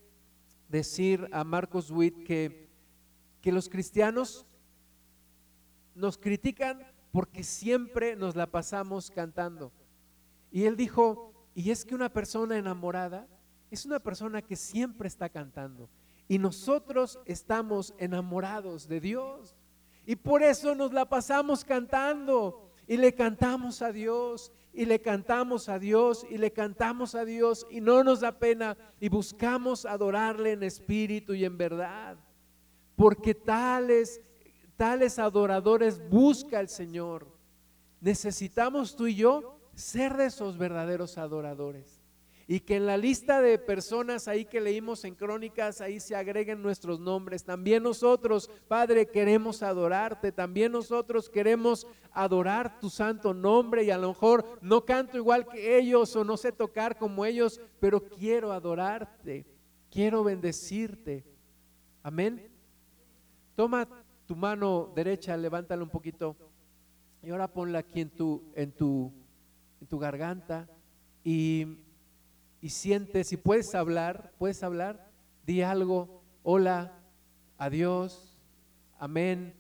decir 0.69 1.29
a 1.33 1.45
Marcos 1.45 1.91
Witt 1.91 2.25
que, 2.25 2.71
que 3.41 3.53
los 3.53 3.69
cristianos 3.69 4.47
nos 5.95 6.17
critican 6.17 6.81
porque 7.13 7.45
siempre 7.45 8.17
nos 8.17 8.35
la 8.35 8.47
pasamos 8.47 9.11
cantando. 9.11 9.71
Y 10.51 10.65
él 10.65 10.77
dijo, 10.77 11.34
y 11.55 11.71
es 11.71 11.85
que 11.85 11.95
una 11.95 12.13
persona 12.13 12.59
enamorada 12.59 13.29
es 13.71 13.87
una 13.87 14.01
persona 14.01 14.43
que 14.43 14.57
siempre 14.57 15.09
está 15.09 15.29
cantando. 15.29 15.89
Y 16.29 16.39
nosotros 16.39 17.19
estamos 17.27 17.95
enamorados 17.99 18.89
de 18.89 19.01
Dios. 19.01 19.55
Y 20.07 20.17
por 20.17 20.43
eso 20.43 20.75
nos 20.75 20.93
la 20.93 21.09
pasamos 21.09 21.65
cantando 21.65 22.71
y 22.87 22.97
le 22.97 23.15
cantamos 23.15 23.83
a 23.83 23.93
Dios 23.93 24.53
y 24.73 24.85
le 24.85 25.01
cantamos 25.01 25.69
a 25.69 25.79
Dios 25.79 26.27
y 26.29 26.39
le 26.39 26.53
cantamos 26.53 27.15
a 27.15 27.25
Dios 27.25 27.67
y 27.71 27.81
no 27.81 28.05
nos 28.05 28.21
da 28.21 28.39
pena 28.39 28.77
y 29.01 29.09
buscamos 29.09 29.87
adorarle 29.87 30.53
en 30.53 30.63
espíritu 30.63 31.35
y 31.35 31.45
en 31.45 31.57
verdad. 31.57 32.17
Porque 32.97 33.35
tales, 33.35 34.21
tales 34.77 35.19
adoradores 35.19 36.07
busca 36.11 36.61
el 36.61 36.69
Señor. 36.69 37.27
Necesitamos 38.01 38.95
tú 38.95 39.07
y 39.07 39.15
yo 39.15 39.54
ser 39.75 40.17
de 40.17 40.27
esos 40.27 40.59
verdaderos 40.59 41.19
adoradores 41.19 42.05
y 42.47 42.61
que 42.61 42.77
en 42.77 42.87
la 42.87 42.97
lista 42.97 43.41
de 43.41 43.59
personas 43.59 44.29
ahí 44.29 44.45
que 44.45 44.61
leímos 44.61 45.05
en 45.05 45.15
crónicas, 45.15 45.81
ahí 45.81 45.99
se 45.99 46.15
agreguen 46.15 46.63
nuestros 46.63 47.01
nombres. 47.01 47.45
También 47.45 47.83
nosotros, 47.83 48.51
Padre, 48.69 49.07
queremos 49.07 49.63
adorarte, 49.63 50.31
también 50.31 50.73
nosotros 50.73 51.31
queremos 51.31 51.87
adorar 52.13 52.79
tu 52.81 52.91
santo 52.91 53.33
nombre 53.33 53.85
y 53.85 53.91
a 53.91 53.99
lo 53.99 54.09
mejor 54.09 54.59
no 54.61 54.85
canto 54.85 55.17
igual 55.17 55.47
que 55.47 55.79
ellos 55.79 56.15
o 56.17 56.25
no 56.25 56.37
sé 56.37 56.53
tocar 56.53 56.99
como 56.99 57.25
ellos, 57.25 57.61
pero 57.81 58.01
quiero 58.01 58.53
adorarte, 58.53 59.47
quiero 59.91 60.23
bendecirte. 60.23 61.25
Amén. 62.03 62.51
Toma 63.57 63.89
tu 64.27 64.37
mano 64.37 64.93
derecha, 64.95 65.37
levántala 65.37 65.83
un 65.83 65.91
poquito 65.91 66.37
y 67.23 67.31
ahora 67.31 67.49
ponla 67.49 67.79
aquí 67.79 68.03
en 68.03 68.11
tu, 68.11 68.43
en 68.55 68.71
tu, 68.73 69.11
en 69.85 69.89
tu 69.89 69.99
garganta 69.99 70.67
y 71.23 71.85
y 72.65 72.71
sientes, 72.71 73.29
si 73.29 73.37
puedes 73.37 73.75
hablar, 73.75 74.33
puedes 74.39 74.63
hablar, 74.63 75.13
di 75.45 75.61
algo, 75.61 76.23
hola, 76.43 76.99
adiós, 77.59 78.39
amén. 78.99 79.55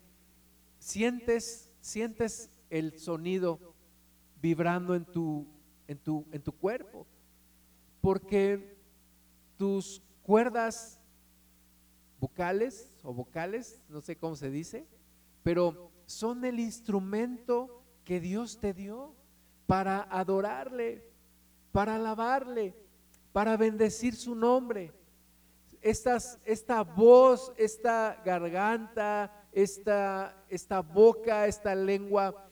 Sientes, 0.79 1.71
sientes 1.83 2.51
el 2.71 2.99
sonido 2.99 3.75
vibrando 4.41 4.95
en 4.95 5.05
tu, 5.05 5.47
en 5.87 5.99
tu, 5.99 6.25
en 6.33 6.41
tu 6.41 6.53
cuerpo, 6.53 7.07
porque 8.01 8.79
tus 9.59 10.01
cuerdas 10.23 10.99
vocales 12.19 12.91
o 13.03 13.13
vocales, 13.13 13.83
no 13.91 14.01
sé 14.01 14.17
cómo 14.17 14.35
se 14.35 14.49
dice, 14.49 14.89
pero 15.43 15.91
son 16.07 16.43
el 16.47 16.59
instrumento 16.59 17.85
que 18.03 18.19
Dios 18.19 18.61
te 18.61 18.73
dio 18.73 19.15
para 19.66 20.03
adorarle, 20.11 21.11
para 21.72 21.96
alabarle 21.96 22.74
para 23.35 23.57
bendecir 23.57 24.14
su 24.14 24.37
nombre. 24.37 24.92
Esta 25.83 26.83
voz, 26.85 27.53
esta 27.57 28.22
garganta, 28.24 29.48
esta, 29.50 30.46
esta 30.48 30.81
boca, 30.83 31.48
esta 31.48 31.74
lengua, 31.74 32.48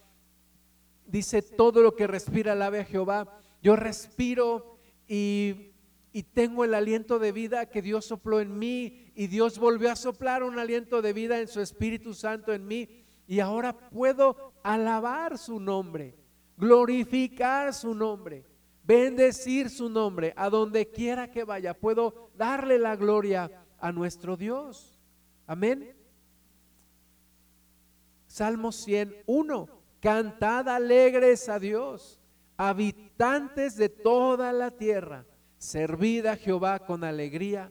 dice 1.07 1.41
todo 1.41 1.83
lo 1.83 1.95
que 1.95 2.09
respira 2.09 2.53
alabe 2.53 2.81
a 2.81 2.85
Jehová. 2.85 3.41
Yo 3.63 3.77
respiro 3.77 4.77
y, 5.07 5.71
y 6.13 6.25
tengo 6.25 6.65
el 6.65 6.75
aliento 6.75 7.21
de 7.21 7.31
vida 7.31 7.67
que 7.67 7.81
Dios 7.81 8.05
sopló 8.05 8.41
en 8.41 8.59
mí 8.59 9.13
y 9.15 9.29
Dios 9.29 9.61
volvió 9.61 9.93
a 9.93 9.97
soplar 9.97 10.43
un 10.43 10.59
aliento 10.59 11.01
de 11.01 11.13
vida 11.13 11.39
en 11.39 11.47
su 11.47 11.61
Espíritu 11.61 12.13
Santo 12.13 12.53
en 12.53 12.67
mí 12.67 13.05
y 13.29 13.39
ahora 13.39 13.89
puedo 13.89 14.53
alabar 14.65 15.39
su 15.39 15.61
nombre, 15.61 16.17
glorificar 16.57 17.75
su 17.75 17.95
nombre 17.95 18.45
bendecir 18.85 19.71
su 19.71 19.89
nombre 19.89 20.33
a 20.37 20.51
donde 20.51 20.91
quiera 20.91 21.31
que 21.31 21.45
vaya. 21.45 21.75
Puedo 21.75 22.31
darle 22.35 22.79
la 22.79 22.97
gloria 22.97 23.65
a 23.79 23.93
nuestro 23.93 24.37
Dios. 24.37 24.99
Amén. 25.47 25.95
Salmo 28.27 28.73
101. 28.73 29.69
Cantad 30.01 30.69
alegres 30.69 31.49
a 31.49 31.61
Dios, 31.61 32.21
habitantes 32.57 33.77
de 33.77 33.89
toda 33.89 34.53
la 34.53 34.73
tierra. 34.73 35.27
Servid 35.59 36.27
a 36.27 36.37
Jehová 36.37 36.81
con 36.81 37.05
alegría. 37.05 37.71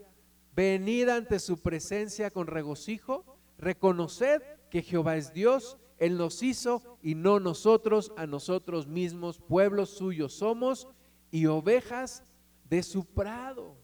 Venid 0.55 1.09
ante 1.09 1.39
su 1.39 1.61
presencia 1.61 2.31
con 2.31 2.47
regocijo. 2.47 3.25
Reconoced 3.57 4.41
que 4.69 4.81
Jehová 4.81 5.17
es 5.17 5.33
Dios. 5.33 5.77
Él 6.01 6.17
nos 6.17 6.41
hizo 6.41 6.81
y 7.03 7.13
no 7.13 7.39
nosotros 7.39 8.11
a 8.17 8.25
nosotros 8.25 8.87
mismos, 8.87 9.37
pueblos 9.37 9.91
suyos 9.91 10.33
somos 10.33 10.87
y 11.29 11.45
ovejas 11.45 12.23
de 12.67 12.81
su 12.81 13.05
prado. 13.05 13.75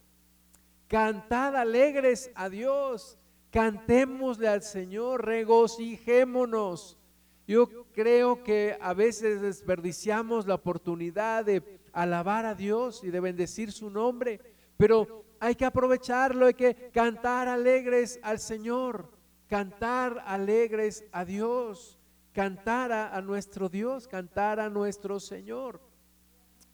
Cantad 0.88 1.56
alegres 1.56 2.32
a 2.34 2.50
Dios, 2.50 3.20
cantémosle 3.52 4.48
al 4.48 4.64
Señor, 4.64 5.26
regocijémonos. 5.26 6.98
Yo 7.46 7.86
creo 7.94 8.44
que 8.44 8.76
a 8.82 8.96
veces 8.96 9.40
desperdiciamos 9.40 10.48
la 10.48 10.56
oportunidad 10.56 11.46
de 11.46 11.80
alabar 11.94 12.48
a 12.48 12.56
Dios 12.56 13.04
y 13.04 13.12
de 13.12 13.20
bendecir 13.20 13.72
su 13.72 13.92
nombre, 13.92 14.42
pero 14.76 15.24
hay 15.40 15.54
que 15.54 15.66
aprovecharlo, 15.66 16.48
hay 16.48 16.56
que 16.56 16.90
cantar 16.92 17.48
alegres 17.48 18.20
al 18.24 18.40
Señor, 18.40 19.12
cantar 19.48 20.24
alegres 20.26 21.06
a 21.12 21.24
Dios, 21.24 21.98
cantar 22.38 22.92
a, 22.92 23.20
nuestro 23.20 23.68
Dios, 23.68 24.08
cantar 24.08 24.60
a 24.60 24.70
nuestro 24.70 25.20
Señor 25.20 25.82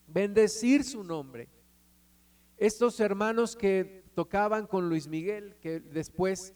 bendecir 0.08 0.84
su 0.84 1.06
nombre. 1.06 1.48
Estos 2.58 3.00
hermanos 3.00 3.56
que 3.56 4.04
tocaban 4.14 4.68
con 4.68 4.90
Luis 4.90 5.08
Miguel, 5.08 5.56
que 5.62 5.80
después 5.80 6.54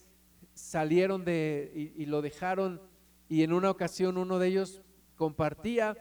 salieron 0.53 1.23
de 1.23 1.93
y, 1.95 2.05
lo 2.05 2.21
dejaron 2.21 2.81
y 3.29 3.43
en 3.43 3.53
una 3.53 3.71
ocasión 3.71 4.17
uno 4.17 4.39
de 4.39 4.49
ellos 4.49 4.81
compartía 5.15 5.95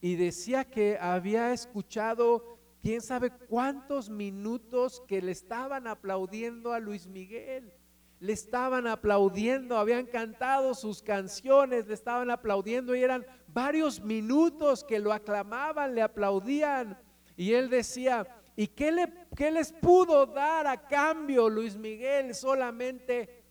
y 0.00 0.16
decía 0.16 0.64
que 0.64 0.98
había 1.00 1.52
escuchado 1.52 2.58
quién 2.82 3.00
sabe 3.00 3.30
cuántos 3.30 4.10
minutos 4.10 5.04
que 5.06 5.22
le 5.22 5.30
estaban 5.30 5.86
aplaudiendo 5.86 6.72
a 6.72 6.80
Luis 6.80 7.06
Miguel 7.06 7.72
le 8.20 8.34
estaban 8.34 8.86
aplaudiendo, 8.86 9.78
habían 9.78 10.06
cantado 10.06 10.74
sus 10.74 11.02
canciones, 11.02 11.86
le 11.86 11.94
estaban 11.94 12.30
aplaudiendo 12.30 12.94
y 12.94 13.02
eran 13.02 13.26
varios 13.48 14.00
minutos 14.00 14.84
que 14.84 14.98
lo 14.98 15.12
aclamaban, 15.12 15.94
le 15.94 16.02
aplaudían. 16.02 16.98
Y 17.36 17.54
él 17.54 17.70
decía, 17.70 18.26
¿y 18.56 18.68
qué, 18.68 18.92
le, 18.92 19.12
qué 19.34 19.50
les 19.50 19.72
pudo 19.72 20.26
dar 20.26 20.66
a 20.66 20.86
cambio 20.86 21.48
Luis 21.48 21.76
Miguel? 21.76 22.34
Solamente 22.34 23.42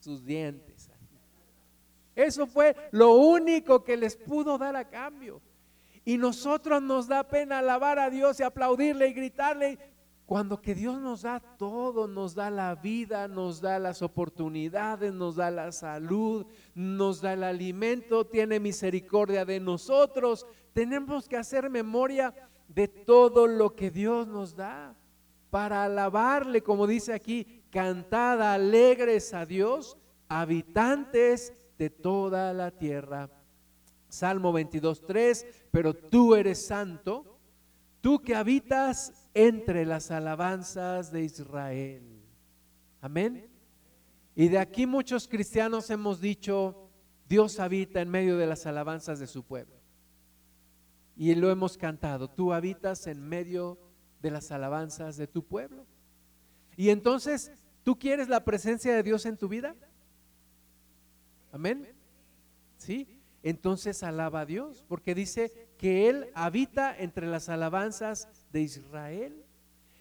sus 0.00 0.24
dientes. 0.24 0.90
Eso 2.16 2.46
fue 2.46 2.74
lo 2.90 3.14
único 3.14 3.84
que 3.84 3.96
les 3.96 4.16
pudo 4.16 4.58
dar 4.58 4.74
a 4.74 4.90
cambio. 4.90 5.40
Y 6.04 6.18
nosotros 6.18 6.82
nos 6.82 7.06
da 7.06 7.28
pena 7.28 7.60
alabar 7.60 7.98
a 7.98 8.10
Dios 8.10 8.40
y 8.40 8.42
aplaudirle 8.42 9.08
y 9.08 9.12
gritarle, 9.12 9.78
cuando 10.30 10.62
que 10.62 10.76
Dios 10.76 11.00
nos 11.00 11.22
da 11.22 11.40
todo, 11.40 12.06
nos 12.06 12.36
da 12.36 12.50
la 12.50 12.76
vida, 12.76 13.26
nos 13.26 13.60
da 13.60 13.80
las 13.80 14.00
oportunidades, 14.00 15.12
nos 15.12 15.34
da 15.34 15.50
la 15.50 15.72
salud, 15.72 16.46
nos 16.72 17.20
da 17.20 17.32
el 17.32 17.42
alimento, 17.42 18.24
tiene 18.24 18.60
misericordia 18.60 19.44
de 19.44 19.58
nosotros, 19.58 20.46
tenemos 20.72 21.28
que 21.28 21.36
hacer 21.36 21.68
memoria 21.68 22.32
de 22.68 22.86
todo 22.86 23.48
lo 23.48 23.74
que 23.74 23.90
Dios 23.90 24.28
nos 24.28 24.54
da 24.54 24.94
para 25.50 25.82
alabarle, 25.82 26.62
como 26.62 26.86
dice 26.86 27.12
aquí, 27.12 27.64
cantad 27.68 28.40
alegres 28.40 29.34
a 29.34 29.44
Dios, 29.46 29.96
habitantes 30.28 31.52
de 31.76 31.90
toda 31.90 32.52
la 32.52 32.70
tierra. 32.70 33.28
Salmo 34.08 34.52
22.3, 34.52 35.44
pero 35.72 35.92
tú 35.92 36.36
eres 36.36 36.64
santo 36.64 37.29
tú 38.00 38.20
que 38.22 38.34
habitas 38.34 39.28
entre 39.34 39.84
las 39.84 40.10
alabanzas 40.10 41.12
de 41.12 41.22
Israel. 41.22 42.02
Amén. 43.00 43.48
Y 44.34 44.48
de 44.48 44.58
aquí 44.58 44.86
muchos 44.86 45.28
cristianos 45.28 45.90
hemos 45.90 46.20
dicho, 46.20 46.88
Dios 47.28 47.60
habita 47.60 48.00
en 48.00 48.08
medio 48.08 48.36
de 48.36 48.46
las 48.46 48.66
alabanzas 48.66 49.18
de 49.18 49.26
su 49.26 49.44
pueblo. 49.44 49.76
Y 51.16 51.34
lo 51.34 51.50
hemos 51.50 51.76
cantado, 51.76 52.28
tú 52.28 52.52
habitas 52.52 53.06
en 53.06 53.22
medio 53.22 53.78
de 54.22 54.30
las 54.30 54.50
alabanzas 54.50 55.16
de 55.16 55.26
tu 55.26 55.44
pueblo. 55.44 55.86
Y 56.76 56.90
entonces, 56.90 57.52
¿tú 57.82 57.98
quieres 57.98 58.28
la 58.28 58.44
presencia 58.44 58.94
de 58.94 59.02
Dios 59.02 59.26
en 59.26 59.36
tu 59.36 59.48
vida? 59.48 59.76
Amén. 61.52 61.94
¿Sí? 62.78 63.19
Entonces 63.42 64.02
alaba 64.02 64.40
a 64.40 64.46
Dios, 64.46 64.84
porque 64.86 65.14
dice 65.14 65.70
que 65.78 66.08
Él 66.08 66.30
habita 66.34 66.96
entre 66.96 67.26
las 67.26 67.48
alabanzas 67.48 68.28
de 68.52 68.60
Israel. 68.60 69.44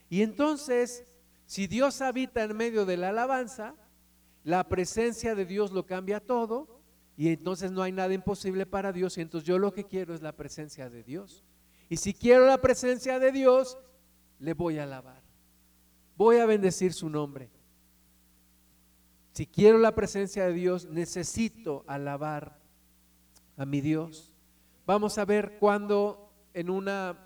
Y 0.10 0.22
entonces, 0.24 1.06
si 1.46 1.68
Dios 1.68 2.02
habita 2.02 2.44
en 2.44 2.58
medio 2.58 2.86
de 2.86 2.98
la 2.98 3.10
alabanza, 3.10 3.76
la 4.44 4.68
presencia 4.68 5.36
de 5.36 5.46
Dios 5.46 5.72
lo 5.72 5.86
cambia 5.86 6.20
todo, 6.20 6.82
y 7.16 7.30
entonces 7.30 7.72
no 7.72 7.82
hay 7.82 7.92
nada 7.92 8.14
imposible 8.14 8.66
para 8.66 8.92
Dios, 8.92 9.18
y 9.18 9.22
entonces 9.22 9.48
yo 9.48 9.58
lo 9.58 9.74
que 9.74 9.86
quiero 9.86 10.14
es 10.14 10.22
la 10.22 10.36
presencia 10.36 10.90
de 10.90 11.04
Dios. 11.04 11.44
Y 11.90 11.98
si 11.98 12.14
quiero 12.14 12.46
la 12.46 12.60
presencia 12.60 13.20
de 13.20 13.32
Dios, 13.32 13.78
le 14.40 14.54
voy 14.54 14.80
a 14.80 14.84
alabar. 14.84 15.22
Voy 16.16 16.38
a 16.38 16.46
bendecir 16.46 16.94
su 16.94 17.10
nombre. 17.10 17.50
si 19.32 19.48
quiero 19.48 19.78
la 19.78 19.96
presencia 19.96 20.46
de 20.46 20.54
Dios, 20.54 20.86
necesito 20.90 21.86
alabar 21.88 22.59
a 23.60 23.66
mi 23.66 23.82
Dios. 23.82 24.34
Vamos 24.86 25.18
a 25.18 25.26
ver 25.26 25.58
cuando 25.60 26.32
en 26.54 26.70
una 26.70 27.18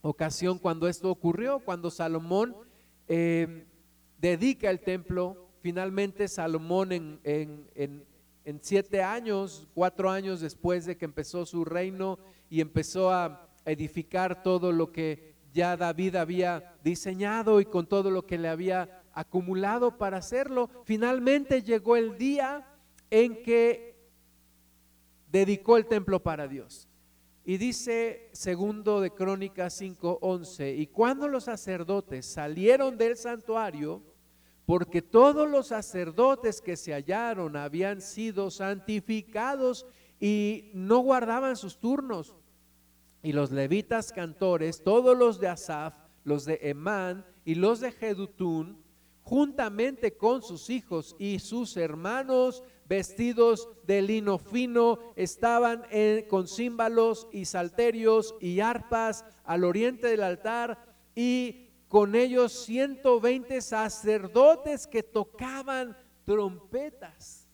ocasión, 0.00 0.58
cuando 0.58 0.88
esto 0.88 1.10
ocurrió, 1.10 1.58
cuando 1.58 1.90
Salomón 1.90 2.56
eh, 3.06 3.66
dedica 4.18 4.70
el 4.70 4.80
templo, 4.80 5.50
finalmente 5.60 6.28
Salomón 6.28 6.92
en, 6.92 7.20
en, 7.24 8.06
en 8.46 8.58
siete 8.62 9.02
años, 9.02 9.68
cuatro 9.74 10.10
años 10.10 10.40
después 10.40 10.86
de 10.86 10.96
que 10.96 11.04
empezó 11.04 11.44
su 11.44 11.66
reino 11.66 12.18
y 12.48 12.62
empezó 12.62 13.10
a 13.12 13.46
edificar 13.66 14.42
todo 14.42 14.72
lo 14.72 14.90
que 14.92 15.34
ya 15.52 15.76
David 15.76 16.16
había 16.16 16.74
diseñado 16.82 17.60
y 17.60 17.66
con 17.66 17.86
todo 17.86 18.10
lo 18.10 18.24
que 18.24 18.38
le 18.38 18.48
había 18.48 19.02
acumulado 19.12 19.98
para 19.98 20.16
hacerlo, 20.16 20.70
finalmente 20.84 21.62
llegó 21.62 21.96
el 21.96 22.16
día 22.16 22.66
en 23.10 23.42
que 23.42 23.89
dedicó 25.30 25.76
el 25.76 25.86
templo 25.86 26.22
para 26.22 26.48
Dios. 26.48 26.88
Y 27.44 27.56
dice 27.56 28.28
segundo 28.32 29.00
de 29.00 29.10
Crónicas 29.10 29.80
5:11, 29.80 30.76
y 30.76 30.86
cuando 30.86 31.28
los 31.28 31.44
sacerdotes 31.44 32.26
salieron 32.26 32.98
del 32.98 33.16
santuario, 33.16 34.02
porque 34.66 35.02
todos 35.02 35.50
los 35.50 35.68
sacerdotes 35.68 36.60
que 36.60 36.76
se 36.76 36.92
hallaron 36.92 37.56
habían 37.56 38.00
sido 38.00 38.50
santificados 38.50 39.86
y 40.20 40.70
no 40.74 40.98
guardaban 40.98 41.56
sus 41.56 41.78
turnos. 41.80 42.36
Y 43.22 43.32
los 43.32 43.50
levitas 43.50 44.12
cantores, 44.12 44.84
todos 44.84 45.18
los 45.18 45.40
de 45.40 45.48
Asaf, 45.48 45.94
los 46.24 46.44
de 46.44 46.60
Emán 46.62 47.26
y 47.44 47.56
los 47.56 47.80
de 47.80 47.90
Jedutún, 47.90 48.80
juntamente 49.22 50.16
con 50.16 50.42
sus 50.42 50.70
hijos 50.70 51.16
y 51.18 51.38
sus 51.38 51.76
hermanos, 51.76 52.62
vestidos 52.90 53.68
de 53.84 54.02
lino 54.02 54.36
fino, 54.36 54.98
estaban 55.14 55.84
con 56.28 56.48
címbalos 56.48 57.28
y 57.30 57.44
salterios 57.44 58.34
y 58.40 58.58
arpas 58.58 59.24
al 59.44 59.62
oriente 59.62 60.08
del 60.08 60.24
altar 60.24 60.76
y 61.14 61.68
con 61.86 62.16
ellos 62.16 62.52
120 62.64 63.60
sacerdotes 63.60 64.88
que 64.88 65.04
tocaban 65.04 65.96
trompetas. 66.24 67.48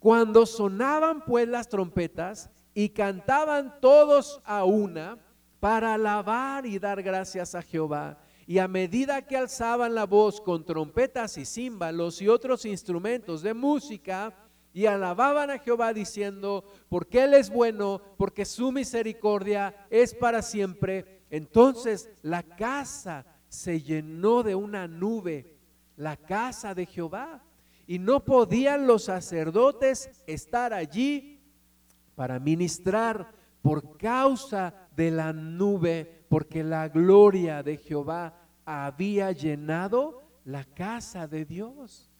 Cuando 0.00 0.46
sonaban 0.46 1.24
pues 1.24 1.46
las 1.46 1.68
trompetas 1.68 2.50
y 2.74 2.88
cantaban 2.88 3.80
todos 3.80 4.42
a 4.44 4.64
una 4.64 5.16
para 5.60 5.94
alabar 5.94 6.66
y 6.66 6.80
dar 6.80 7.00
gracias 7.04 7.54
a 7.54 7.62
Jehová. 7.62 8.18
Y 8.46 8.58
a 8.58 8.68
medida 8.68 9.22
que 9.22 9.36
alzaban 9.36 9.94
la 9.94 10.04
voz 10.04 10.40
con 10.40 10.64
trompetas 10.64 11.38
y 11.38 11.44
címbalos 11.44 12.20
y 12.20 12.28
otros 12.28 12.64
instrumentos 12.64 13.42
de 13.42 13.54
música, 13.54 14.34
y 14.72 14.86
alababan 14.86 15.50
a 15.50 15.58
Jehová 15.58 15.92
diciendo, 15.92 16.64
porque 16.88 17.22
Él 17.22 17.34
es 17.34 17.48
bueno, 17.48 18.02
porque 18.16 18.44
su 18.44 18.72
misericordia 18.72 19.86
es 19.88 20.12
para 20.14 20.42
siempre 20.42 21.14
entonces 21.34 22.08
la 22.22 22.44
casa 22.44 23.26
se 23.48 23.80
llenó 23.80 24.44
de 24.44 24.54
una 24.54 24.86
nube, 24.86 25.58
la 25.96 26.16
casa 26.16 26.76
de 26.76 26.86
Jehová, 26.86 27.42
y 27.88 27.98
no 27.98 28.24
podían 28.24 28.86
los 28.86 29.02
sacerdotes 29.02 30.10
estar 30.28 30.72
allí 30.72 31.40
para 32.14 32.38
ministrar 32.38 33.32
por 33.62 33.96
causa 33.96 34.88
de 34.94 35.10
la 35.10 35.32
nube, 35.32 36.23
porque 36.34 36.64
la 36.64 36.88
gloria 36.88 37.62
de 37.62 37.76
Jehová 37.76 38.34
había 38.64 39.30
llenado 39.30 40.20
la 40.44 40.64
casa 40.64 41.28
de 41.28 41.44
Dios. 41.44 42.10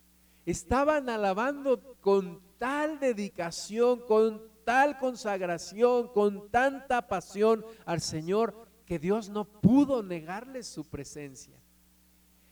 Estaban 0.47 1.09
alabando 1.09 1.97
con 2.01 2.41
tal 2.57 3.01
dedicación, 3.01 4.07
con 4.07 4.41
tal 4.65 4.99
consagración, 4.99 6.07
con 6.13 6.49
tanta 6.53 7.09
pasión 7.09 7.67
al 7.85 8.01
Señor, 8.01 8.55
que 8.87 9.01
Dios 9.01 9.31
no 9.31 9.47
pudo 9.47 10.01
negarles 10.05 10.69
su 10.69 10.89
presencia. 10.89 11.61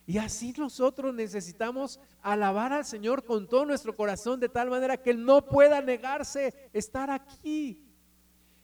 Y 0.05 0.19
así 0.19 0.53
nosotros 0.59 1.15
necesitamos 1.15 2.01
alabar 2.23 2.73
al 2.73 2.85
Señor 2.85 3.23
con 3.23 3.49
todo 3.49 3.67
nuestro 3.67 3.95
corazón 3.95 4.41
de 4.41 4.49
tal 4.49 4.69
manera 4.69 4.97
que 4.97 5.11
Él 5.11 5.25
no 5.25 5.47
pueda 5.47 5.81
negarse 5.81 6.53
estar 6.73 7.09
aquí. 7.09 7.87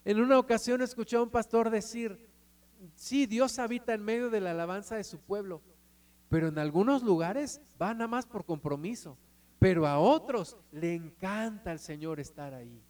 En 0.05 0.21
una 0.21 0.37
ocasión 0.37 0.83
escuché 0.83 1.15
a 1.15 1.23
un 1.23 1.31
pastor 1.31 1.71
decir, 1.71 2.28
sí, 2.95 3.27
Dios 3.27 3.59
habita 3.59 3.95
en 3.95 4.05
medio 4.05 4.31
de 4.31 4.41
la 4.41 4.53
alabanza 4.53 4.97
de 4.97 5.05
su 5.05 5.19
pueblo, 5.19 5.63
pero 6.29 6.49
en 6.49 6.59
algunos 6.59 7.03
lugares 7.03 7.61
va 7.81 7.95
nada 7.95 8.09
más 8.09 8.27
por 8.27 8.45
compromiso, 8.45 9.17
pero 9.59 9.87
a 9.87 9.99
otros 9.99 10.57
le 10.73 10.95
encanta 10.95 11.71
al 11.71 11.79
Señor 11.79 12.21
estar 12.21 12.55
ahí. 12.55 12.83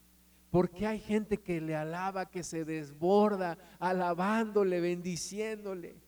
Porque 0.51 0.87
hay 0.87 0.99
gente 0.99 1.39
que 1.39 1.61
le 1.61 1.77
alaba, 1.77 2.31
que 2.31 2.43
se 2.43 2.65
desborda, 2.65 3.59
alabándole, 3.79 4.81
bendiciéndole, 4.81 6.01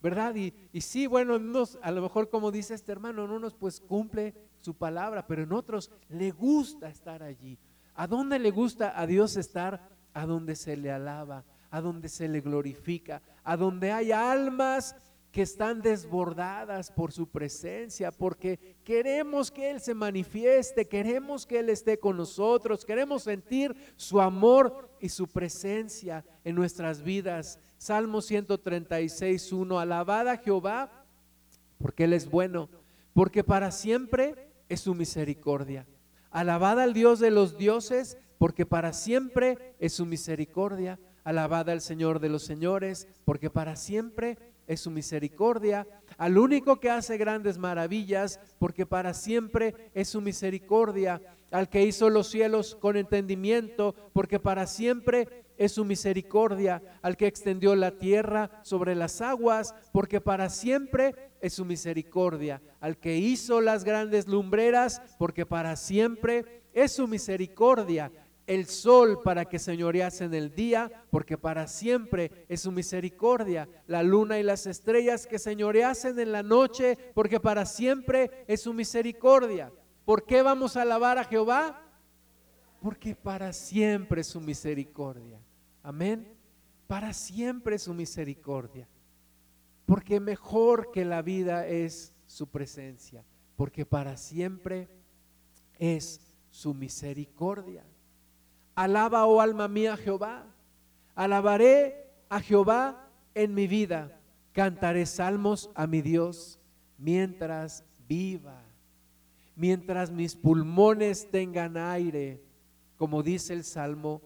¿verdad? 0.00 0.34
Y, 0.36 0.80
sí, 0.80 1.06
bueno, 1.06 1.36
unos, 1.36 1.78
a 1.82 1.90
lo 1.90 2.02
mejor 2.02 2.30
como 2.30 2.52
dice 2.52 2.74
este 2.74 2.92
hermano, 2.92 3.24
en 3.24 3.30
unos 3.30 3.54
pues 3.54 3.80
cumple 3.80 4.34
su 4.60 4.74
palabra, 4.74 5.26
pero 5.26 5.42
en 5.42 5.52
otros 5.52 5.90
le 6.08 6.30
gusta 6.30 6.88
estar 6.88 7.22
allí. 7.22 7.58
¿A 7.94 8.06
dónde 8.06 8.38
le 8.38 8.52
gusta 8.52 8.98
a 8.98 9.06
Dios 9.06 9.36
estar? 9.36 9.88
A 10.14 10.26
donde 10.26 10.54
se 10.54 10.76
le 10.76 10.92
alaba, 10.92 11.44
a 11.70 11.80
donde 11.80 12.08
se 12.08 12.28
le 12.28 12.40
glorifica, 12.40 13.22
a 13.44 13.56
donde 13.56 13.92
hay 13.92 14.12
almas 14.12 14.94
que 15.30 15.42
están 15.42 15.82
desbordadas 15.82 16.90
por 16.90 17.12
su 17.12 17.28
presencia, 17.28 18.10
porque 18.10 18.76
queremos 18.82 19.50
que 19.50 19.70
Él 19.70 19.80
se 19.80 19.94
manifieste, 19.94 20.86
queremos 20.86 21.46
que 21.46 21.60
Él 21.60 21.68
esté 21.68 21.98
con 21.98 22.16
nosotros, 22.16 22.84
queremos 22.84 23.24
sentir 23.24 23.76
su 23.96 24.20
amor 24.20 24.90
y 25.00 25.10
su 25.10 25.26
presencia 25.28 26.24
en 26.44 26.54
nuestras 26.54 27.02
vidas. 27.02 27.60
Salmo 27.76 28.22
136, 28.22 29.52
1, 29.52 29.78
alabad 29.78 30.28
a 30.28 30.38
Jehová, 30.38 31.04
porque 31.78 32.04
Él 32.04 32.14
es 32.14 32.30
bueno, 32.30 32.70
porque 33.12 33.44
para 33.44 33.70
siempre 33.70 34.50
es 34.68 34.80
su 34.80 34.94
misericordia. 34.94 35.86
Alabad 36.30 36.80
al 36.80 36.94
Dios 36.94 37.20
de 37.20 37.30
los 37.30 37.56
dioses, 37.58 38.16
porque 38.38 38.66
para 38.66 38.92
siempre 38.92 39.74
es 39.78 39.92
su 39.94 40.06
misericordia. 40.06 40.98
Alabad 41.24 41.68
al 41.70 41.80
Señor 41.80 42.20
de 42.20 42.28
los 42.28 42.42
señores, 42.42 43.08
porque 43.24 43.50
para 43.50 43.76
siempre 43.76 44.38
es 44.66 44.80
su 44.80 44.90
misericordia, 44.90 45.86
al 46.18 46.38
único 46.38 46.78
que 46.78 46.90
hace 46.90 47.16
grandes 47.16 47.58
maravillas, 47.58 48.38
porque 48.58 48.86
para 48.86 49.14
siempre 49.14 49.90
es 49.94 50.08
su 50.08 50.20
misericordia, 50.20 51.20
al 51.50 51.68
que 51.68 51.84
hizo 51.84 52.10
los 52.10 52.28
cielos 52.28 52.76
con 52.76 52.96
entendimiento, 52.96 53.94
porque 54.12 54.38
para 54.38 54.66
siempre 54.66 55.46
es 55.56 55.72
su 55.72 55.84
misericordia, 55.84 56.82
al 57.02 57.16
que 57.16 57.26
extendió 57.26 57.74
la 57.74 57.92
tierra 57.92 58.50
sobre 58.62 58.94
las 58.94 59.20
aguas, 59.20 59.74
porque 59.92 60.20
para 60.20 60.50
siempre 60.50 61.14
es 61.40 61.54
su 61.54 61.64
misericordia, 61.64 62.62
al 62.80 62.98
que 62.98 63.16
hizo 63.16 63.60
las 63.60 63.84
grandes 63.84 64.28
lumbreras, 64.28 65.00
porque 65.18 65.46
para 65.46 65.76
siempre 65.76 66.62
es 66.74 66.92
su 66.92 67.08
misericordia 67.08 68.12
el 68.48 68.66
sol 68.66 69.20
para 69.22 69.44
que 69.44 69.58
señorease 69.58 70.24
el 70.24 70.54
día, 70.54 70.90
porque 71.10 71.36
para 71.36 71.68
siempre 71.68 72.46
es 72.48 72.62
su 72.62 72.72
misericordia, 72.72 73.68
la 73.86 74.02
luna 74.02 74.38
y 74.38 74.42
las 74.42 74.66
estrellas 74.66 75.26
que 75.26 75.38
señoreasen 75.38 76.18
en 76.18 76.32
la 76.32 76.42
noche, 76.42 76.96
porque 77.14 77.38
para 77.38 77.66
siempre 77.66 78.44
es 78.48 78.62
su 78.62 78.72
misericordia. 78.72 79.70
¿Por 80.06 80.24
qué 80.24 80.40
vamos 80.40 80.76
a 80.76 80.82
alabar 80.82 81.18
a 81.18 81.24
Jehová? 81.24 81.82
Porque 82.80 83.14
para 83.14 83.52
siempre 83.52 84.22
es 84.22 84.28
su 84.28 84.40
misericordia. 84.40 85.38
Amén. 85.82 86.34
Para 86.86 87.12
siempre 87.12 87.76
es 87.76 87.82
su 87.82 87.92
misericordia. 87.92 88.88
Porque 89.84 90.20
mejor 90.20 90.90
que 90.90 91.04
la 91.04 91.20
vida 91.20 91.66
es 91.66 92.14
su 92.24 92.46
presencia, 92.46 93.24
porque 93.56 93.84
para 93.84 94.16
siempre 94.16 94.88
es 95.78 96.20
su 96.50 96.72
misericordia. 96.72 97.84
Alaba, 98.78 99.26
oh 99.26 99.40
alma 99.40 99.66
mía, 99.66 99.96
Jehová. 99.96 100.46
Alabaré 101.16 102.12
a 102.28 102.38
Jehová 102.38 103.10
en 103.34 103.52
mi 103.52 103.66
vida. 103.66 104.20
Cantaré 104.52 105.04
salmos 105.04 105.68
a 105.74 105.88
mi 105.88 106.00
Dios 106.00 106.60
mientras 106.96 107.82
viva. 108.06 108.62
Mientras 109.56 110.12
mis 110.12 110.36
pulmones 110.36 111.28
tengan 111.28 111.76
aire, 111.76 112.40
como 112.96 113.24
dice 113.24 113.52
el 113.52 113.64
Salmo, 113.64 114.22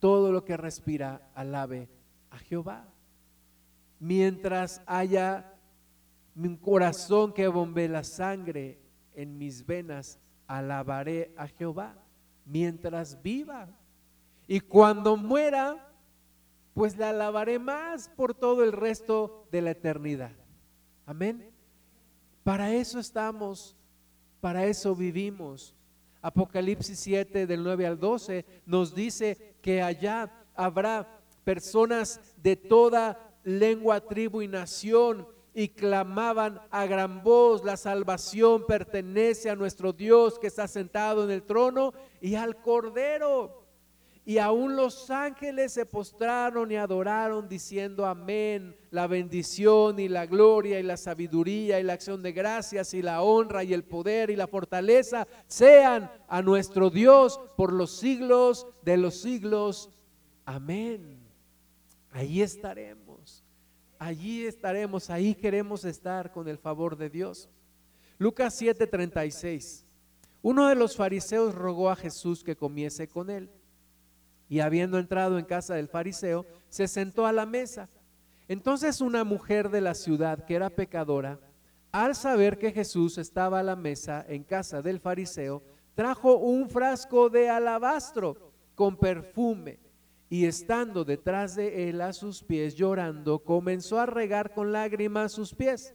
todo 0.00 0.32
lo 0.32 0.44
que 0.44 0.56
respira, 0.56 1.30
alabe 1.36 1.88
a 2.30 2.38
Jehová. 2.38 2.88
Mientras 4.00 4.82
haya 4.86 5.54
mi 6.34 6.56
corazón 6.56 7.32
que 7.32 7.46
bombe 7.46 7.86
la 7.86 8.02
sangre 8.02 8.80
en 9.14 9.38
mis 9.38 9.64
venas, 9.64 10.18
alabaré 10.48 11.32
a 11.36 11.46
Jehová 11.46 11.94
mientras 12.48 13.22
viva. 13.22 13.68
Y 14.46 14.60
cuando 14.60 15.16
muera, 15.16 15.92
pues 16.74 16.96
la 16.96 17.10
alabaré 17.10 17.58
más 17.58 18.08
por 18.08 18.34
todo 18.34 18.64
el 18.64 18.72
resto 18.72 19.46
de 19.52 19.62
la 19.62 19.70
eternidad. 19.72 20.32
Amén. 21.06 21.50
Para 22.42 22.72
eso 22.72 22.98
estamos 22.98 23.74
Para 24.40 24.66
eso 24.66 24.94
vivimos. 24.94 25.74
Apocalipsis 26.22 26.98
7 27.00 27.46
del 27.46 27.62
9 27.64 27.86
al 27.86 27.98
12 27.98 28.44
nos 28.66 28.94
dice 28.94 29.56
que 29.60 29.82
allá 29.82 30.32
habrá 30.54 31.20
personas 31.44 32.20
de 32.36 32.54
toda 32.54 33.34
lengua, 33.42 34.00
tribu 34.00 34.42
y 34.42 34.48
nación 34.48 35.26
y 35.58 35.70
clamaban 35.70 36.60
a 36.70 36.86
gran 36.86 37.24
voz, 37.24 37.64
la 37.64 37.76
salvación 37.76 38.64
pertenece 38.64 39.50
a 39.50 39.56
nuestro 39.56 39.92
Dios 39.92 40.38
que 40.38 40.46
está 40.46 40.68
sentado 40.68 41.24
en 41.24 41.32
el 41.32 41.42
trono 41.42 41.92
y 42.20 42.36
al 42.36 42.62
Cordero. 42.62 43.66
Y 44.24 44.38
aún 44.38 44.76
los 44.76 45.10
ángeles 45.10 45.72
se 45.72 45.84
postraron 45.84 46.70
y 46.70 46.76
adoraron 46.76 47.48
diciendo 47.48 48.06
amén, 48.06 48.76
la 48.92 49.08
bendición 49.08 49.98
y 49.98 50.06
la 50.06 50.26
gloria 50.26 50.78
y 50.78 50.84
la 50.84 50.96
sabiduría 50.96 51.80
y 51.80 51.82
la 51.82 51.94
acción 51.94 52.22
de 52.22 52.30
gracias 52.30 52.94
y 52.94 53.02
la 53.02 53.22
honra 53.22 53.64
y 53.64 53.74
el 53.74 53.82
poder 53.82 54.30
y 54.30 54.36
la 54.36 54.46
fortaleza 54.46 55.26
sean 55.48 56.08
a 56.28 56.40
nuestro 56.40 56.88
Dios 56.88 57.40
por 57.56 57.72
los 57.72 57.98
siglos 57.98 58.68
de 58.82 58.96
los 58.96 59.20
siglos. 59.20 59.90
Amén. 60.44 61.18
Ahí 62.12 62.42
estaremos. 62.42 63.07
Allí 63.98 64.46
estaremos, 64.46 65.10
ahí 65.10 65.34
queremos 65.34 65.84
estar 65.84 66.30
con 66.30 66.48
el 66.48 66.58
favor 66.58 66.96
de 66.96 67.10
Dios. 67.10 67.48
Lucas 68.18 68.54
7:36. 68.60 69.84
Uno 70.40 70.68
de 70.68 70.76
los 70.76 70.96
fariseos 70.96 71.54
rogó 71.54 71.90
a 71.90 71.96
Jesús 71.96 72.44
que 72.44 72.56
comiese 72.56 73.08
con 73.08 73.28
él 73.28 73.50
y 74.48 74.60
habiendo 74.60 74.98
entrado 74.98 75.38
en 75.38 75.44
casa 75.44 75.74
del 75.74 75.88
fariseo, 75.88 76.46
se 76.68 76.88
sentó 76.88 77.26
a 77.26 77.32
la 77.32 77.44
mesa. 77.44 77.88
Entonces 78.46 79.00
una 79.00 79.24
mujer 79.24 79.68
de 79.68 79.80
la 79.80 79.94
ciudad 79.94 80.44
que 80.44 80.54
era 80.54 80.70
pecadora, 80.70 81.38
al 81.92 82.14
saber 82.14 82.58
que 82.58 82.72
Jesús 82.72 83.18
estaba 83.18 83.60
a 83.60 83.62
la 83.62 83.76
mesa 83.76 84.24
en 84.28 84.44
casa 84.44 84.80
del 84.80 85.00
fariseo, 85.00 85.62
trajo 85.94 86.36
un 86.36 86.70
frasco 86.70 87.28
de 87.28 87.50
alabastro 87.50 88.52
con 88.74 88.96
perfume 88.96 89.80
y 90.30 90.44
estando 90.44 91.04
detrás 91.04 91.56
de 91.56 91.88
él 91.88 92.00
a 92.00 92.12
sus 92.12 92.42
pies 92.42 92.74
llorando, 92.74 93.38
comenzó 93.38 93.98
a 93.98 94.06
regar 94.06 94.52
con 94.52 94.72
lágrimas 94.72 95.32
sus 95.32 95.54
pies 95.54 95.94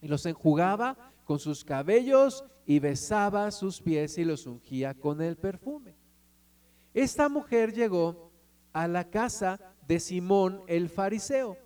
y 0.00 0.08
los 0.08 0.24
enjugaba 0.26 1.12
con 1.24 1.38
sus 1.38 1.64
cabellos 1.64 2.44
y 2.66 2.78
besaba 2.78 3.50
sus 3.50 3.80
pies 3.80 4.18
y 4.18 4.24
los 4.24 4.46
ungía 4.46 4.94
con 4.94 5.20
el 5.20 5.36
perfume. 5.36 5.96
Esta 6.92 7.28
mujer 7.28 7.72
llegó 7.72 8.30
a 8.72 8.86
la 8.86 9.10
casa 9.10 9.58
de 9.86 9.98
Simón 9.98 10.62
el 10.68 10.88
fariseo. 10.88 11.56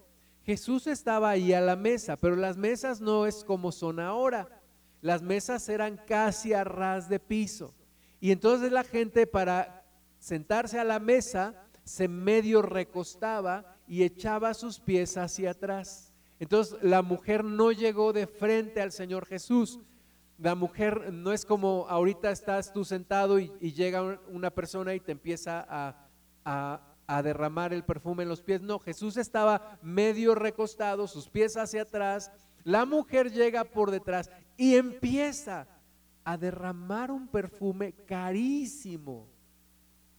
Jesús 0.43 0.87
estaba 0.87 1.29
ahí 1.29 1.53
a 1.53 1.61
la 1.61 1.77
mesa, 1.77 2.17
pero 2.17 2.35
las 2.35 2.57
mesas 2.57 3.01
no 3.03 3.27
es 3.27 3.45
como 3.45 3.71
son 3.71 4.01
ahora. 4.01 4.49
Las 5.03 5.21
mesas 5.21 5.69
eran 5.69 6.01
casi 6.07 6.55
a 6.55 6.65
ras 6.65 7.09
de 7.09 7.21
piso. 7.21 7.75
Y 8.21 8.33
entonces 8.33 8.73
la 8.73 8.83
gente 8.83 9.27
para 9.27 9.78
sentarse 10.19 10.79
a 10.79 10.85
la 10.85 10.99
mesa 10.99 11.55
se 11.85 12.09
medio 12.09 12.63
recostaba 12.63 13.77
y 13.87 14.03
echaba 14.03 14.55
sus 14.55 14.79
pies 14.79 15.17
hacia 15.17 15.53
atrás. 15.53 16.13
Entonces 16.39 16.79
la 16.83 17.03
mujer 17.03 17.45
no 17.45 17.73
llegó 17.73 18.13
de 18.13 18.27
frente 18.27 18.81
al 18.81 18.93
Señor 18.93 19.27
Jesús, 19.27 19.81
la 20.39 20.55
mujer 20.55 21.13
no 21.13 21.33
es 21.33 21.45
como 21.45 21.87
ahorita 21.89 22.31
estás 22.31 22.73
tú 22.73 22.85
sentado 22.85 23.41
y, 23.41 23.49
llega 23.73 24.21
una 24.29 24.51
persona 24.51 24.95
y 24.95 25.01
te 25.01 25.13
empieza 25.13 25.67
a, 25.69 26.81
a 27.09 27.23
derramar 27.23 27.73
el 27.73 27.83
perfume 27.83 28.23
en 28.23 28.29
los 28.29 28.43
pies. 28.43 28.61
No, 28.61 28.79
Jesús 28.79 29.17
estaba 29.17 29.79
medio 29.83 30.35
recostado, 30.35 31.09
sus 31.09 31.29
pies 31.29 31.57
hacia 31.57 31.83
atrás. 31.83 32.31
La 32.63 32.85
mujer 32.85 33.33
llega 33.33 33.65
por 33.65 33.91
detrás 33.91 34.31
y 34.57 34.77
empieza 34.77 35.67
a 36.23 36.37
derramar 36.37 37.11
un 37.11 37.27
perfume 37.27 37.95
carísimo, 38.07 39.27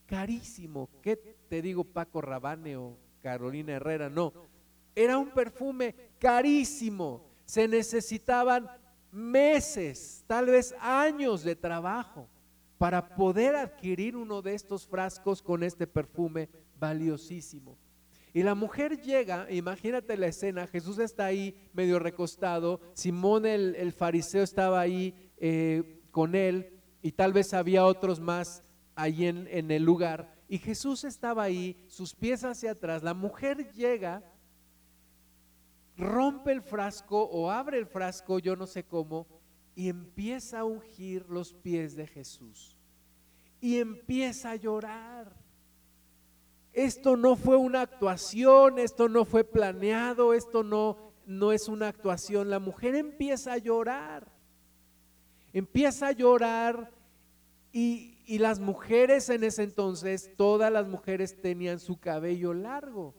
carísimo. 0.10 0.90
¿Qué 1.02 1.16
te 1.16 1.62
digo 1.62 1.84
Paco 1.84 2.22
Rabane 2.22 2.76
o 2.76 2.98
Carolina 3.22 3.74
Herrera? 3.74 4.10
No, 4.10 4.34
era 4.96 5.18
un 5.18 5.30
perfume 5.30 5.96
carísimo. 6.18 7.30
Se 7.46 7.68
necesitaban 7.68 8.70
meses, 9.12 10.24
tal 10.28 10.48
vez 10.48 10.76
años 10.82 11.44
de 11.44 11.56
trabajo 11.56 12.28
para 12.78 13.16
poder 13.16 13.56
adquirir 13.56 14.16
uno 14.16 14.42
de 14.42 14.56
estos 14.56 14.88
frascos 14.88 15.42
con 15.42 15.64
este 15.64 15.86
perfume 15.86 16.50
valiosísimo. 16.80 17.78
Y 18.34 18.44
la 18.44 18.56
mujer 18.56 19.02
llega, 19.02 19.52
imagínate 19.52 20.16
la 20.16 20.28
escena, 20.28 20.68
Jesús 20.68 21.00
está 21.00 21.26
ahí 21.26 21.56
medio 21.74 21.98
recostado, 22.00 22.80
Simón 22.94 23.46
el, 23.46 23.92
fariseo 23.92 24.44
estaba 24.44 24.80
ahí 24.80 25.14
eh, 25.38 26.02
con 26.12 26.36
él 26.36 26.80
y 27.02 27.12
tal 27.12 27.34
vez 27.34 27.54
había 27.54 27.86
otros 27.86 28.20
más 28.20 28.64
ahí 29.02 29.26
en, 29.26 29.48
en 29.48 29.72
el 29.72 29.84
lugar. 29.84 30.34
Y 30.48 30.58
Jesús 30.58 31.04
estaba 31.04 31.44
ahí, 31.44 31.84
sus 31.88 32.16
pies 32.16 32.44
hacia 32.44 32.72
atrás, 32.72 33.04
la 33.04 33.14
mujer 33.14 33.72
llega 33.74 34.24
rompe 36.00 36.52
el 36.52 36.62
frasco 36.62 37.22
o 37.24 37.52
abre 37.52 37.78
el 37.78 37.86
frasco, 37.86 38.40
yo 38.40 38.56
no 38.56 38.66
sé 38.66 38.86
cómo, 38.86 39.28
y 39.76 39.90
empieza 39.90 40.60
a 40.60 40.64
ungir 40.64 41.30
los 41.30 41.54
pies 41.54 41.96
de 41.96 42.08
Jesús. 42.08 42.78
Y 43.62 43.78
empieza 43.78 44.52
a 44.52 44.56
llorar. 44.56 45.36
Esto 46.72 47.18
no 47.18 47.36
fue 47.36 47.58
una 47.58 47.82
actuación, 47.82 48.80
esto 48.80 49.10
no 49.10 49.26
fue 49.26 49.44
planeado, 49.44 50.34
esto 50.34 50.64
no, 50.64 51.14
no 51.26 51.52
es 51.52 51.68
una 51.68 51.90
actuación. 51.90 52.50
La 52.50 52.60
mujer 52.60 52.96
empieza 52.96 53.54
a 53.54 53.58
llorar. 53.58 54.32
Empieza 55.52 56.08
a 56.08 56.12
llorar 56.14 56.92
y, 57.74 58.09
y 58.30 58.38
las 58.38 58.60
mujeres 58.60 59.28
en 59.32 59.44
ese 59.44 59.64
entonces, 59.64 60.30
todas 60.38 60.72
las 60.72 60.88
mujeres 60.88 61.42
tenían 61.42 61.80
su 61.80 62.00
cabello 62.00 62.54
largo. 62.54 63.16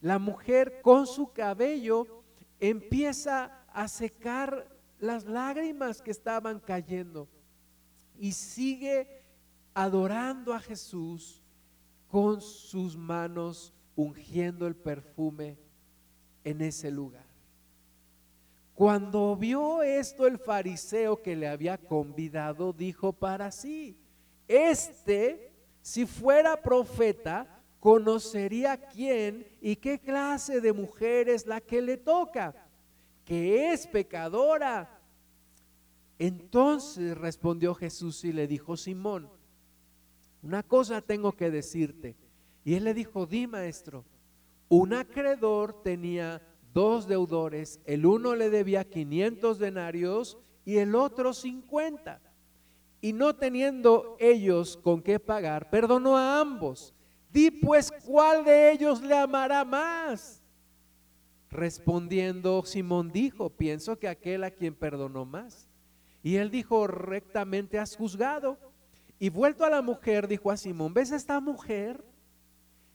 La 0.00 0.18
mujer 0.18 0.80
con 0.80 1.06
su 1.06 1.30
cabello 1.30 2.24
empieza 2.58 3.66
a 3.68 3.86
secar 3.86 4.66
las 4.98 5.26
lágrimas 5.26 6.00
que 6.00 6.10
estaban 6.10 6.58
cayendo 6.58 7.28
y 8.18 8.32
sigue 8.32 9.26
adorando 9.74 10.54
a 10.54 10.60
Jesús 10.60 11.42
con 12.08 12.40
sus 12.40 12.96
manos 12.96 13.74
ungiendo 13.94 14.66
el 14.66 14.74
perfume 14.74 15.58
en 16.44 16.62
ese 16.62 16.90
lugar. 16.90 17.26
Cuando 18.72 19.36
vio 19.36 19.82
esto 19.82 20.26
el 20.26 20.38
fariseo 20.38 21.20
que 21.20 21.36
le 21.36 21.46
había 21.46 21.76
convidado, 21.76 22.72
dijo 22.72 23.12
para 23.12 23.50
sí, 23.50 23.98
este, 24.48 25.52
si 25.82 26.06
fuera 26.06 26.60
profeta, 26.60 27.62
conocería 27.80 28.76
quién 28.76 29.46
y 29.60 29.76
qué 29.76 29.98
clase 29.98 30.60
de 30.60 30.72
mujer 30.72 31.28
es 31.28 31.46
la 31.46 31.60
que 31.60 31.80
le 31.80 31.96
toca, 31.96 32.54
que 33.24 33.72
es 33.72 33.86
pecadora. 33.86 35.00
Entonces 36.18 37.16
respondió 37.16 37.74
Jesús 37.74 38.24
y 38.24 38.32
le 38.32 38.46
dijo, 38.46 38.76
Simón, 38.76 39.30
una 40.42 40.62
cosa 40.62 41.00
tengo 41.00 41.32
que 41.32 41.50
decirte. 41.50 42.16
Y 42.64 42.74
él 42.74 42.84
le 42.84 42.94
dijo, 42.94 43.26
di 43.26 43.46
maestro, 43.46 44.04
un 44.68 44.92
acreedor 44.92 45.82
tenía 45.82 46.42
dos 46.72 47.06
deudores, 47.06 47.80
el 47.84 48.04
uno 48.04 48.34
le 48.34 48.50
debía 48.50 48.84
500 48.84 49.58
denarios 49.58 50.38
y 50.64 50.78
el 50.78 50.94
otro 50.94 51.32
50. 51.32 52.20
Y 53.00 53.12
no 53.12 53.34
teniendo 53.34 54.16
ellos 54.18 54.76
con 54.76 55.02
qué 55.02 55.20
pagar, 55.20 55.70
perdonó 55.70 56.16
a 56.16 56.40
ambos. 56.40 56.94
Di 57.30 57.50
pues 57.50 57.92
cuál 58.04 58.44
de 58.44 58.72
ellos 58.72 59.02
le 59.02 59.16
amará 59.16 59.64
más. 59.64 60.42
Respondiendo 61.50 62.62
Simón 62.64 63.10
dijo, 63.12 63.50
pienso 63.50 63.98
que 63.98 64.08
aquel 64.08 64.44
a 64.44 64.50
quien 64.50 64.74
perdonó 64.74 65.24
más. 65.24 65.68
Y 66.22 66.36
él 66.36 66.50
dijo, 66.50 66.86
rectamente 66.86 67.78
has 67.78 67.96
juzgado. 67.96 68.58
Y 69.18 69.28
vuelto 69.28 69.64
a 69.64 69.70
la 69.70 69.82
mujer, 69.82 70.28
dijo 70.28 70.50
a 70.50 70.56
Simón, 70.56 70.92
¿ves 70.92 71.12
esta 71.12 71.40
mujer? 71.40 72.04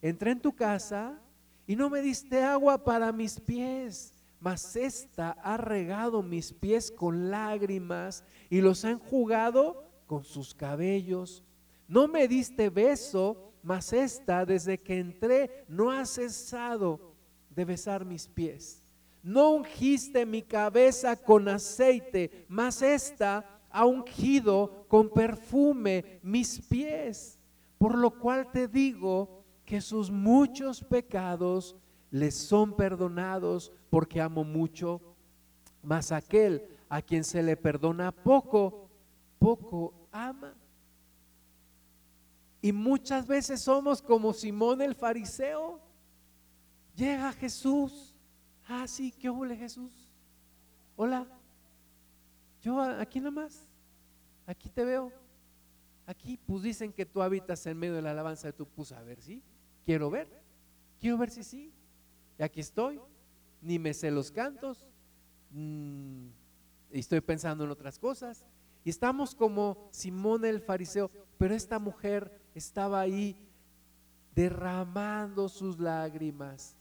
Entré 0.01 0.31
en 0.31 0.41
tu 0.41 0.53
casa 0.53 1.19
y 1.65 1.75
no 1.75 1.89
me 1.89 2.01
diste 2.01 2.43
agua 2.43 2.83
para 2.83 3.11
mis 3.11 3.39
pies, 3.39 4.13
mas 4.39 4.75
esta 4.75 5.31
ha 5.43 5.57
regado 5.57 6.23
mis 6.23 6.51
pies 6.51 6.91
con 6.91 7.29
lágrimas 7.29 8.23
y 8.49 8.61
los 8.61 8.83
ha 8.83 8.91
enjugado 8.91 9.90
con 10.11 10.25
sus 10.25 10.53
cabellos. 10.53 11.41
No 11.87 12.09
me 12.09 12.27
diste 12.27 12.69
beso 12.69 13.53
mas 13.63 13.93
esta 13.93 14.45
desde 14.45 14.77
que 14.77 14.99
entré 14.99 15.63
no 15.69 15.89
ha 15.89 16.05
cesado 16.05 16.99
de 17.49 17.63
besar 17.63 18.03
mis 18.03 18.27
pies. 18.27 18.83
No 19.23 19.51
ungiste 19.51 20.25
mi 20.25 20.41
cabeza 20.41 21.15
con 21.15 21.47
aceite, 21.47 22.45
mas 22.49 22.81
esta 22.81 23.61
ha 23.69 23.85
ungido 23.85 24.83
con 24.89 25.09
perfume 25.09 26.19
mis 26.23 26.59
pies. 26.59 27.39
Por 27.77 27.97
lo 27.97 28.11
cual 28.11 28.51
te 28.51 28.67
digo 28.67 29.45
que 29.63 29.79
sus 29.79 30.11
muchos 30.11 30.83
pecados 30.83 31.77
les 32.09 32.35
son 32.35 32.75
perdonados 32.75 33.71
porque 33.89 34.19
amo 34.19 34.43
mucho. 34.43 34.99
Mas 35.81 36.11
aquel 36.11 36.67
a 36.89 37.01
quien 37.01 37.23
se 37.23 37.41
le 37.41 37.55
perdona 37.55 38.11
poco, 38.11 38.89
poco 39.39 40.00
ama. 40.11 40.53
Y 42.61 42.71
muchas 42.71 43.25
veces 43.25 43.61
somos 43.61 44.01
como 44.01 44.33
Simón 44.33 44.81
el 44.81 44.95
fariseo. 44.95 45.79
Llega 46.95 47.31
Jesús. 47.33 48.15
Ah, 48.67 48.87
sí, 48.87 49.11
¿qué 49.11 49.29
huele 49.29 49.55
Jesús? 49.55 49.91
Hola. 50.95 51.27
Yo 52.61 52.79
aquí 52.79 53.19
nomás. 53.19 53.67
Aquí 54.45 54.69
te 54.69 54.85
veo. 54.85 55.11
Aquí, 56.05 56.37
pues 56.37 56.63
dicen 56.63 56.91
que 56.91 57.05
tú 57.05 57.21
habitas 57.21 57.65
en 57.65 57.77
medio 57.77 57.95
de 57.95 58.01
la 58.01 58.11
alabanza 58.11 58.47
de 58.47 58.53
tu 58.53 58.65
pues 58.65 58.91
a 58.91 59.01
ver 59.01 59.21
si, 59.21 59.41
quiero 59.85 60.09
ver, 60.09 60.27
quiero 60.99 61.17
ver 61.17 61.29
si 61.29 61.43
sí. 61.43 61.71
Y 62.37 62.43
aquí 62.43 62.59
estoy, 62.59 62.99
ni 63.61 63.79
me 63.79 63.93
sé 63.93 64.11
los 64.11 64.31
cantos, 64.31 64.85
mm, 65.51 66.27
estoy 66.89 67.21
pensando 67.21 67.63
en 67.63 67.71
otras 67.71 67.97
cosas. 67.97 68.45
Y 68.83 68.89
estamos 68.89 69.35
como 69.35 69.89
Simón 69.91 70.45
el 70.45 70.61
fariseo, 70.61 71.11
pero 71.37 71.53
esta 71.53 71.79
mujer 71.79 72.41
estaba 72.55 72.99
ahí 72.99 73.37
derramando 74.35 75.49
sus 75.49 75.79
lágrimas, 75.79 76.77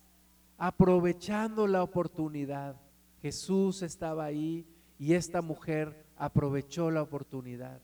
aprovechando 0.57 1.67
la 1.67 1.83
oportunidad. 1.83 2.81
Jesús 3.21 3.83
estaba 3.83 4.25
ahí 4.25 4.67
y 4.99 5.15
esta 5.15 5.43
mujer 5.43 6.07
aprovechó 6.17 6.91
la 6.91 7.03
oportunidad. 7.03 7.81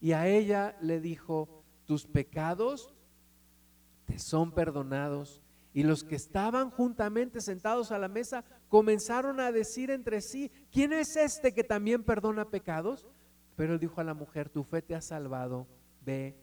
Y 0.00 0.12
a 0.12 0.28
ella 0.28 0.76
le 0.80 1.00
dijo, 1.00 1.64
tus 1.84 2.06
pecados 2.06 2.94
te 4.04 4.18
son 4.18 4.52
perdonados. 4.52 5.42
Y 5.74 5.82
los 5.82 6.02
que 6.02 6.16
estaban 6.16 6.70
juntamente 6.70 7.40
sentados 7.40 7.92
a 7.92 7.98
la 7.98 8.08
mesa 8.08 8.44
comenzaron 8.68 9.38
a 9.40 9.52
decir 9.52 9.90
entre 9.90 10.20
sí, 10.20 10.50
¿quién 10.72 10.92
es 10.92 11.16
este 11.16 11.52
que 11.52 11.64
también 11.64 12.02
perdona 12.02 12.48
pecados? 12.48 13.06
Pero 13.58 13.74
él 13.74 13.78
dijo 13.78 14.00
a 14.00 14.04
la 14.04 14.14
mujer, 14.14 14.48
tu 14.48 14.64
fe 14.64 14.80
te 14.80 14.94
ha 14.94 15.02
salvado, 15.02 15.66
ve 16.00 16.34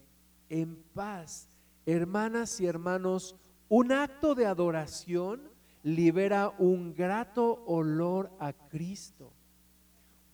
en 0.48 0.76
paz. 0.94 1.48
Hermanas 1.84 2.60
y 2.60 2.66
hermanos, 2.66 3.34
un 3.68 3.90
acto 3.90 4.36
de 4.36 4.46
adoración 4.46 5.50
libera 5.82 6.54
un 6.58 6.94
grato 6.94 7.64
olor 7.66 8.30
a 8.38 8.52
Cristo 8.52 9.32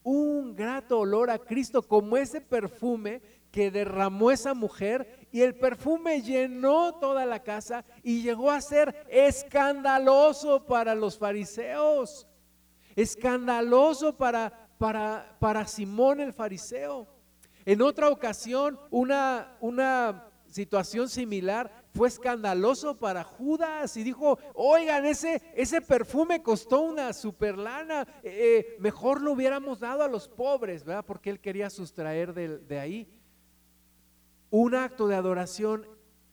un 0.02 0.54
grato 0.54 1.00
olor 1.00 1.30
a 1.30 1.38
Cristo, 1.38 1.82
como 1.82 2.16
ese 2.16 2.40
perfume 2.40 3.22
que 3.50 3.70
derramó 3.70 4.30
esa 4.30 4.54
mujer 4.54 5.28
y 5.30 5.42
el 5.42 5.54
perfume 5.54 6.22
llenó 6.22 6.94
toda 6.94 7.26
la 7.26 7.42
casa 7.42 7.84
y 8.02 8.22
llegó 8.22 8.50
a 8.50 8.60
ser 8.60 9.06
escandaloso 9.08 10.64
para 10.66 10.94
los 10.94 11.18
fariseos, 11.18 12.26
escandaloso 12.96 14.16
para, 14.16 14.61
para, 14.82 15.36
para 15.38 15.64
Simón 15.64 16.18
el 16.18 16.32
fariseo. 16.32 17.06
En 17.64 17.82
otra 17.82 18.08
ocasión, 18.08 18.80
una, 18.90 19.56
una 19.60 20.26
situación 20.48 21.08
similar, 21.08 21.70
fue 21.94 22.08
escandaloso 22.08 22.98
para 22.98 23.22
Judas 23.22 23.96
y 23.96 24.02
dijo, 24.02 24.40
oigan, 24.54 25.06
ese, 25.06 25.40
ese 25.54 25.82
perfume 25.82 26.42
costó 26.42 26.80
una 26.80 27.12
super 27.12 27.56
lana, 27.58 28.08
eh, 28.24 28.32
eh, 28.74 28.76
mejor 28.80 29.22
lo 29.22 29.30
hubiéramos 29.30 29.78
dado 29.78 30.02
a 30.02 30.08
los 30.08 30.26
pobres, 30.26 30.82
¿verdad? 30.82 31.04
Porque 31.06 31.30
él 31.30 31.38
quería 31.38 31.70
sustraer 31.70 32.34
de, 32.34 32.58
de 32.58 32.80
ahí. 32.80 33.08
Un 34.50 34.74
acto 34.74 35.06
de 35.06 35.14
adoración 35.14 35.86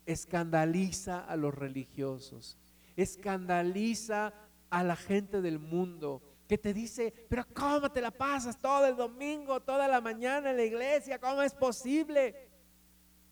escandaliza 0.08 1.20
a 1.20 1.36
los 1.36 1.54
religiosos, 1.54 2.58
escandaliza 2.95 4.34
a 4.72 4.84
la 4.84 4.95
gente 4.95 5.43
del 5.43 5.60
mundo 5.60 6.24
que 6.50 6.58
te 6.58 6.74
dice, 6.74 7.14
pero 7.30 7.45
¿cómo 7.54 7.91
te 7.91 8.02
la 8.02 8.10
pasas 8.10 8.60
todo 8.60 8.88
el 8.88 8.95
domingo, 8.95 9.60
toda 9.60 9.88
la 9.88 10.02
mañana 10.02 10.50
en 10.50 10.58
la 10.58 10.64
iglesia? 10.64 11.20
¿Cómo 11.20 11.43
es 11.43 11.54
posible? 11.54 12.50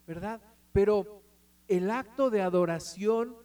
¿Verdad? 0.06 0.40
Pero 0.72 1.24
el 1.68 1.90
acto 1.90 2.30
de 2.30 2.44
adoración 2.44 3.36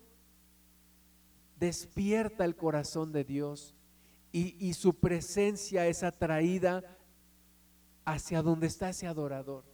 despierta 1.58 2.44
el 2.44 2.54
corazón 2.54 3.12
de 3.12 3.24
Dios 3.24 3.74
y, 4.30 4.74
su 4.74 4.92
presencia 4.94 5.86
es 5.86 6.02
atraída 6.02 6.98
hacia 8.04 8.42
donde 8.42 8.66
está 8.66 8.90
ese 8.90 9.06
adorador. 9.06 9.64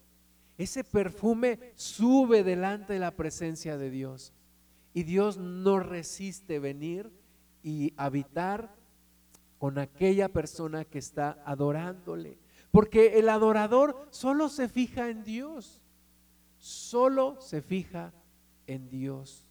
Ese 0.58 0.84
perfume 0.84 1.72
sube 1.74 2.44
delante 2.44 2.92
de 2.92 3.00
la 3.00 3.16
presencia 3.16 3.76
de 3.76 3.90
Dios 3.90 4.32
y 4.94 5.02
Dios 5.02 5.38
no 5.38 5.80
resiste 5.80 6.60
venir 6.60 7.10
y 7.64 7.94
habitar 7.96 8.77
con 9.58 9.78
aquella 9.78 10.28
persona 10.28 10.84
que 10.84 10.98
está 10.98 11.42
adorándole. 11.44 12.38
Porque 12.70 13.18
el 13.18 13.28
adorador 13.28 14.08
solo 14.10 14.48
se 14.48 14.68
fija 14.68 15.08
en 15.08 15.24
Dios, 15.24 15.82
solo 16.58 17.40
se 17.40 17.62
fija 17.62 18.12
en 18.66 18.88
Dios. 18.88 19.44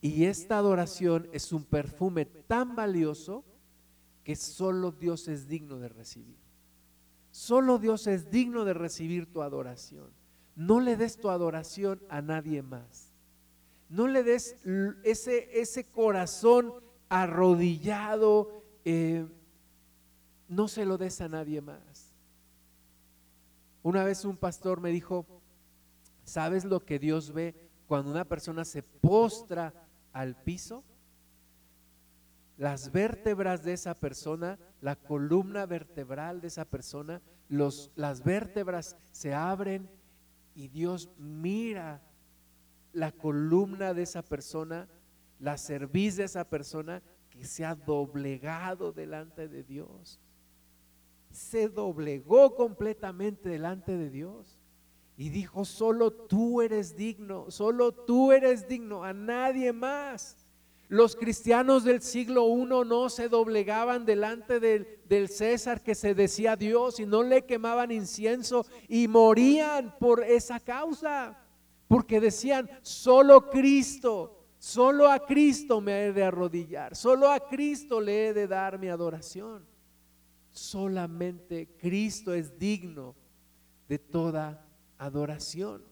Y 0.00 0.24
esta 0.24 0.58
adoración 0.58 1.28
es 1.32 1.52
un 1.52 1.64
perfume 1.64 2.24
tan 2.24 2.74
valioso 2.74 3.44
que 4.24 4.36
solo 4.36 4.92
Dios 4.92 5.28
es 5.28 5.46
digno 5.46 5.78
de 5.78 5.88
recibir. 5.88 6.38
Solo 7.30 7.78
Dios 7.78 8.06
es 8.06 8.30
digno 8.30 8.64
de 8.64 8.74
recibir 8.74 9.30
tu 9.30 9.42
adoración. 9.42 10.10
No 10.56 10.80
le 10.80 10.96
des 10.96 11.18
tu 11.18 11.30
adoración 11.30 12.02
a 12.08 12.20
nadie 12.20 12.62
más. 12.62 13.12
No 13.88 14.08
le 14.08 14.22
des 14.22 14.56
ese, 15.04 15.60
ese 15.60 15.84
corazón 15.84 16.72
arrodillado, 17.10 18.64
eh, 18.86 19.26
no 20.48 20.66
se 20.68 20.86
lo 20.86 20.96
des 20.96 21.20
a 21.20 21.28
nadie 21.28 21.60
más. 21.60 22.14
Una 23.82 24.04
vez 24.04 24.24
un 24.24 24.38
pastor 24.38 24.80
me 24.80 24.90
dijo, 24.90 25.26
¿Sabes 26.30 26.64
lo 26.64 26.84
que 26.84 27.00
Dios 27.00 27.32
ve 27.32 27.56
cuando 27.88 28.12
una 28.12 28.24
persona 28.24 28.64
se 28.64 28.84
postra 28.84 29.74
al 30.12 30.36
piso? 30.36 30.84
Las 32.56 32.92
vértebras 32.92 33.64
de 33.64 33.72
esa 33.72 33.94
persona, 33.94 34.56
la 34.80 34.94
columna 34.94 35.66
vertebral 35.66 36.40
de 36.40 36.46
esa 36.46 36.66
persona, 36.66 37.20
los, 37.48 37.90
las 37.96 38.22
vértebras 38.22 38.96
se 39.10 39.34
abren 39.34 39.90
y 40.54 40.68
Dios 40.68 41.10
mira 41.18 42.00
la 42.92 43.10
columna 43.10 43.92
de 43.92 44.02
esa 44.02 44.22
persona, 44.22 44.88
la 45.40 45.56
cerviz 45.56 46.16
de 46.16 46.24
esa 46.24 46.44
persona 46.44 47.02
que 47.30 47.44
se 47.44 47.64
ha 47.64 47.74
doblegado 47.74 48.92
delante 48.92 49.48
de 49.48 49.64
Dios. 49.64 50.20
Se 51.30 51.68
doblegó 51.68 52.54
completamente 52.54 53.48
delante 53.48 53.96
de 53.96 54.10
Dios. 54.10 54.58
Y 55.16 55.28
dijo, 55.30 55.64
solo 55.64 56.12
tú 56.12 56.62
eres 56.62 56.96
digno, 56.96 57.50
solo 57.50 57.92
tú 57.92 58.32
eres 58.32 58.66
digno, 58.68 59.04
a 59.04 59.12
nadie 59.12 59.72
más. 59.72 60.36
Los 60.88 61.14
cristianos 61.14 61.84
del 61.84 62.02
siglo 62.02 62.48
I 62.48 62.64
no 62.64 63.08
se 63.10 63.28
doblegaban 63.28 64.04
delante 64.04 64.58
del, 64.58 64.98
del, 65.08 65.28
César 65.28 65.82
que 65.82 65.94
se 65.94 66.14
decía 66.14 66.56
Dios 66.56 66.98
y 66.98 67.06
no 67.06 67.22
le 67.22 67.44
quemaban 67.44 67.92
incienso 67.92 68.66
y 68.88 69.06
morían 69.06 69.94
por 70.00 70.24
esa 70.24 70.58
causa, 70.58 71.38
porque 71.86 72.18
decían, 72.18 72.68
solo 72.82 73.50
Cristo, 73.50 74.39
solo 74.60 75.10
a 75.10 75.18
Cristo 75.24 75.80
me 75.80 76.04
he 76.04 76.12
de 76.12 76.22
arrodillar, 76.22 76.94
solo 76.94 77.30
a 77.30 77.40
Cristo 77.40 78.00
le 78.00 78.28
he 78.28 78.34
de 78.34 78.46
dar 78.46 78.78
mi 78.78 78.88
adoración. 78.88 79.66
Solamente 80.50 81.68
Cristo 81.78 82.34
es 82.34 82.58
digno 82.58 83.16
de 83.88 83.98
toda 83.98 84.66
adoración. 84.98 85.82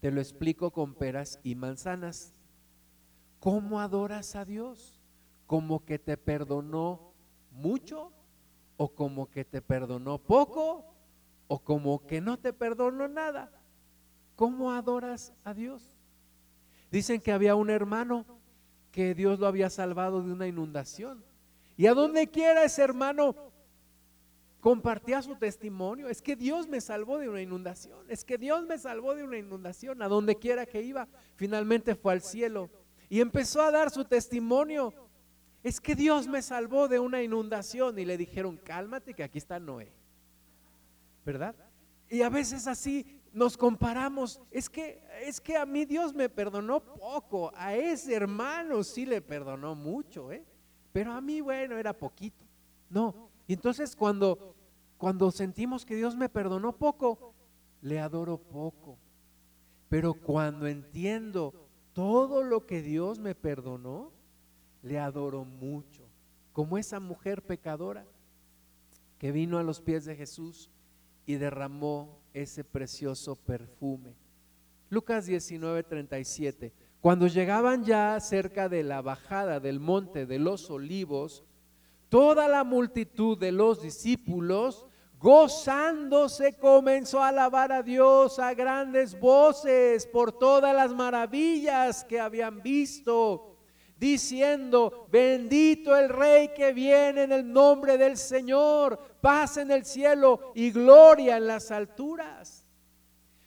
Te 0.00 0.10
lo 0.10 0.20
explico 0.20 0.70
con 0.70 0.94
peras 0.94 1.38
y 1.42 1.54
manzanas. 1.54 2.32
¿Cómo 3.38 3.80
adoras 3.80 4.34
a 4.36 4.44
Dios? 4.44 4.98
¿Como 5.46 5.84
que 5.84 5.98
te 5.98 6.16
perdonó 6.16 7.12
mucho? 7.50 8.12
¿O 8.78 8.94
como 8.94 9.30
que 9.30 9.44
te 9.44 9.60
perdonó 9.60 10.18
poco? 10.18 10.94
¿O 11.46 11.58
como 11.58 12.06
que 12.06 12.22
no 12.22 12.38
te 12.38 12.54
perdonó 12.54 13.08
nada? 13.08 13.52
¿Cómo 14.36 14.72
adoras 14.72 15.34
a 15.44 15.52
Dios? 15.52 15.99
Dicen 16.90 17.20
que 17.20 17.32
había 17.32 17.54
un 17.54 17.70
hermano 17.70 18.26
que 18.90 19.14
Dios 19.14 19.38
lo 19.38 19.46
había 19.46 19.70
salvado 19.70 20.22
de 20.22 20.32
una 20.32 20.46
inundación. 20.46 21.24
Y 21.76 21.86
a 21.86 21.94
donde 21.94 22.28
quiera 22.28 22.64
ese 22.64 22.82
hermano 22.82 23.34
compartía 24.60 25.22
su 25.22 25.36
testimonio. 25.36 26.08
Es 26.08 26.20
que 26.20 26.36
Dios 26.36 26.68
me 26.68 26.80
salvó 26.80 27.18
de 27.18 27.28
una 27.28 27.40
inundación. 27.40 28.04
Es 28.08 28.24
que 28.24 28.38
Dios 28.38 28.66
me 28.66 28.78
salvó 28.78 29.14
de 29.14 29.24
una 29.24 29.38
inundación. 29.38 30.02
A 30.02 30.08
donde 30.08 30.36
quiera 30.36 30.66
que 30.66 30.82
iba, 30.82 31.08
finalmente 31.36 31.94
fue 31.94 32.12
al 32.12 32.22
cielo. 32.22 32.70
Y 33.08 33.20
empezó 33.20 33.62
a 33.62 33.70
dar 33.70 33.90
su 33.90 34.04
testimonio. 34.04 34.92
Es 35.62 35.80
que 35.80 35.94
Dios 35.94 36.26
me 36.26 36.42
salvó 36.42 36.88
de 36.88 36.98
una 36.98 37.22
inundación. 37.22 37.98
Y 37.98 38.04
le 38.04 38.18
dijeron, 38.18 38.56
cálmate 38.56 39.14
que 39.14 39.22
aquí 39.22 39.38
está 39.38 39.58
Noé. 39.58 39.92
¿Verdad? 41.24 41.54
Y 42.08 42.22
a 42.22 42.28
veces 42.28 42.66
así 42.66 43.19
nos 43.32 43.56
comparamos. 43.56 44.40
Es 44.50 44.68
que, 44.68 45.02
es 45.22 45.40
que 45.40 45.56
a 45.56 45.66
mí 45.66 45.84
Dios 45.84 46.14
me 46.14 46.28
perdonó 46.28 46.80
poco. 46.80 47.52
A 47.54 47.74
ese 47.74 48.14
hermano 48.14 48.82
sí 48.82 49.06
le 49.06 49.20
perdonó 49.20 49.74
mucho. 49.74 50.32
¿eh? 50.32 50.44
Pero 50.92 51.12
a 51.12 51.20
mí, 51.20 51.40
bueno, 51.40 51.76
era 51.76 51.92
poquito. 51.92 52.44
No, 52.88 53.30
Y 53.46 53.52
entonces 53.52 53.94
cuando, 53.94 54.56
cuando 54.96 55.30
sentimos 55.30 55.84
que 55.84 55.94
Dios 55.94 56.16
me 56.16 56.28
perdonó 56.28 56.76
poco, 56.76 57.34
le 57.82 58.00
adoro 58.00 58.38
poco. 58.38 58.98
Pero 59.88 60.14
cuando 60.14 60.66
entiendo 60.66 61.68
todo 61.92 62.42
lo 62.42 62.66
que 62.66 62.82
Dios 62.82 63.18
me 63.18 63.34
perdonó, 63.34 64.12
le 64.82 64.98
adoro 64.98 65.44
mucho. 65.44 66.02
Como 66.52 66.78
esa 66.78 67.00
mujer 67.00 67.42
pecadora 67.42 68.06
que 69.18 69.32
vino 69.32 69.58
a 69.58 69.62
los 69.62 69.80
pies 69.80 70.04
de 70.04 70.16
Jesús 70.16 70.70
y 71.26 71.34
derramó 71.34 72.19
ese 72.34 72.64
precioso 72.64 73.36
perfume. 73.36 74.14
Lucas 74.88 75.26
19, 75.26 75.82
37. 75.84 76.72
Cuando 77.00 77.26
llegaban 77.26 77.84
ya 77.84 78.18
cerca 78.20 78.68
de 78.68 78.82
la 78.82 79.00
bajada 79.00 79.60
del 79.60 79.80
monte 79.80 80.26
de 80.26 80.38
los 80.38 80.70
olivos, 80.70 81.44
toda 82.08 82.48
la 82.48 82.64
multitud 82.64 83.38
de 83.38 83.52
los 83.52 83.80
discípulos, 83.80 84.86
gozándose, 85.18 86.58
comenzó 86.58 87.22
a 87.22 87.28
alabar 87.28 87.72
a 87.72 87.82
Dios 87.82 88.38
a 88.38 88.52
grandes 88.54 89.18
voces 89.18 90.06
por 90.06 90.32
todas 90.32 90.74
las 90.74 90.92
maravillas 90.92 92.04
que 92.04 92.20
habían 92.20 92.62
visto, 92.62 93.49
diciendo, 94.00 95.06
bendito 95.12 95.94
el 95.94 96.08
Rey 96.08 96.48
que 96.54 96.72
viene 96.72 97.24
en 97.24 97.32
el 97.32 97.52
nombre 97.52 97.98
del 97.98 98.16
Señor, 98.16 98.98
paz 99.20 99.58
en 99.58 99.70
el 99.70 99.84
cielo 99.84 100.52
y 100.54 100.70
gloria 100.70 101.36
en 101.36 101.46
las 101.46 101.70
alturas. 101.70 102.64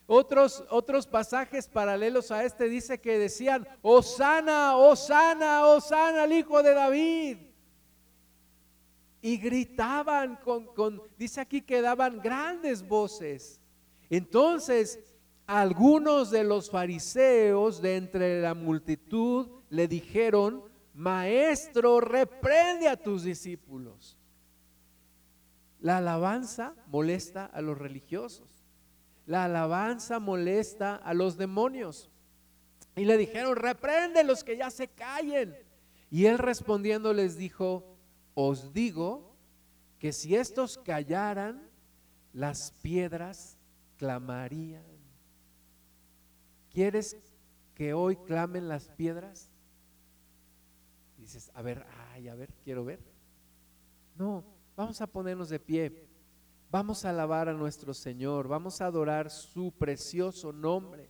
Otros, 0.05 0.63
otros 0.69 1.07
pasajes 1.07 1.67
paralelos 1.67 2.29
a 2.29 2.43
este 2.43 2.69
dice 2.69 3.01
que 3.01 3.17
decían, 3.17 3.67
Osana, 3.81 4.77
Osana, 4.77 5.65
Osana 5.65 6.23
al 6.23 6.33
hijo 6.33 6.61
de 6.61 6.73
David. 6.75 7.37
Y 9.23 9.37
gritaban 9.37 10.35
con, 10.35 10.67
con, 10.67 11.01
dice 11.17 11.41
aquí 11.41 11.61
que 11.61 11.81
daban 11.81 12.19
grandes 12.21 12.87
voces. 12.87 13.59
Entonces, 14.07 14.99
algunos 15.45 16.31
de 16.31 16.43
los 16.43 16.69
fariseos 16.69 17.81
de 17.81 17.97
entre 17.97 18.41
la 18.41 18.53
multitud 18.53 19.49
le 19.69 19.87
dijeron, 19.87 20.63
maestro, 20.93 21.99
reprende 21.99 22.87
a 22.87 22.97
tus 22.97 23.23
discípulos. 23.23 24.17
La 25.79 25.97
alabanza 25.97 26.75
molesta 26.87 27.45
a 27.45 27.61
los 27.61 27.77
religiosos. 27.77 28.63
La 29.25 29.45
alabanza 29.45 30.19
molesta 30.19 30.95
a 30.95 31.13
los 31.13 31.37
demonios. 31.37 32.09
Y 32.95 33.05
le 33.05 33.17
dijeron, 33.17 33.55
reprende 33.55 34.23
los 34.23 34.43
que 34.43 34.55
ya 34.55 34.69
se 34.69 34.87
callen. 34.87 35.57
Y 36.09 36.25
él 36.27 36.37
respondiendo 36.37 37.11
les 37.11 37.37
dijo, 37.37 37.97
os 38.33 38.71
digo 38.73 39.35
que 39.99 40.13
si 40.13 40.35
estos 40.35 40.77
callaran, 40.77 41.69
las 42.31 42.71
piedras 42.81 43.57
clamarían. 43.97 44.92
¿Quieres 46.73 47.15
que 47.75 47.93
hoy 47.93 48.17
clamen 48.17 48.67
las 48.67 48.89
piedras? 48.89 49.49
Dices, 51.17 51.51
a 51.53 51.61
ver, 51.61 51.85
ay, 52.11 52.27
a 52.27 52.35
ver, 52.35 52.51
quiero 52.63 52.83
ver. 52.83 52.99
No, 54.17 54.43
vamos 54.75 54.99
a 54.99 55.07
ponernos 55.07 55.49
de 55.49 55.59
pie. 55.59 56.07
Vamos 56.71 57.05
a 57.05 57.11
alabar 57.11 57.47
a 57.47 57.53
nuestro 57.53 57.93
Señor, 57.93 58.47
vamos 58.47 58.81
a 58.81 58.87
adorar 58.87 59.29
su 59.29 59.71
precioso 59.71 60.51
nombre. 60.51 61.07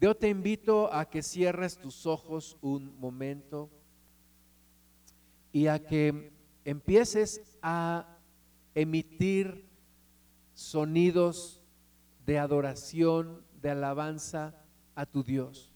Yo 0.00 0.16
te 0.16 0.28
invito 0.28 0.92
a 0.94 1.10
que 1.10 1.24
cierres 1.24 1.76
tus 1.76 2.06
ojos 2.06 2.56
un 2.62 2.96
momento 3.00 3.68
y 5.52 5.66
a 5.66 5.84
que 5.84 6.32
empieces 6.64 7.42
a 7.62 8.16
emitir 8.76 9.68
sonidos 10.54 11.60
de 12.24 12.38
adoración, 12.38 13.44
de 13.62 13.70
alabanza 13.70 14.54
a 14.94 15.06
tu 15.06 15.22
Dios. 15.22 15.72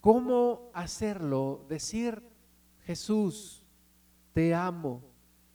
¿Cómo 0.00 0.70
hacerlo? 0.74 1.64
Decir, 1.68 2.22
Jesús, 2.84 3.62
te 4.32 4.54
amo. 4.54 5.02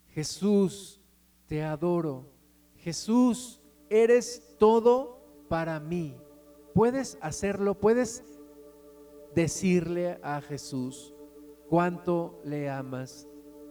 Jesús, 0.08 1.00
te 1.46 1.62
adoro. 1.62 2.26
Jesús, 2.76 3.60
eres 3.88 4.56
todo 4.58 5.20
para 5.48 5.78
mí. 5.78 6.16
Puedes 6.74 7.18
hacerlo, 7.20 7.74
puedes 7.74 8.24
decirle 9.34 10.18
a 10.22 10.40
Jesús 10.40 11.14
cuánto 11.68 12.40
le 12.44 12.68
amas, 12.68 13.28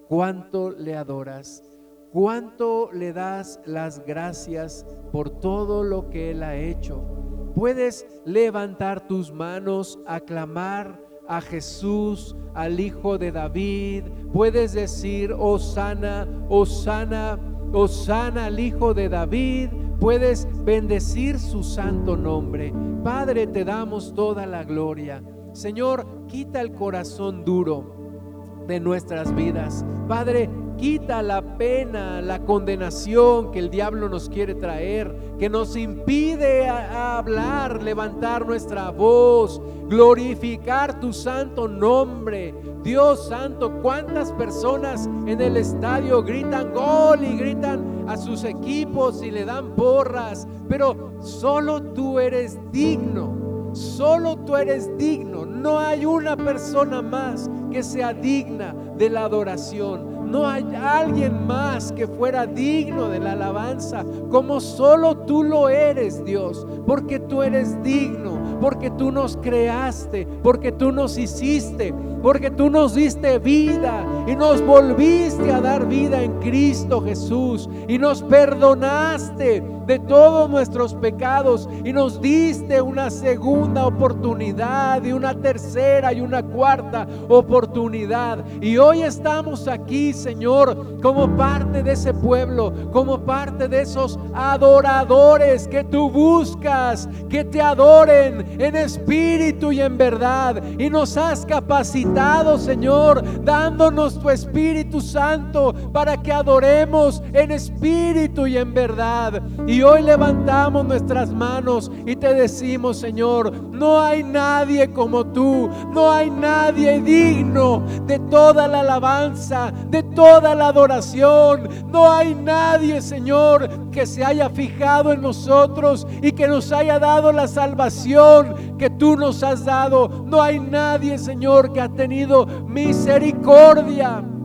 cuánto 0.07 0.71
le 0.71 0.95
adoras, 0.95 1.63
cuánto 2.11 2.91
le 2.91 3.13
das 3.13 3.59
las 3.65 4.05
gracias 4.05 4.85
por 5.11 5.29
todo 5.29 5.83
lo 5.83 6.09
que 6.09 6.31
Él 6.31 6.43
ha 6.43 6.55
hecho. 6.55 7.28
Puedes 7.56 8.06
levantar 8.26 9.08
tus 9.08 9.32
manos, 9.32 10.00
aclamar 10.06 11.00
a 11.28 11.41
Jesús, 11.41 12.36
al 12.54 12.80
Hijo 12.80 13.18
de 13.18 13.32
David. 13.32 14.04
Puedes 14.34 14.74
decir, 14.74 15.34
Osana, 15.34 16.28
Osana 16.50 17.39
Osana 17.72 18.45
al 18.45 18.60
Hijo 18.60 18.95
de 18.95 19.10
David, 19.10 19.70
puedes 20.00 20.47
bendecir 20.66 21.38
su 21.38 21.64
santo 21.64 22.18
nombre. 22.18 22.74
Padre, 23.04 23.45
te 23.45 23.64
damos 23.64 24.14
toda 24.16 24.47
la 24.47 24.64
gloria. 24.64 25.22
Señor, 25.54 26.26
quita 26.28 26.62
el 26.62 26.74
corazón 26.74 27.45
duro 27.45 28.64
de 28.68 28.80
nuestras 28.80 29.36
vidas. 29.36 29.86
Padre, 30.08 30.50
quita 30.80 31.21
la 31.21 31.41
pena, 31.41 32.21
la 32.21 32.39
condenación 32.39 33.51
que 33.51 33.59
el 33.59 33.69
diablo 33.69 34.07
nos 34.07 34.30
quiere 34.30 34.55
traer, 34.55 35.13
que 35.38 35.49
nos 35.49 35.75
impide 35.75 36.69
hablar, 36.69 37.84
levantar 37.84 38.45
nuestra 38.45 38.89
voz, 38.89 39.61
glorificar 39.89 40.99
tu 41.01 41.11
santo 41.11 41.67
nombre. 41.67 42.55
Dios 42.82 43.27
santo, 43.27 43.82
cuántas 43.82 44.32
personas 44.32 45.07
en 45.25 45.41
el 45.41 45.57
estadio 45.57 46.23
gritan 46.23 46.73
gol 46.73 47.23
y 47.23 47.38
gritan 47.38 48.05
a 48.07 48.15
sus 48.15 48.45
equipos 48.45 49.21
y 49.21 49.32
le 49.32 49.43
dan 49.43 49.75
porras, 49.75 50.47
pero 50.69 51.11
solo 51.21 51.84
tú 51.84 52.19
eres 52.19 52.57
digno, 52.71 53.71
solo 53.73 54.38
tú 54.38 54.55
eres 54.55 54.97
digno. 54.97 55.45
No 55.45 55.77
hay 55.77 56.05
una 56.05 56.38
persona 56.38 57.01
más 57.01 57.49
que 57.69 57.84
sea 57.84 58.13
digna 58.13 58.73
de 58.97 59.09
la 59.09 59.25
adoración. 59.25 60.09
No 60.30 60.47
hay 60.47 60.63
alguien 60.75 61.47
más 61.47 61.91
que 61.91 62.07
fuera 62.07 62.45
digno 62.45 63.09
de 63.09 63.19
la 63.19 63.32
alabanza, 63.32 64.05
como 64.30 64.61
solo 64.61 65.17
tú 65.17 65.43
lo 65.43 65.69
eres, 65.69 66.23
Dios, 66.23 66.67
porque 66.86 67.19
tú 67.19 67.41
eres 67.41 67.82
digno, 67.82 68.59
porque 68.61 68.91
tú 68.91 69.11
nos 69.11 69.38
creaste, 69.38 70.27
porque 70.43 70.71
tú 70.71 70.91
nos 70.91 71.17
hiciste, 71.17 71.93
porque 72.21 72.51
tú 72.51 72.69
nos 72.69 72.93
diste 72.93 73.39
vida 73.39 74.05
y 74.30 74.36
nos 74.36 74.61
volviste 74.61 75.51
a 75.51 75.59
dar 75.59 75.88
vida 75.88 76.21
en 76.21 76.34
Cristo 76.39 77.01
Jesús 77.01 77.67
y 77.88 77.97
nos 77.97 78.21
perdonaste 78.21 79.63
de 79.89 79.97
todos 79.97 80.47
nuestros 80.47 80.93
pecados 80.93 81.67
y 81.84 81.91
nos 81.91 82.21
diste 82.21 82.80
una 82.80 83.09
segunda 83.09 83.88
oportunidad 83.88 85.03
y 85.03 85.13
una 85.13 85.34
tercera 85.34 86.13
y 86.13 86.21
una 86.21 86.43
cuarta 86.43 87.07
oportunidad. 87.27 88.45
Y 88.61 88.77
hoy 88.77 89.01
estamos 89.01 89.67
aquí, 89.67 90.13
Señor, 90.13 91.01
como 91.01 91.36
parte 91.36 91.82
de 91.82 91.93
ese 91.93 92.13
pueblo, 92.13 92.71
como 92.91 93.21
parte 93.21 93.67
de 93.67 93.82
esos 93.82 94.19
adoradores 94.36 95.67
que 95.67 95.84
tú 95.84 96.11
buscas, 96.11 97.09
que 97.27 97.43
te 97.43 97.59
adoren 97.59 98.61
en 98.61 98.75
espíritu 98.75 99.71
y 99.71 99.82
en 99.82 99.97
verdad. 99.97 100.61
Y 100.77 100.91
nos 100.91 101.17
has 101.17 101.47
capacitado, 101.47 102.59
Señor, 102.59 103.23
dándonos 103.43 104.18
tu 104.20 104.30
Espíritu 104.30 105.01
Santo 105.01 105.74
para 105.91 106.17
que 106.22 106.32
adoremos 106.32 107.24
en 107.34 107.51
espíritu 107.51 108.47
y 108.47 108.57
en 108.57 108.74
verdad. 108.74 109.41
Y 109.67 109.82
hoy 109.82 110.03
levantamos 110.03 110.86
nuestras 110.86 111.32
manos 111.32 111.91
y 112.05 112.15
te 112.15 112.34
decimos, 112.34 112.97
Señor, 112.97 113.51
no 113.72 113.99
hay 113.99 114.24
nadie 114.24 114.91
como 114.91 115.26
tú, 115.26 115.70
no 115.93 116.11
hay 116.11 116.30
nadie 116.30 116.99
digno 117.01 117.84
de 118.05 118.20
toda 118.20 118.67
la 118.67 118.82
alabanza, 118.82 119.72
de 119.89 120.03
toda 120.03 120.55
la 120.55 120.67
adoración. 120.67 121.70
No 121.91 122.11
hay 122.11 122.36
nadie, 122.36 123.01
Señor, 123.01 123.89
que 123.91 124.05
se 124.05 124.24
haya 124.24 124.49
fijado 124.49 125.13
en 125.13 125.22
nosotros 125.22 126.05
y 126.22 126.32
que 126.32 126.47
nos 126.47 126.72
haya 126.72 126.99
dado 126.99 127.32
la 127.32 127.47
salvación 127.47 128.78
que 128.78 128.89
tú 128.89 129.15
nos 129.15 129.43
has 129.43 129.65
dado. 129.65 130.26
No 130.26 130.41
hay 130.41 130.59
nadie, 130.59 131.17
Señor, 131.17 131.72
que 131.74 131.82
ha 131.82 131.89
tenido 131.89 132.45
misericordia 132.45 134.09
time. 134.10 134.38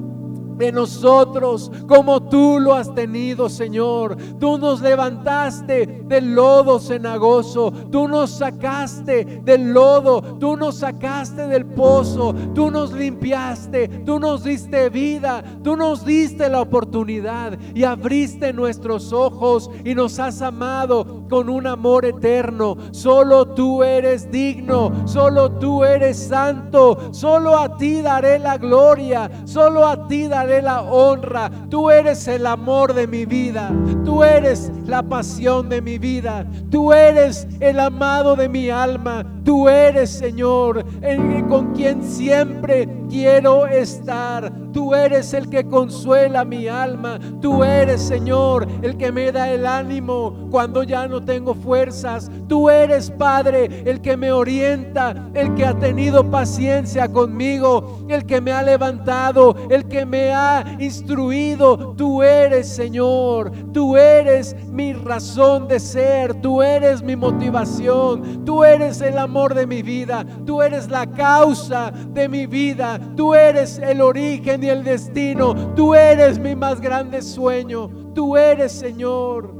De 0.56 0.72
nosotros 0.72 1.70
como 1.86 2.28
tú 2.28 2.58
lo 2.60 2.74
has 2.74 2.94
tenido, 2.94 3.48
Señor. 3.48 4.16
Tú 4.38 4.58
nos 4.58 4.80
levantaste 4.80 6.04
del 6.04 6.34
lodo 6.34 6.78
cenagoso, 6.78 7.72
tú 7.90 8.08
nos 8.08 8.30
sacaste 8.30 9.42
del 9.44 9.72
lodo, 9.72 10.22
tú 10.38 10.56
nos 10.56 10.76
sacaste 10.76 11.46
del 11.46 11.66
pozo, 11.66 12.34
tú 12.54 12.70
nos 12.70 12.92
limpiaste, 12.92 13.88
tú 14.04 14.18
nos 14.18 14.44
diste 14.44 14.88
vida, 14.90 15.42
tú 15.62 15.76
nos 15.76 16.04
diste 16.04 16.48
la 16.48 16.60
oportunidad 16.60 17.58
y 17.74 17.84
abriste 17.84 18.52
nuestros 18.52 19.12
ojos 19.12 19.70
y 19.84 19.94
nos 19.94 20.18
has 20.18 20.42
amado 20.42 21.24
con 21.28 21.48
un 21.48 21.66
amor 21.66 22.04
eterno. 22.04 22.76
Solo 22.92 23.46
tú 23.46 23.82
eres 23.82 24.30
digno, 24.30 24.92
solo 25.06 25.50
tú 25.52 25.84
eres 25.84 26.18
santo, 26.18 27.12
solo 27.12 27.58
a 27.58 27.76
ti 27.76 28.00
daré 28.00 28.38
la 28.38 28.58
gloria, 28.58 29.30
solo 29.44 29.86
a 29.86 30.06
ti 30.06 30.28
daré 30.28 30.43
la 30.62 30.82
honra. 30.82 31.50
Tú 31.68 31.90
eres 31.90 32.26
el 32.28 32.46
amor 32.46 32.94
de 32.94 33.06
mi 33.06 33.26
vida. 33.26 33.70
Tú 34.04 34.22
eres 34.22 34.70
la 34.86 35.02
pasión 35.02 35.68
de 35.68 35.80
mi 35.80 35.98
vida. 35.98 36.46
Tú 36.70 36.92
eres 36.92 37.46
el 37.60 37.80
amado 37.80 38.36
de 38.36 38.48
mi 38.48 38.70
alma. 38.70 39.24
Tú 39.44 39.68
eres, 39.68 40.10
Señor, 40.10 40.84
el 41.02 41.46
con 41.46 41.74
quien 41.74 42.02
siempre 42.02 42.88
quiero 43.10 43.66
estar. 43.66 44.52
Tú 44.72 44.94
eres 44.94 45.34
el 45.34 45.48
que 45.48 45.68
consuela 45.68 46.44
mi 46.44 46.66
alma. 46.66 47.20
Tú 47.40 47.62
eres, 47.62 48.02
Señor, 48.02 48.66
el 48.82 48.96
que 48.96 49.12
me 49.12 49.30
da 49.30 49.50
el 49.50 49.66
ánimo 49.66 50.48
cuando 50.50 50.82
ya 50.82 51.06
no 51.06 51.24
tengo 51.24 51.54
fuerzas. 51.54 52.30
Tú 52.48 52.68
eres, 52.70 53.10
Padre, 53.10 53.82
el 53.84 54.00
que 54.00 54.16
me 54.16 54.32
orienta, 54.32 55.14
el 55.34 55.54
que 55.54 55.64
ha 55.64 55.78
tenido 55.78 56.28
paciencia 56.30 57.08
conmigo, 57.08 58.04
el 58.08 58.26
que 58.26 58.40
me 58.40 58.52
ha 58.52 58.62
levantado, 58.62 59.54
el 59.70 59.86
que 59.86 60.04
me 60.04 60.32
ha 60.32 60.33
instruido. 60.78 61.94
Tú 61.96 62.22
eres, 62.22 62.68
Señor. 62.68 63.50
Tú 63.72 63.96
eres 63.96 64.56
mi 64.70 64.92
razón 64.92 65.68
de 65.68 65.80
ser. 65.80 66.34
Tú 66.40 66.62
eres 66.62 67.02
mi 67.02 67.16
motivación. 67.16 68.44
Tú 68.44 68.64
eres 68.64 69.00
el 69.00 69.18
amor 69.18 69.54
de 69.54 69.66
mi 69.66 69.82
vida. 69.82 70.24
Tú 70.46 70.62
eres 70.62 70.90
la 70.90 71.06
causa 71.06 71.90
de 71.90 72.28
mi 72.28 72.46
vida. 72.46 73.00
Tú 73.16 73.34
eres 73.34 73.78
el 73.78 74.00
origen 74.00 74.62
y 74.64 74.68
el 74.68 74.84
destino. 74.84 75.54
Tú 75.74 75.94
eres 75.94 76.38
mi 76.38 76.54
más 76.54 76.80
grande 76.80 77.22
sueño. 77.22 77.88
Tú 78.14 78.36
eres, 78.36 78.72
Señor, 78.72 79.54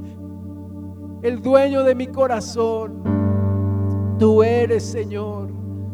el 1.22 1.42
dueño 1.42 1.82
de 1.82 1.94
mi 1.94 2.06
corazón. 2.06 3.02
Tú 4.18 4.42
eres, 4.42 4.84
Señor. 4.84 5.50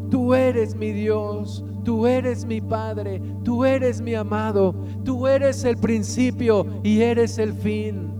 Tú 0.09 0.33
eres 0.33 0.75
mi 0.75 0.91
Dios. 0.91 1.65
Tú 1.83 2.05
eres 2.05 2.45
mi 2.45 2.61
Padre, 2.61 3.21
tú 3.43 3.65
eres 3.65 4.01
mi 4.01 4.13
amado, 4.13 4.75
tú 5.03 5.27
eres 5.27 5.63
el 5.63 5.77
principio 5.77 6.65
y 6.83 7.01
eres 7.01 7.37
el 7.37 7.53
fin. 7.53 8.11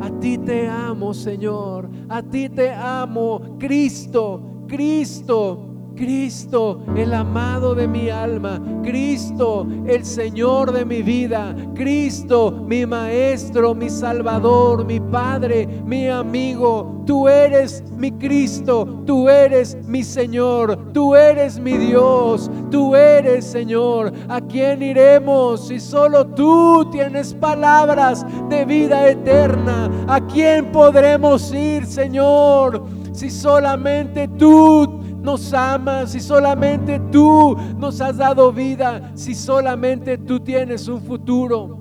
A 0.00 0.10
ti 0.20 0.38
te 0.38 0.68
amo, 0.68 1.12
Señor, 1.12 1.88
a 2.08 2.22
ti 2.22 2.48
te 2.48 2.70
amo, 2.70 3.56
Cristo, 3.58 4.64
Cristo. 4.68 5.67
Cristo, 5.98 6.80
el 6.96 7.12
amado 7.12 7.74
de 7.74 7.88
mi 7.88 8.08
alma, 8.08 8.62
Cristo, 8.84 9.66
el 9.84 10.04
Señor 10.04 10.70
de 10.70 10.84
mi 10.84 11.02
vida, 11.02 11.56
Cristo, 11.74 12.52
mi 12.52 12.86
Maestro, 12.86 13.74
mi 13.74 13.90
Salvador, 13.90 14.84
mi 14.84 15.00
Padre, 15.00 15.66
mi 15.66 16.08
amigo. 16.08 17.02
Tú 17.04 17.26
eres 17.26 17.82
mi 17.96 18.12
Cristo, 18.12 19.02
tú 19.06 19.28
eres 19.28 19.76
mi 19.86 20.04
Señor, 20.04 20.92
tú 20.92 21.16
eres 21.16 21.58
mi 21.58 21.76
Dios, 21.76 22.48
tú 22.70 22.94
eres 22.94 23.44
Señor. 23.44 24.12
¿A 24.28 24.40
quién 24.40 24.82
iremos 24.82 25.66
si 25.66 25.80
solo 25.80 26.24
tú 26.28 26.88
tienes 26.92 27.34
palabras 27.34 28.24
de 28.48 28.64
vida 28.64 29.08
eterna? 29.08 29.90
¿A 30.06 30.20
quién 30.20 30.70
podremos 30.70 31.52
ir, 31.52 31.84
Señor? 31.86 32.84
Si 33.10 33.30
solamente 33.30 34.28
tú 34.28 34.97
nos 35.28 35.52
amas, 35.52 36.12
si 36.12 36.20
solamente 36.20 36.98
tú 37.12 37.54
nos 37.76 38.00
has 38.00 38.16
dado 38.16 38.50
vida, 38.50 39.12
si 39.14 39.34
solamente 39.34 40.16
tú 40.16 40.40
tienes 40.40 40.88
un 40.88 41.02
futuro. 41.02 41.78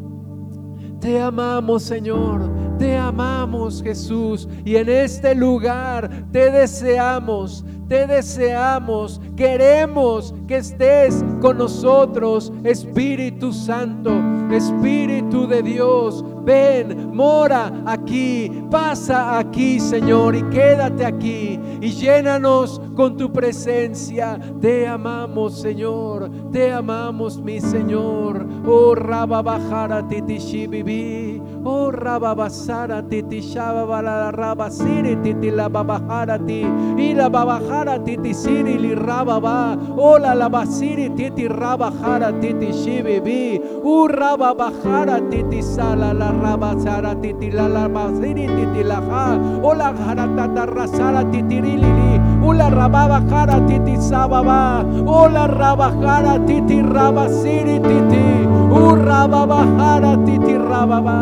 Te 1.00 1.22
amamos, 1.22 1.84
Señor. 1.84 2.42
Te 2.78 2.98
amamos, 2.98 3.82
Jesús. 3.82 4.50
Y 4.66 4.76
en 4.76 4.90
este 4.90 5.34
lugar 5.34 6.26
te 6.34 6.52
deseamos. 6.52 7.64
Te 7.88 8.06
deseamos. 8.06 9.22
Queremos 9.36 10.34
que 10.48 10.58
estés 10.58 11.24
con 11.42 11.58
nosotros, 11.58 12.52
Espíritu 12.64 13.54
Santo. 13.54 14.12
Espíritu 14.52 15.46
de 15.46 15.62
Dios, 15.62 16.24
ven, 16.46 17.14
mora 17.14 17.72
aquí, 17.86 18.50
pasa 18.72 19.38
aquí, 19.38 19.78
Señor, 19.78 20.36
y 20.36 20.44
quédate 20.44 21.06
aquí 21.06 21.60
y 21.82 21.90
llénanos 21.90 22.82
con 22.96 23.18
tu 23.18 23.32
presencia. 23.32 24.40
Te 24.62 24.88
amamos, 24.88 25.60
Señor, 25.60 26.32
te 26.52 26.72
amamos, 26.72 27.40
mi 27.42 27.60
Señor. 27.60 28.48
Oh, 28.66 28.96
Rabba 28.96 29.42
Bajara 29.42 30.08
Titishibibi, 30.08 31.42
oh, 31.64 31.92
Rabba 31.92 32.34
Basara 32.34 33.04
Titishabala 33.04 34.32
Rabba 34.32 34.70
Siri 34.70 35.16
Titila 35.18 35.68
Babajara 35.68 36.40
Ti, 36.40 36.66
y 36.98 37.14
la 37.14 37.30
Babajara 37.30 37.77
Titisiri 37.86 38.80
li 38.80 38.94
Rabba 38.96 39.40
Ba, 39.40 39.78
oh, 39.98 40.18
la 40.18 40.34
Labasiri 40.34 41.16
Titi 41.16 41.48
Rabba 41.48 41.92
Jara 42.02 42.32
Titishibibi, 42.32 43.62
oh, 43.84 44.08
Rabba 44.08 44.54
Bajara 44.56 45.22
Titisala 45.30 46.14
la 46.14 46.32
Rabba 46.32 46.80
Sara 46.80 47.16
Titila 47.16 47.68
la 47.70 47.88
Basiri 47.88 48.48
Titilaja, 48.48 49.62
oh, 49.64 49.74
la 49.74 49.94
Jaratata 49.94 50.66
Rasara 50.66 51.24
Titirilili, 51.32 52.38
Ula 52.44 52.70
rababa 52.70 53.20
jara 53.30 53.60
titi 53.68 53.98
sababa. 53.98 54.84
Ola 55.06 55.48
rabajara 55.48 56.40
titi 56.48 56.82
rabasiri 56.82 57.80
titi. 57.82 58.26
U 58.72 58.96
rababa 58.96 59.66
jara 59.78 60.16
titi 60.26 60.54
rababa. 60.54 61.18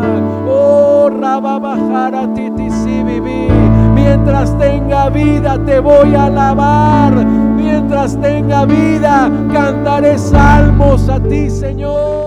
Oh 0.48 1.10
rababa 1.10 1.76
jara 1.88 2.26
titi 2.34 2.70
si 2.70 3.02
viví. 3.02 3.75
Mientras 4.06 4.56
tenga 4.56 5.08
vida 5.08 5.58
te 5.66 5.80
voy 5.80 6.14
a 6.14 6.26
alabar. 6.26 7.12
Mientras 7.26 8.16
tenga 8.20 8.64
vida 8.64 9.28
cantaré 9.52 10.16
salmos 10.16 11.08
a 11.08 11.18
ti, 11.18 11.50
Señor. 11.50 12.25